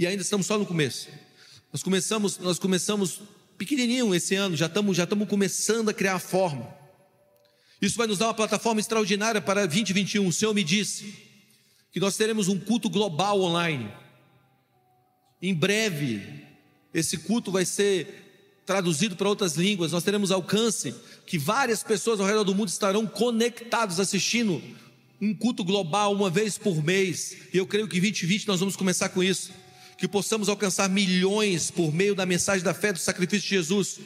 E 0.03 0.07
ainda 0.09 0.20
estamos 0.20 0.48
só 0.48 0.59
no 0.59 0.66
começo. 0.66 1.09
Nós 1.72 1.80
começamos, 1.80 2.36
nós 2.38 2.59
começamos 2.59 3.20
pequenininho 3.57 4.12
esse 4.12 4.34
ano, 4.34 4.57
já 4.57 4.66
estamos, 4.66 4.96
já 4.96 5.05
estamos 5.05 5.28
começando 5.28 5.90
a 5.90 5.94
criar 5.94 6.16
a 6.16 6.18
forma. 6.18 6.68
Isso 7.80 7.96
vai 7.96 8.09
nos 8.09 8.18
dar 8.18 8.26
uma 8.26 8.34
plataforma 8.34 8.80
extraordinária 8.80 9.40
para 9.40 9.64
2021. 9.64 10.26
O 10.26 10.32
Senhor 10.32 10.53
me 10.53 10.64
disse 10.64 11.14
que 11.92 12.00
nós 12.00 12.16
teremos 12.16 12.48
um 12.48 12.59
culto 12.59 12.90
global 12.90 13.40
online. 13.42 13.92
Em 15.40 15.55
breve, 15.55 16.48
esse 16.92 17.18
culto 17.18 17.53
vai 17.53 17.64
ser 17.64 18.62
traduzido 18.66 19.14
para 19.14 19.28
outras 19.28 19.55
línguas. 19.55 19.92
Nós 19.92 20.03
teremos 20.03 20.32
alcance 20.32 20.92
que 21.24 21.38
várias 21.38 21.84
pessoas 21.84 22.18
ao 22.18 22.26
redor 22.26 22.42
do 22.42 22.57
mundo 22.57 22.70
estarão 22.70 23.07
conectados 23.07 24.00
assistindo 24.00 24.61
um 25.20 25.32
culto 25.32 25.62
global 25.62 26.12
uma 26.12 26.28
vez 26.28 26.59
por 26.59 26.82
mês. 26.82 27.36
E 27.55 27.59
eu 27.59 27.68
creio 27.68 27.86
que 27.86 28.00
2020 28.00 28.48
nós 28.48 28.59
vamos 28.59 28.74
começar 28.74 29.09
com 29.11 29.22
isso 29.22 29.62
que 30.03 30.09
possamos 30.09 30.48
alcançar 30.48 30.88
milhões 30.88 31.70
por 31.70 31.94
meio 31.94 32.12
da 32.12 32.26
mensagem 32.26 32.64
da 32.64 32.74
fé 32.74 32.92
do 32.92 32.98
sacrifício 32.98 33.48
de 33.48 33.55
Jesus. 33.55 34.00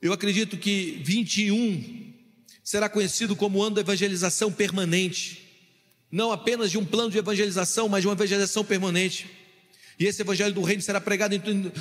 Eu 0.00 0.10
acredito 0.10 0.56
que 0.56 1.02
21 1.04 2.14
será 2.64 2.88
conhecido 2.88 3.36
como 3.36 3.62
ano 3.62 3.74
da 3.74 3.82
evangelização 3.82 4.50
permanente, 4.50 5.46
não 6.10 6.32
apenas 6.32 6.70
de 6.70 6.78
um 6.78 6.84
plano 6.86 7.10
de 7.10 7.18
evangelização, 7.18 7.90
mas 7.90 8.00
de 8.00 8.08
uma 8.08 8.14
evangelização 8.14 8.64
permanente. 8.64 9.28
E 9.98 10.06
esse 10.06 10.22
evangelho 10.22 10.54
do 10.54 10.62
reino 10.62 10.80
será 10.80 10.98
pregado 10.98 11.38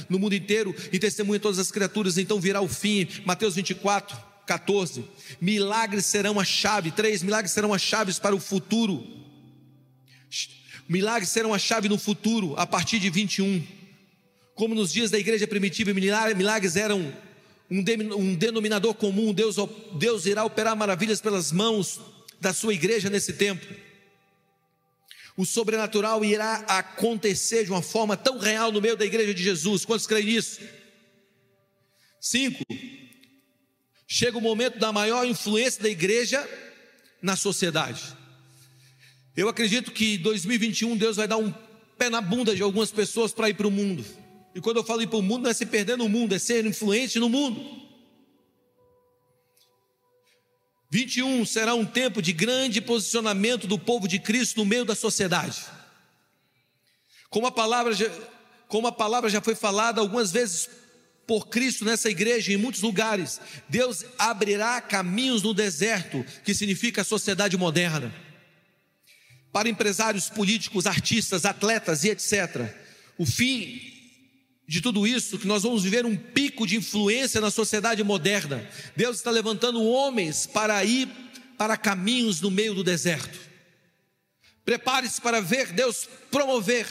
no 0.09 0.19
mundo 0.19 0.35
inteiro 0.35 0.75
e 0.91 0.99
testemunha 0.99 1.39
todas 1.39 1.57
as 1.57 1.71
criaturas, 1.71 2.17
então 2.17 2.37
virá 2.37 2.59
o 2.59 2.67
fim. 2.67 3.07
Mateus 3.23 3.55
24, 3.55 4.17
14. 4.45 5.05
Milagres 5.39 6.05
serão 6.05 6.37
a 6.37 6.43
chave, 6.43 6.91
três 6.91 7.23
milagres 7.23 7.53
serão 7.53 7.73
as 7.73 7.81
chaves 7.81 8.19
para 8.19 8.35
o 8.35 8.41
futuro. 8.41 9.20
Milagres 10.91 11.29
serão 11.29 11.53
a 11.53 11.57
chave 11.57 11.87
no 11.87 11.97
futuro, 11.97 12.53
a 12.57 12.67
partir 12.67 12.99
de 12.99 13.09
21. 13.09 13.65
Como 14.53 14.75
nos 14.75 14.91
dias 14.91 15.09
da 15.09 15.17
igreja 15.17 15.47
primitiva, 15.47 15.93
milagres 15.93 16.75
eram 16.75 17.15
um 17.69 18.35
denominador 18.35 18.93
comum. 18.95 19.33
Deus, 19.33 19.55
Deus 19.93 20.25
irá 20.25 20.43
operar 20.43 20.75
maravilhas 20.75 21.21
pelas 21.21 21.49
mãos 21.49 22.01
da 22.41 22.53
sua 22.53 22.73
igreja 22.73 23.09
nesse 23.09 23.31
tempo. 23.31 23.65
O 25.37 25.45
sobrenatural 25.45 26.25
irá 26.25 26.55
acontecer 26.67 27.63
de 27.63 27.71
uma 27.71 27.81
forma 27.81 28.17
tão 28.17 28.37
real 28.37 28.69
no 28.69 28.81
meio 28.81 28.97
da 28.97 29.05
igreja 29.05 29.33
de 29.33 29.41
Jesus. 29.41 29.85
Quantos 29.85 30.05
creem 30.05 30.25
nisso? 30.25 30.59
Cinco. 32.19 32.65
Chega 34.05 34.37
o 34.37 34.41
momento 34.41 34.77
da 34.77 34.91
maior 34.91 35.25
influência 35.25 35.81
da 35.81 35.87
igreja 35.87 36.45
na 37.21 37.37
sociedade. 37.37 38.19
Eu 39.36 39.47
acredito 39.47 39.91
que 39.91 40.17
2021 40.17 40.97
Deus 40.97 41.15
vai 41.15 41.27
dar 41.27 41.38
um 41.38 41.53
pé 41.97 42.09
na 42.09 42.19
bunda 42.19 42.55
de 42.55 42.61
algumas 42.61 42.91
pessoas 42.91 43.32
para 43.32 43.49
ir 43.49 43.53
para 43.53 43.67
o 43.67 43.71
mundo. 43.71 44.03
E 44.53 44.59
quando 44.59 44.77
eu 44.77 44.84
falo 44.84 45.01
ir 45.01 45.07
para 45.07 45.19
o 45.19 45.21
mundo, 45.21 45.43
não 45.43 45.51
é 45.51 45.53
se 45.53 45.65
perder 45.65 45.97
no 45.97 46.09
mundo, 46.09 46.36
é 46.36 46.39
ser 46.39 46.65
influente 46.65 47.17
no 47.17 47.29
mundo. 47.29 47.79
21 50.89 51.45
será 51.45 51.73
um 51.73 51.86
tempo 51.86 52.21
de 52.21 52.34
grande 52.34 52.82
posicionamento 52.82 53.65
do 53.65 53.79
povo 53.79 54.09
de 54.09 54.19
Cristo 54.19 54.57
no 54.57 54.65
meio 54.65 54.84
da 54.84 54.93
sociedade. 54.93 55.63
Como 57.29 57.47
a 57.47 57.51
palavra 57.51 57.93
já, 57.93 58.11
como 58.67 58.88
a 58.88 58.91
palavra 58.91 59.29
já 59.29 59.39
foi 59.39 59.55
falada 59.55 60.01
algumas 60.01 60.34
vezes 60.34 60.69
por 61.25 61.47
Cristo 61.47 61.86
nessa 61.86 62.09
igreja 62.09 62.51
em 62.51 62.57
muitos 62.57 62.82
lugares, 62.82 63.39
Deus 63.69 64.03
abrirá 64.19 64.82
caminhos 64.82 65.41
no 65.41 65.53
deserto, 65.53 66.25
que 66.43 66.53
significa 66.53 67.01
a 67.01 67.05
sociedade 67.05 67.55
moderna 67.55 68.13
para 69.51 69.69
empresários 69.69 70.29
políticos, 70.29 70.85
artistas, 70.85 71.45
atletas 71.45 72.03
e 72.03 72.09
etc. 72.09 72.73
O 73.17 73.25
fim 73.25 73.91
de 74.67 74.79
tudo 74.79 75.05
isso, 75.05 75.37
que 75.37 75.47
nós 75.47 75.63
vamos 75.63 75.83
viver 75.83 76.05
um 76.05 76.15
pico 76.15 76.65
de 76.65 76.77
influência 76.77 77.41
na 77.41 77.51
sociedade 77.51 78.01
moderna. 78.05 78.65
Deus 78.95 79.17
está 79.17 79.29
levantando 79.29 79.83
homens 79.83 80.45
para 80.45 80.81
ir 80.85 81.09
para 81.57 81.75
caminhos 81.75 82.39
no 82.39 82.49
meio 82.49 82.73
do 82.73 82.83
deserto. 82.83 83.37
Prepare-se 84.63 85.19
para 85.19 85.41
ver 85.41 85.73
Deus 85.73 86.07
promover, 86.31 86.87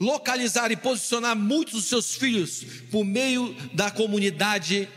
localizar 0.00 0.72
e 0.72 0.76
posicionar 0.76 1.36
muitos 1.36 1.74
dos 1.74 1.84
seus 1.84 2.16
filhos 2.16 2.64
por 2.90 3.04
meio 3.04 3.54
da 3.72 3.88
comunidade, 3.88 4.88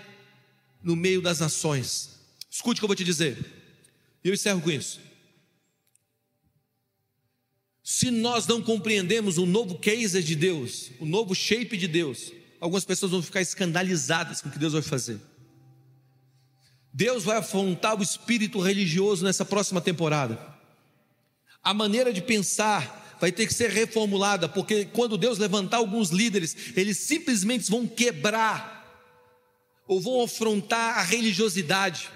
no 0.81 0.95
meio 0.95 1.21
das 1.21 1.39
nações. 1.39 2.19
Escute 2.49 2.79
o 2.79 2.81
que 2.81 2.85
eu 2.85 2.89
vou 2.89 2.95
te 2.95 3.03
dizer. 3.03 3.37
E 4.23 4.29
eu 4.29 4.33
encerro 4.33 4.61
com 4.61 4.71
isso. 4.71 4.99
Se 7.91 8.11
nós 8.11 8.45
não 8.45 8.61
compreendemos 8.61 9.39
o 9.39 9.47
novo 9.47 9.79
case 9.79 10.21
de 10.21 10.35
Deus, 10.35 10.91
o 10.99 11.07
novo 11.07 11.33
shape 11.33 11.75
de 11.75 11.87
Deus, 11.87 12.31
algumas 12.61 12.85
pessoas 12.85 13.11
vão 13.11 13.19
ficar 13.19 13.41
escandalizadas 13.41 14.43
com 14.43 14.47
o 14.47 14.51
que 14.51 14.59
Deus 14.59 14.73
vai 14.73 14.83
fazer. 14.83 15.19
Deus 16.93 17.23
vai 17.23 17.37
afrontar 17.37 17.99
o 17.99 18.03
espírito 18.03 18.59
religioso 18.59 19.25
nessa 19.25 19.43
próxima 19.43 19.81
temporada. 19.81 20.37
A 21.63 21.73
maneira 21.73 22.13
de 22.13 22.21
pensar 22.21 23.17
vai 23.19 23.31
ter 23.31 23.47
que 23.47 23.53
ser 23.55 23.71
reformulada, 23.71 24.47
porque 24.47 24.85
quando 24.85 25.17
Deus 25.17 25.39
levantar 25.39 25.77
alguns 25.77 26.11
líderes, 26.11 26.55
eles 26.75 26.95
simplesmente 26.99 27.71
vão 27.71 27.87
quebrar 27.87 28.85
ou 29.87 29.99
vão 29.99 30.21
afrontar 30.21 30.99
a 30.99 31.01
religiosidade, 31.01 32.07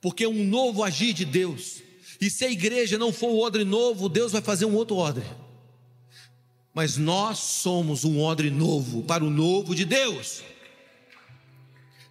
porque 0.00 0.24
é 0.24 0.28
um 0.28 0.44
novo 0.44 0.82
agir 0.82 1.12
de 1.12 1.24
Deus. 1.24 1.91
E 2.22 2.30
se 2.30 2.44
a 2.44 2.48
igreja 2.48 2.96
não 2.96 3.12
for 3.12 3.30
o 3.30 3.40
odre 3.40 3.64
novo, 3.64 4.08
Deus 4.08 4.30
vai 4.30 4.40
fazer 4.40 4.64
um 4.64 4.76
outro 4.76 4.94
odre. 4.94 5.24
Mas 6.72 6.96
nós 6.96 7.36
somos 7.40 8.04
um 8.04 8.20
odre 8.20 8.48
novo 8.48 9.02
para 9.02 9.24
o 9.24 9.28
novo 9.28 9.74
de 9.74 9.84
Deus. 9.84 10.40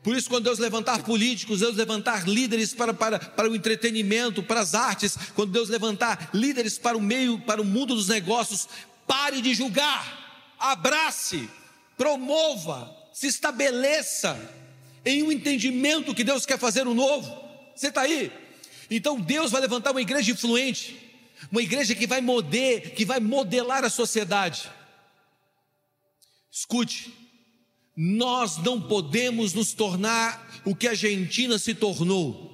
Por 0.04 0.14
isso, 0.14 0.30
quando 0.30 0.44
Deus 0.44 0.60
levantar 0.60 1.04
políticos, 1.04 1.62
Deus 1.62 1.78
levantar 1.78 2.28
líderes 2.28 2.74
para, 2.74 2.94
para, 2.94 3.20
para 3.20 3.50
o 3.50 3.56
entretenimento, 3.56 4.44
para 4.44 4.60
as 4.60 4.76
artes, 4.76 5.18
quando 5.34 5.54
Deus 5.54 5.70
levantar 5.70 6.30
líderes 6.34 6.78
para 6.78 6.98
o 6.98 7.02
meio, 7.02 7.40
para 7.40 7.62
o 7.62 7.66
mundo 7.66 7.96
dos 7.96 8.10
negócios, 8.10 8.68
pare 9.08 9.42
de 9.42 9.54
julgar, 9.54 10.52
abrace, 10.60 11.50
promova, 11.98 12.94
se 13.14 13.28
estabeleça 13.28 14.38
em 15.06 15.24
um 15.24 15.32
entendimento 15.32 16.14
que 16.14 16.26
Deus 16.26 16.46
quer 16.46 16.60
fazer 16.60 16.86
o 16.86 16.94
novo. 16.94 17.34
Você 17.74 17.88
está 17.88 18.02
aí? 18.02 18.41
Então 18.94 19.18
Deus 19.22 19.52
vai 19.52 19.62
levantar 19.62 19.92
uma 19.92 20.02
igreja 20.02 20.32
influente, 20.32 21.00
uma 21.50 21.62
igreja 21.62 21.96
que 21.96 22.06
vai 22.06 22.20
modelar, 22.20 22.82
que 22.92 23.06
vai 23.06 23.22
modelar 23.22 23.86
a 23.86 23.90
sociedade. 23.90 24.70
Escute, 26.52 27.14
nós 27.96 28.58
não 28.58 28.82
podemos 28.82 29.54
nos 29.54 29.72
tornar 29.72 30.62
o 30.66 30.76
que 30.76 30.88
a 30.88 30.92
Argentina 30.92 31.58
se 31.58 31.74
tornou. 31.74 32.52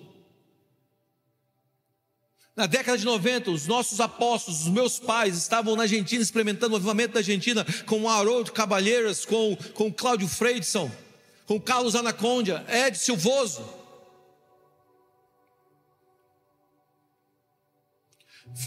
Na 2.55 2.67
década 2.67 2.99
de 2.99 3.05
90, 3.05 3.49
os 3.49 3.65
nossos 3.65 3.99
apóstolos, 3.99 4.61
os 4.61 4.67
meus 4.67 4.99
pais, 4.99 5.37
estavam 5.37 5.75
na 5.75 5.83
Argentina 5.83 6.21
experimentando 6.21 6.75
o 6.75 6.79
movimento 6.79 7.13
da 7.13 7.19
Argentina 7.19 7.65
com 7.87 8.07
Haroldo 8.07 8.51
Cabalheiras, 8.51 9.25
com, 9.25 9.55
com 9.73 9.91
Cláudio 9.91 10.27
Freidson, 10.27 10.91
com 11.47 11.59
Carlos 11.59 11.95
Anacondia, 11.95 12.63
Ed 12.67 12.95
Silvoso. 12.97 13.76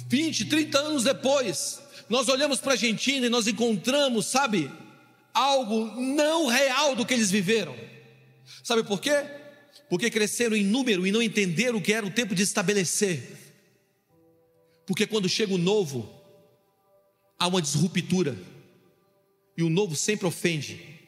Vinte, 0.09 0.45
trinta 0.45 0.79
anos 0.79 1.05
depois, 1.05 1.81
nós 2.09 2.29
olhamos 2.29 2.61
para 2.61 2.73
a 2.73 2.75
Argentina 2.75 3.27
e 3.27 3.31
nós 3.31 3.47
encontramos, 3.47 4.27
sabe, 4.27 4.71
algo 5.33 6.01
não 6.01 6.47
real 6.47 6.95
do 6.95 7.07
que 7.07 7.15
eles 7.15 7.31
viveram. 7.31 7.77
Sabe 8.63 8.83
por 8.83 9.01
quê? 9.01 9.25
Porque 9.89 10.11
cresceram 10.11 10.57
em 10.57 10.65
número 10.65 11.07
e 11.07 11.13
não 11.13 11.23
entenderam 11.23 11.79
o 11.79 11.83
que 11.83 11.93
era 11.93 12.07
o 12.07 12.11
tempo 12.11 12.35
de 12.35 12.43
estabelecer. 12.43 13.37
Porque 14.87 15.07
quando 15.07 15.29
chega 15.29 15.55
o 15.55 15.59
novo, 15.59 16.13
há 17.39 17.47
uma 17.47 17.63
disruptura. 17.63 18.37
E 19.57 19.63
o 19.63 19.71
novo 19.71 19.95
sempre 19.95 20.27
ofende. 20.27 21.01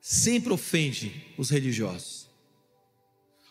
Sempre 0.00 0.52
ofende 0.52 1.26
os 1.36 1.50
religiosos. 1.50 2.19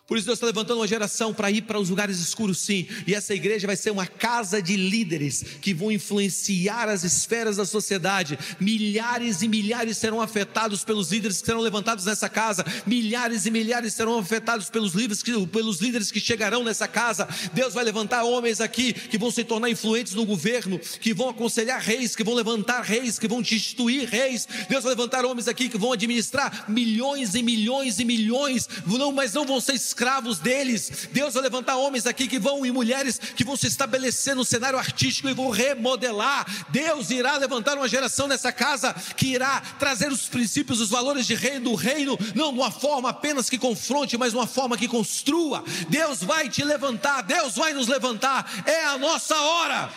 Por 0.09 0.17
isso 0.17 0.25
Deus 0.25 0.37
está 0.37 0.47
levantando 0.47 0.79
uma 0.79 0.87
geração 0.87 1.31
para 1.31 1.51
ir 1.51 1.61
para 1.61 1.79
os 1.79 1.87
lugares 1.87 2.17
escuros, 2.17 2.57
sim. 2.57 2.87
E 3.05 3.13
essa 3.13 3.35
igreja 3.35 3.67
vai 3.67 3.75
ser 3.75 3.91
uma 3.91 4.07
casa 4.07 4.59
de 4.59 4.75
líderes 4.75 5.45
que 5.61 5.71
vão 5.71 5.91
influenciar 5.91 6.89
as 6.89 7.03
esferas 7.03 7.57
da 7.57 7.65
sociedade. 7.65 8.37
Milhares 8.59 9.43
e 9.43 9.47
milhares 9.47 9.99
serão 9.99 10.19
afetados 10.19 10.83
pelos 10.83 11.11
líderes 11.11 11.39
que 11.39 11.45
serão 11.45 11.61
levantados 11.61 12.05
nessa 12.05 12.27
casa. 12.27 12.65
Milhares 12.87 13.45
e 13.45 13.51
milhares 13.51 13.93
serão 13.93 14.17
afetados 14.17 14.67
pelos 14.67 14.95
líderes 14.95 15.21
que, 15.21 15.45
pelos 15.45 15.79
líderes 15.79 16.11
que 16.11 16.19
chegarão 16.19 16.63
nessa 16.63 16.87
casa. 16.87 17.27
Deus 17.53 17.75
vai 17.75 17.83
levantar 17.83 18.23
homens 18.23 18.59
aqui 18.59 18.93
que 18.93 19.17
vão 19.17 19.29
se 19.29 19.43
tornar 19.43 19.69
influentes 19.69 20.15
no 20.15 20.25
governo, 20.25 20.79
que 20.79 21.13
vão 21.13 21.29
aconselhar 21.29 21.79
reis, 21.79 22.15
que 22.15 22.23
vão 22.23 22.33
levantar 22.33 22.81
reis, 22.81 23.19
que 23.19 23.27
vão 23.27 23.43
destituir 23.43 24.09
reis. 24.09 24.47
Deus 24.67 24.83
vai 24.83 24.93
levantar 24.93 25.23
homens 25.23 25.47
aqui 25.47 25.69
que 25.69 25.77
vão 25.77 25.91
administrar 25.91 26.65
milhões 26.67 27.35
e 27.35 27.43
milhões 27.43 27.99
e 27.99 28.05
milhões, 28.05 28.67
não, 28.87 29.11
mas 29.11 29.33
não 29.33 29.45
vão 29.45 29.61
ser 29.61 29.77
escravos 29.99 30.39
deles. 30.39 31.09
Deus 31.11 31.33
vai 31.33 31.43
levantar 31.43 31.75
homens 31.75 32.05
aqui 32.05 32.25
que 32.25 32.39
vão 32.39 32.65
e 32.65 32.71
mulheres 32.71 33.19
que 33.19 33.43
vão 33.43 33.57
se 33.57 33.67
estabelecer 33.67 34.33
no 34.33 34.45
cenário 34.45 34.79
artístico 34.79 35.27
e 35.27 35.33
vão 35.33 35.49
remodelar. 35.49 36.45
Deus 36.69 37.09
irá 37.09 37.35
levantar 37.35 37.75
uma 37.75 37.87
geração 37.87 38.25
nessa 38.25 38.49
casa 38.49 38.95
que 39.17 39.33
irá 39.33 39.61
trazer 39.77 40.09
os 40.09 40.29
princípios, 40.29 40.79
os 40.79 40.89
valores 40.89 41.27
de 41.27 41.35
reino 41.35 41.71
do 41.71 41.75
reino, 41.75 42.17
não 42.33 42.53
de 42.53 42.59
uma 42.59 42.71
forma 42.71 43.09
apenas 43.09 43.49
que 43.49 43.57
confronte, 43.57 44.17
mas 44.17 44.33
uma 44.33 44.47
forma 44.47 44.77
que 44.77 44.87
construa. 44.87 45.65
Deus 45.89 46.23
vai 46.23 46.47
te 46.47 46.63
levantar, 46.63 47.21
Deus 47.21 47.55
vai 47.55 47.73
nos 47.73 47.87
levantar. 47.87 48.49
É 48.65 48.85
a 48.85 48.97
nossa 48.97 49.35
hora. 49.35 49.91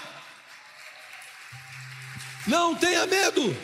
Não 2.49 2.75
tenha 2.75 3.07
medo. 3.07 3.57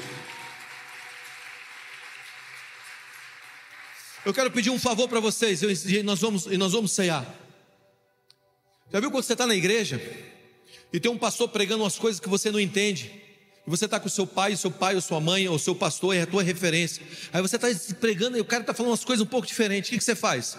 Eu 4.28 4.34
quero 4.34 4.50
pedir 4.50 4.68
um 4.68 4.78
favor 4.78 5.08
para 5.08 5.20
vocês, 5.20 5.62
e 5.62 6.02
nós 6.02 6.20
vamos, 6.20 6.44
e 6.44 6.58
nós 6.58 6.72
vamos 6.72 6.92
ceiar. 6.92 7.26
Já 8.92 9.00
viu 9.00 9.10
quando 9.10 9.24
você 9.24 9.32
está 9.32 9.46
na 9.46 9.54
igreja 9.54 9.98
e 10.92 11.00
tem 11.00 11.10
um 11.10 11.16
pastor 11.16 11.48
pregando 11.48 11.82
umas 11.82 11.96
coisas 11.96 12.20
que 12.20 12.28
você 12.28 12.50
não 12.50 12.60
entende? 12.60 13.10
E 13.66 13.70
você 13.70 13.86
está 13.86 13.98
com 13.98 14.06
seu 14.06 14.26
pai, 14.26 14.54
seu 14.54 14.70
pai, 14.70 14.96
ou 14.96 15.00
sua 15.00 15.18
mãe, 15.18 15.48
ou 15.48 15.58
seu 15.58 15.74
pastor, 15.74 16.14
é 16.14 16.20
a 16.20 16.26
tua 16.26 16.42
referência. 16.42 17.02
Aí 17.32 17.40
você 17.40 17.56
está 17.56 17.68
pregando 17.94 18.36
e 18.36 18.40
o 18.42 18.44
cara 18.44 18.62
está 18.62 18.74
falando 18.74 18.90
umas 18.90 19.02
coisas 19.02 19.24
um 19.24 19.26
pouco 19.26 19.46
diferentes. 19.46 19.88
O 19.88 19.92
que, 19.92 19.98
que 19.98 20.04
você 20.04 20.14
faz? 20.14 20.58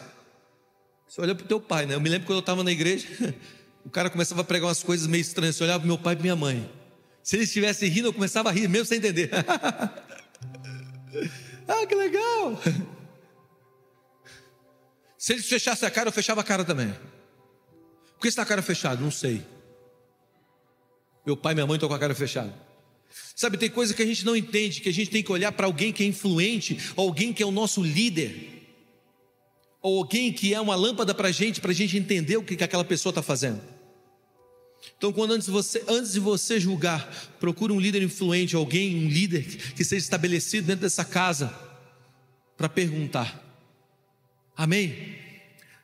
Você 1.07 1.21
olha 1.21 1.35
para 1.35 1.45
o 1.45 1.47
teu 1.47 1.61
pai, 1.61 1.85
né? 1.85 1.93
Eu 1.93 2.01
me 2.01 2.09
lembro 2.09 2.25
quando 2.25 2.37
eu 2.37 2.39
estava 2.39 2.63
na 2.63 2.71
igreja, 2.71 3.07
o 3.85 3.89
cara 3.91 4.09
começava 4.09 4.41
a 4.41 4.43
pregar 4.43 4.67
umas 4.67 4.81
coisas 4.81 5.05
meio 5.05 5.21
estranhas. 5.21 5.57
Você 5.57 5.63
olhava 5.63 5.81
para 5.81 5.87
meu 5.87 5.99
pai 5.99 6.15
e 6.15 6.21
minha 6.23 6.35
mãe. 6.35 6.67
Se 7.21 7.35
eles 7.35 7.49
estivessem 7.49 7.87
rindo, 7.87 8.07
eu 8.07 8.13
começava 8.13 8.49
a 8.49 8.51
rir, 8.51 8.67
mesmo 8.67 8.87
sem 8.87 8.97
entender. 8.97 9.29
ah, 11.67 11.85
que 11.87 11.93
legal! 11.93 12.59
Se 15.19 15.33
eles 15.33 15.49
fechassem 15.49 15.85
a 15.85 15.91
cara, 15.91 16.07
eu 16.07 16.13
fechava 16.13 16.39
a 16.39 16.43
cara 16.45 16.63
também. 16.63 16.93
Por 18.13 18.21
que 18.21 18.29
está 18.29 18.43
a 18.43 18.45
cara 18.45 18.61
fechada? 18.61 19.01
Não 19.01 19.11
sei. 19.11 19.45
Meu 21.25 21.35
pai 21.35 21.51
e 21.51 21.55
minha 21.55 21.67
mãe 21.67 21.75
estão 21.75 21.89
com 21.89 21.95
a 21.95 21.99
cara 21.99 22.15
fechada. 22.15 22.53
Sabe, 23.35 23.57
tem 23.57 23.69
coisa 23.69 23.93
que 23.93 24.01
a 24.01 24.05
gente 24.05 24.25
não 24.25 24.33
entende, 24.33 24.79
que 24.79 24.87
a 24.87 24.93
gente 24.93 25.11
tem 25.11 25.21
que 25.21 25.29
olhar 25.29 25.51
para 25.51 25.65
alguém 25.65 25.91
que 25.91 26.03
é 26.03 26.05
influente, 26.05 26.79
alguém 26.95 27.33
que 27.33 27.43
é 27.43 27.45
o 27.45 27.51
nosso 27.51 27.83
líder, 27.83 28.65
ou 29.81 29.97
alguém 29.97 30.31
que 30.31 30.53
é 30.53 30.61
uma 30.61 30.75
lâmpada 30.75 31.13
para 31.13 31.27
a 31.27 31.31
gente, 31.33 31.59
para 31.59 31.71
a 31.71 31.75
gente 31.75 31.97
entender 31.97 32.37
o 32.37 32.43
que, 32.43 32.55
que 32.55 32.63
aquela 32.63 32.85
pessoa 32.85 33.11
está 33.11 33.21
fazendo. 33.21 33.61
Então, 34.97 35.11
quando 35.11 35.31
antes 35.31 35.49
você, 35.49 35.83
antes 35.85 36.13
de 36.13 36.19
você 36.21 36.61
julgar, 36.61 37.35
procure 37.41 37.73
um 37.73 37.79
líder 37.79 38.01
influente, 38.03 38.55
alguém, 38.55 39.05
um 39.05 39.09
líder 39.09 39.43
que 39.73 39.83
seja 39.83 40.01
estabelecido 40.01 40.67
dentro 40.67 40.83
dessa 40.83 41.03
casa, 41.03 41.53
para 42.55 42.69
perguntar: 42.69 43.48
Amém? 44.59 45.15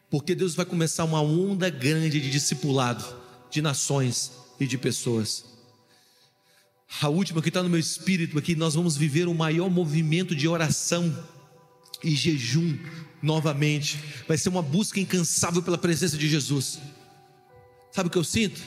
Porque 0.09 0.35
Deus 0.35 0.53
vai 0.53 0.65
começar 0.65 1.05
uma 1.05 1.21
onda 1.21 1.69
grande 1.69 2.19
de 2.19 2.29
discipulado 2.29 3.05
de 3.49 3.61
nações 3.61 4.33
e 4.59 4.67
de 4.67 4.77
pessoas. 4.77 5.45
A 7.01 7.07
última 7.07 7.41
que 7.41 7.47
está 7.47 7.63
no 7.63 7.69
meu 7.69 7.79
espírito 7.79 8.37
aqui, 8.37 8.53
nós 8.53 8.75
vamos 8.75 8.97
viver 8.97 9.29
o 9.29 9.33
maior 9.33 9.69
movimento 9.69 10.35
de 10.35 10.45
oração 10.45 11.25
e 12.03 12.13
jejum 12.17 12.77
novamente. 13.21 13.97
Vai 14.27 14.37
ser 14.37 14.49
uma 14.49 14.61
busca 14.61 14.99
incansável 14.99 15.63
pela 15.63 15.77
presença 15.77 16.17
de 16.17 16.27
Jesus. 16.27 16.77
Sabe 17.93 18.09
o 18.09 18.11
que 18.11 18.17
eu 18.17 18.25
sinto? 18.25 18.61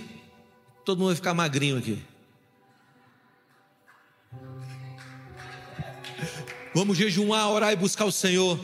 Todo 0.86 1.00
mundo 1.00 1.08
vai 1.08 1.16
ficar 1.16 1.34
magrinho 1.34 1.76
aqui. 1.76 2.02
Vamos 6.74 6.96
jejuar, 6.96 7.50
orar 7.50 7.74
e 7.74 7.76
buscar 7.76 8.06
o 8.06 8.12
Senhor 8.12 8.58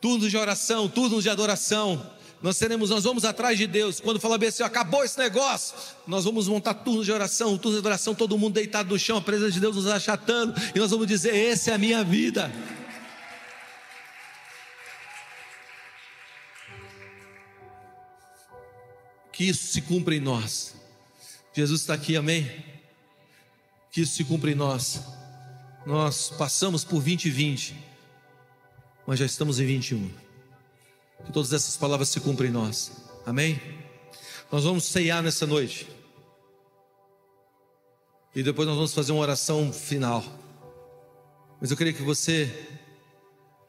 turnos 0.00 0.30
de 0.30 0.36
oração, 0.36 0.88
turnos 0.88 1.22
de 1.22 1.30
adoração. 1.30 2.18
Nós 2.40 2.56
teremos, 2.56 2.90
nós 2.90 3.02
vamos 3.02 3.24
atrás 3.24 3.58
de 3.58 3.66
Deus. 3.66 3.98
Quando 3.98 4.20
falar 4.20 4.38
bem 4.38 4.48
assim, 4.48 4.62
acabou 4.62 5.04
esse 5.04 5.18
negócio, 5.18 5.74
nós 6.06 6.24
vamos 6.24 6.46
montar 6.46 6.74
turnos 6.74 7.04
de 7.04 7.12
oração, 7.12 7.58
turnos 7.58 7.74
de 7.74 7.80
adoração, 7.80 8.14
todo 8.14 8.38
mundo 8.38 8.54
deitado 8.54 8.90
no 8.90 8.98
chão, 8.98 9.16
a 9.16 9.20
presença 9.20 9.52
de 9.52 9.60
Deus 9.60 9.74
nos 9.74 9.86
achatando, 9.88 10.54
e 10.74 10.78
nós 10.78 10.90
vamos 10.90 11.06
dizer: 11.06 11.34
essa 11.34 11.72
é 11.72 11.74
a 11.74 11.78
minha 11.78 12.04
vida. 12.04 12.52
Que 19.32 19.44
isso 19.44 19.72
se 19.72 19.82
cumpra 19.82 20.14
em 20.14 20.20
nós. 20.20 20.74
Jesus 21.54 21.80
está 21.80 21.94
aqui, 21.94 22.16
amém? 22.16 22.50
Que 23.90 24.02
isso 24.02 24.14
se 24.14 24.24
cumpra 24.24 24.50
em 24.50 24.54
nós. 24.54 25.00
Nós 25.86 26.30
passamos 26.30 26.84
por 26.84 27.02
2020 27.02 27.87
mas 29.08 29.18
já 29.18 29.24
estamos 29.24 29.58
em 29.58 29.64
21. 29.64 30.10
Que 31.24 31.32
todas 31.32 31.50
essas 31.54 31.78
palavras 31.78 32.10
se 32.10 32.20
cumprem 32.20 32.50
em 32.50 32.52
nós. 32.52 32.92
Amém? 33.24 33.58
Nós 34.52 34.64
vamos 34.64 34.84
ceiar 34.84 35.22
nessa 35.22 35.46
noite. 35.46 35.88
E 38.36 38.42
depois 38.42 38.68
nós 38.68 38.76
vamos 38.76 38.92
fazer 38.92 39.12
uma 39.12 39.22
oração 39.22 39.72
final. 39.72 40.22
Mas 41.58 41.70
eu 41.70 41.76
queria 41.78 41.94
que 41.94 42.02
você 42.02 42.54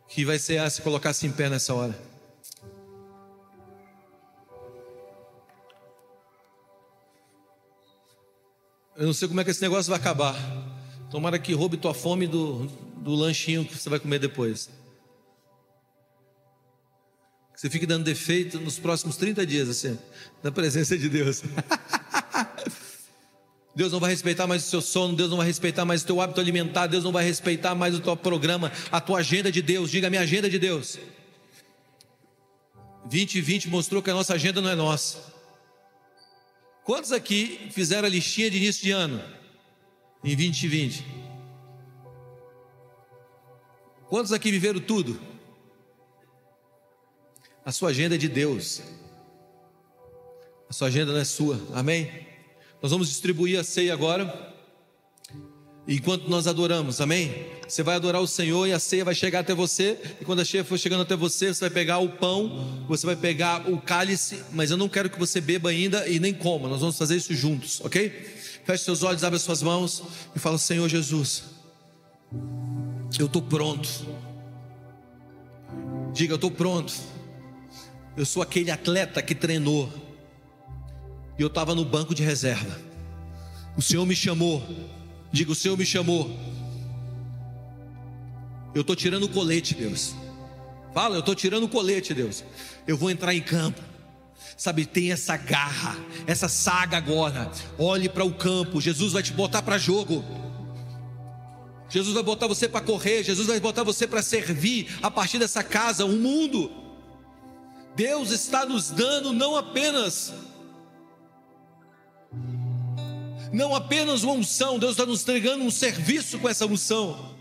que 0.09 0.25
vai 0.25 0.35
a 0.35 0.69
se 0.69 0.81
colocar-se 0.81 1.25
em 1.25 1.31
pé 1.31 1.49
nessa 1.49 1.73
hora. 1.73 1.97
Eu 8.97 9.05
não 9.05 9.13
sei 9.13 9.29
como 9.29 9.39
é 9.39 9.45
que 9.45 9.51
esse 9.51 9.61
negócio 9.61 9.89
vai 9.89 9.97
acabar. 10.01 10.35
Tomara 11.09 11.39
que 11.39 11.53
roube 11.53 11.77
tua 11.77 11.93
fome 11.93 12.27
do, 12.27 12.65
do 12.97 13.15
lanchinho 13.15 13.63
que 13.63 13.77
você 13.77 13.89
vai 13.89 14.01
comer 14.01 14.19
depois. 14.19 14.78
Você 17.59 17.69
fique 17.69 17.85
dando 17.85 18.05
defeito 18.05 18.57
nos 18.57 18.79
próximos 18.79 19.17
30 19.17 19.45
dias, 19.45 19.67
assim, 19.67 19.99
na 20.41 20.49
presença 20.49 20.97
de 20.97 21.09
Deus. 21.09 21.43
Deus 23.75 23.91
não 23.91 23.99
vai 23.99 24.11
respeitar 24.11 24.47
mais 24.47 24.65
o 24.65 24.69
seu 24.69 24.81
sono, 24.81 25.13
Deus 25.13 25.29
não 25.29 25.35
vai 25.35 25.47
respeitar 25.47 25.83
mais 25.83 26.01
o 26.01 26.05
teu 26.05 26.21
hábito 26.21 26.39
alimentar, 26.39 26.87
Deus 26.87 27.03
não 27.03 27.11
vai 27.11 27.25
respeitar 27.25 27.75
mais 27.75 27.93
o 27.93 27.99
teu 27.99 28.15
programa, 28.15 28.71
a 28.89 29.01
tua 29.01 29.19
agenda 29.19 29.51
de 29.51 29.61
Deus. 29.61 29.91
Diga 29.91 30.07
a 30.07 30.09
minha 30.09 30.21
agenda 30.21 30.49
de 30.49 30.57
Deus. 30.57 30.97
2020 33.03 33.67
mostrou 33.67 34.01
que 34.01 34.09
a 34.09 34.13
nossa 34.13 34.35
agenda 34.35 34.61
não 34.61 34.69
é 34.69 34.75
nossa. 34.75 35.17
Quantos 36.85 37.11
aqui 37.11 37.67
fizeram 37.71 38.07
a 38.07 38.09
listinha 38.09 38.49
de 38.49 38.55
início 38.55 38.83
de 38.83 38.91
ano 38.91 39.21
em 40.23 40.33
2020? 40.33 41.05
Quantos 44.07 44.31
aqui 44.31 44.49
viveram 44.49 44.79
tudo? 44.79 45.28
A 47.65 47.71
sua 47.71 47.89
agenda 47.89 48.15
é 48.15 48.17
de 48.17 48.27
Deus. 48.27 48.81
A 50.69 50.73
sua 50.73 50.87
agenda 50.87 51.11
não 51.11 51.19
é 51.19 51.25
sua. 51.25 51.59
Amém? 51.73 52.09
Nós 52.81 52.91
vamos 52.91 53.09
distribuir 53.09 53.59
a 53.59 53.63
ceia 53.63 53.93
agora. 53.93 54.53
Enquanto 55.87 56.29
nós 56.29 56.45
adoramos, 56.45 57.01
amém? 57.01 57.47
Você 57.67 57.81
vai 57.81 57.95
adorar 57.95 58.21
o 58.21 58.27
Senhor 58.27 58.67
e 58.67 58.73
a 58.73 58.79
ceia 58.79 59.03
vai 59.03 59.15
chegar 59.15 59.39
até 59.39 59.55
você. 59.55 59.99
E 60.21 60.25
quando 60.25 60.39
a 60.39 60.45
ceia 60.45 60.63
for 60.63 60.77
chegando 60.77 61.01
até 61.01 61.15
você, 61.15 61.51
você 61.51 61.61
vai 61.61 61.69
pegar 61.71 61.97
o 61.97 62.09
pão, 62.09 62.83
você 62.87 63.07
vai 63.07 63.15
pegar 63.15 63.67
o 63.67 63.81
cálice. 63.81 64.43
Mas 64.51 64.69
eu 64.69 64.77
não 64.77 64.87
quero 64.87 65.09
que 65.09 65.17
você 65.17 65.41
beba 65.41 65.69
ainda 65.69 66.07
e 66.07 66.19
nem 66.19 66.33
coma. 66.33 66.69
Nós 66.69 66.81
vamos 66.81 66.97
fazer 66.97 67.15
isso 67.15 67.33
juntos, 67.33 67.81
ok? 67.81 68.09
Feche 68.63 68.83
seus 68.83 69.01
olhos, 69.01 69.23
abre 69.23 69.37
as 69.37 69.41
suas 69.41 69.63
mãos 69.63 70.03
e 70.35 70.39
fala: 70.39 70.59
Senhor 70.59 70.87
Jesus, 70.87 71.45
eu 73.17 73.25
estou 73.25 73.41
pronto. 73.41 73.89
Diga, 76.13 76.33
eu 76.33 76.35
estou 76.35 76.51
pronto. 76.51 76.93
Eu 78.19 78.25
sou 78.25 78.43
aquele 78.43 78.69
atleta 78.69 79.21
que 79.21 79.33
treinou 79.33 79.89
e 81.37 81.41
eu 81.41 81.47
estava 81.47 81.73
no 81.73 81.85
banco 81.85 82.13
de 82.13 82.21
reserva. 82.21 82.77
O 83.77 83.81
Senhor 83.81 84.05
me 84.05 84.13
chamou. 84.13 84.61
Diga, 85.31 85.53
o 85.53 85.55
Senhor 85.55 85.77
me 85.77 85.85
chamou. 85.85 86.29
Eu 88.75 88.81
estou 88.81 88.93
tirando 88.93 89.23
o 89.23 89.29
colete, 89.29 89.73
Deus. 89.73 90.13
Fala, 90.93 91.15
eu 91.15 91.21
estou 91.21 91.33
tirando 91.33 91.63
o 91.63 91.69
colete, 91.69 92.13
Deus. 92.13 92.43
Eu 92.85 92.97
vou 92.97 93.09
entrar 93.09 93.33
em 93.33 93.39
campo. 93.39 93.81
Sabe, 94.57 94.85
tem 94.85 95.13
essa 95.13 95.37
garra, 95.37 95.95
essa 96.27 96.49
saga 96.49 96.97
agora. 96.97 97.49
Olhe 97.77 98.09
para 98.09 98.25
o 98.25 98.33
campo. 98.33 98.81
Jesus 98.81 99.13
vai 99.13 99.23
te 99.23 99.31
botar 99.31 99.61
para 99.61 99.77
jogo. 99.77 100.25
Jesus 101.87 102.13
vai 102.13 102.23
botar 102.23 102.47
você 102.47 102.67
para 102.67 102.81
correr. 102.81 103.23
Jesus 103.23 103.47
vai 103.47 103.61
botar 103.61 103.85
você 103.85 104.05
para 104.05 104.21
servir 104.21 104.89
a 105.01 105.09
partir 105.09 105.39
dessa 105.39 105.63
casa, 105.63 106.03
o 106.03 106.09
um 106.09 106.19
mundo. 106.19 106.78
Deus 107.99 108.31
está 108.31 108.65
nos 108.65 108.89
dando 108.89 109.33
não 109.33 109.57
apenas 109.57 110.33
não 113.51 113.75
apenas 113.75 114.23
uma 114.23 114.31
unção, 114.31 114.79
Deus 114.79 114.91
está 114.91 115.05
nos 115.05 115.23
entregando 115.23 115.65
um 115.65 115.69
serviço 115.69 116.39
com 116.39 116.47
essa 116.47 116.65
unção. 116.65 117.35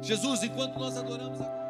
Jesus, 0.00 0.42
enquanto 0.44 0.78
nós 0.78 0.96
adoramos. 0.96 1.65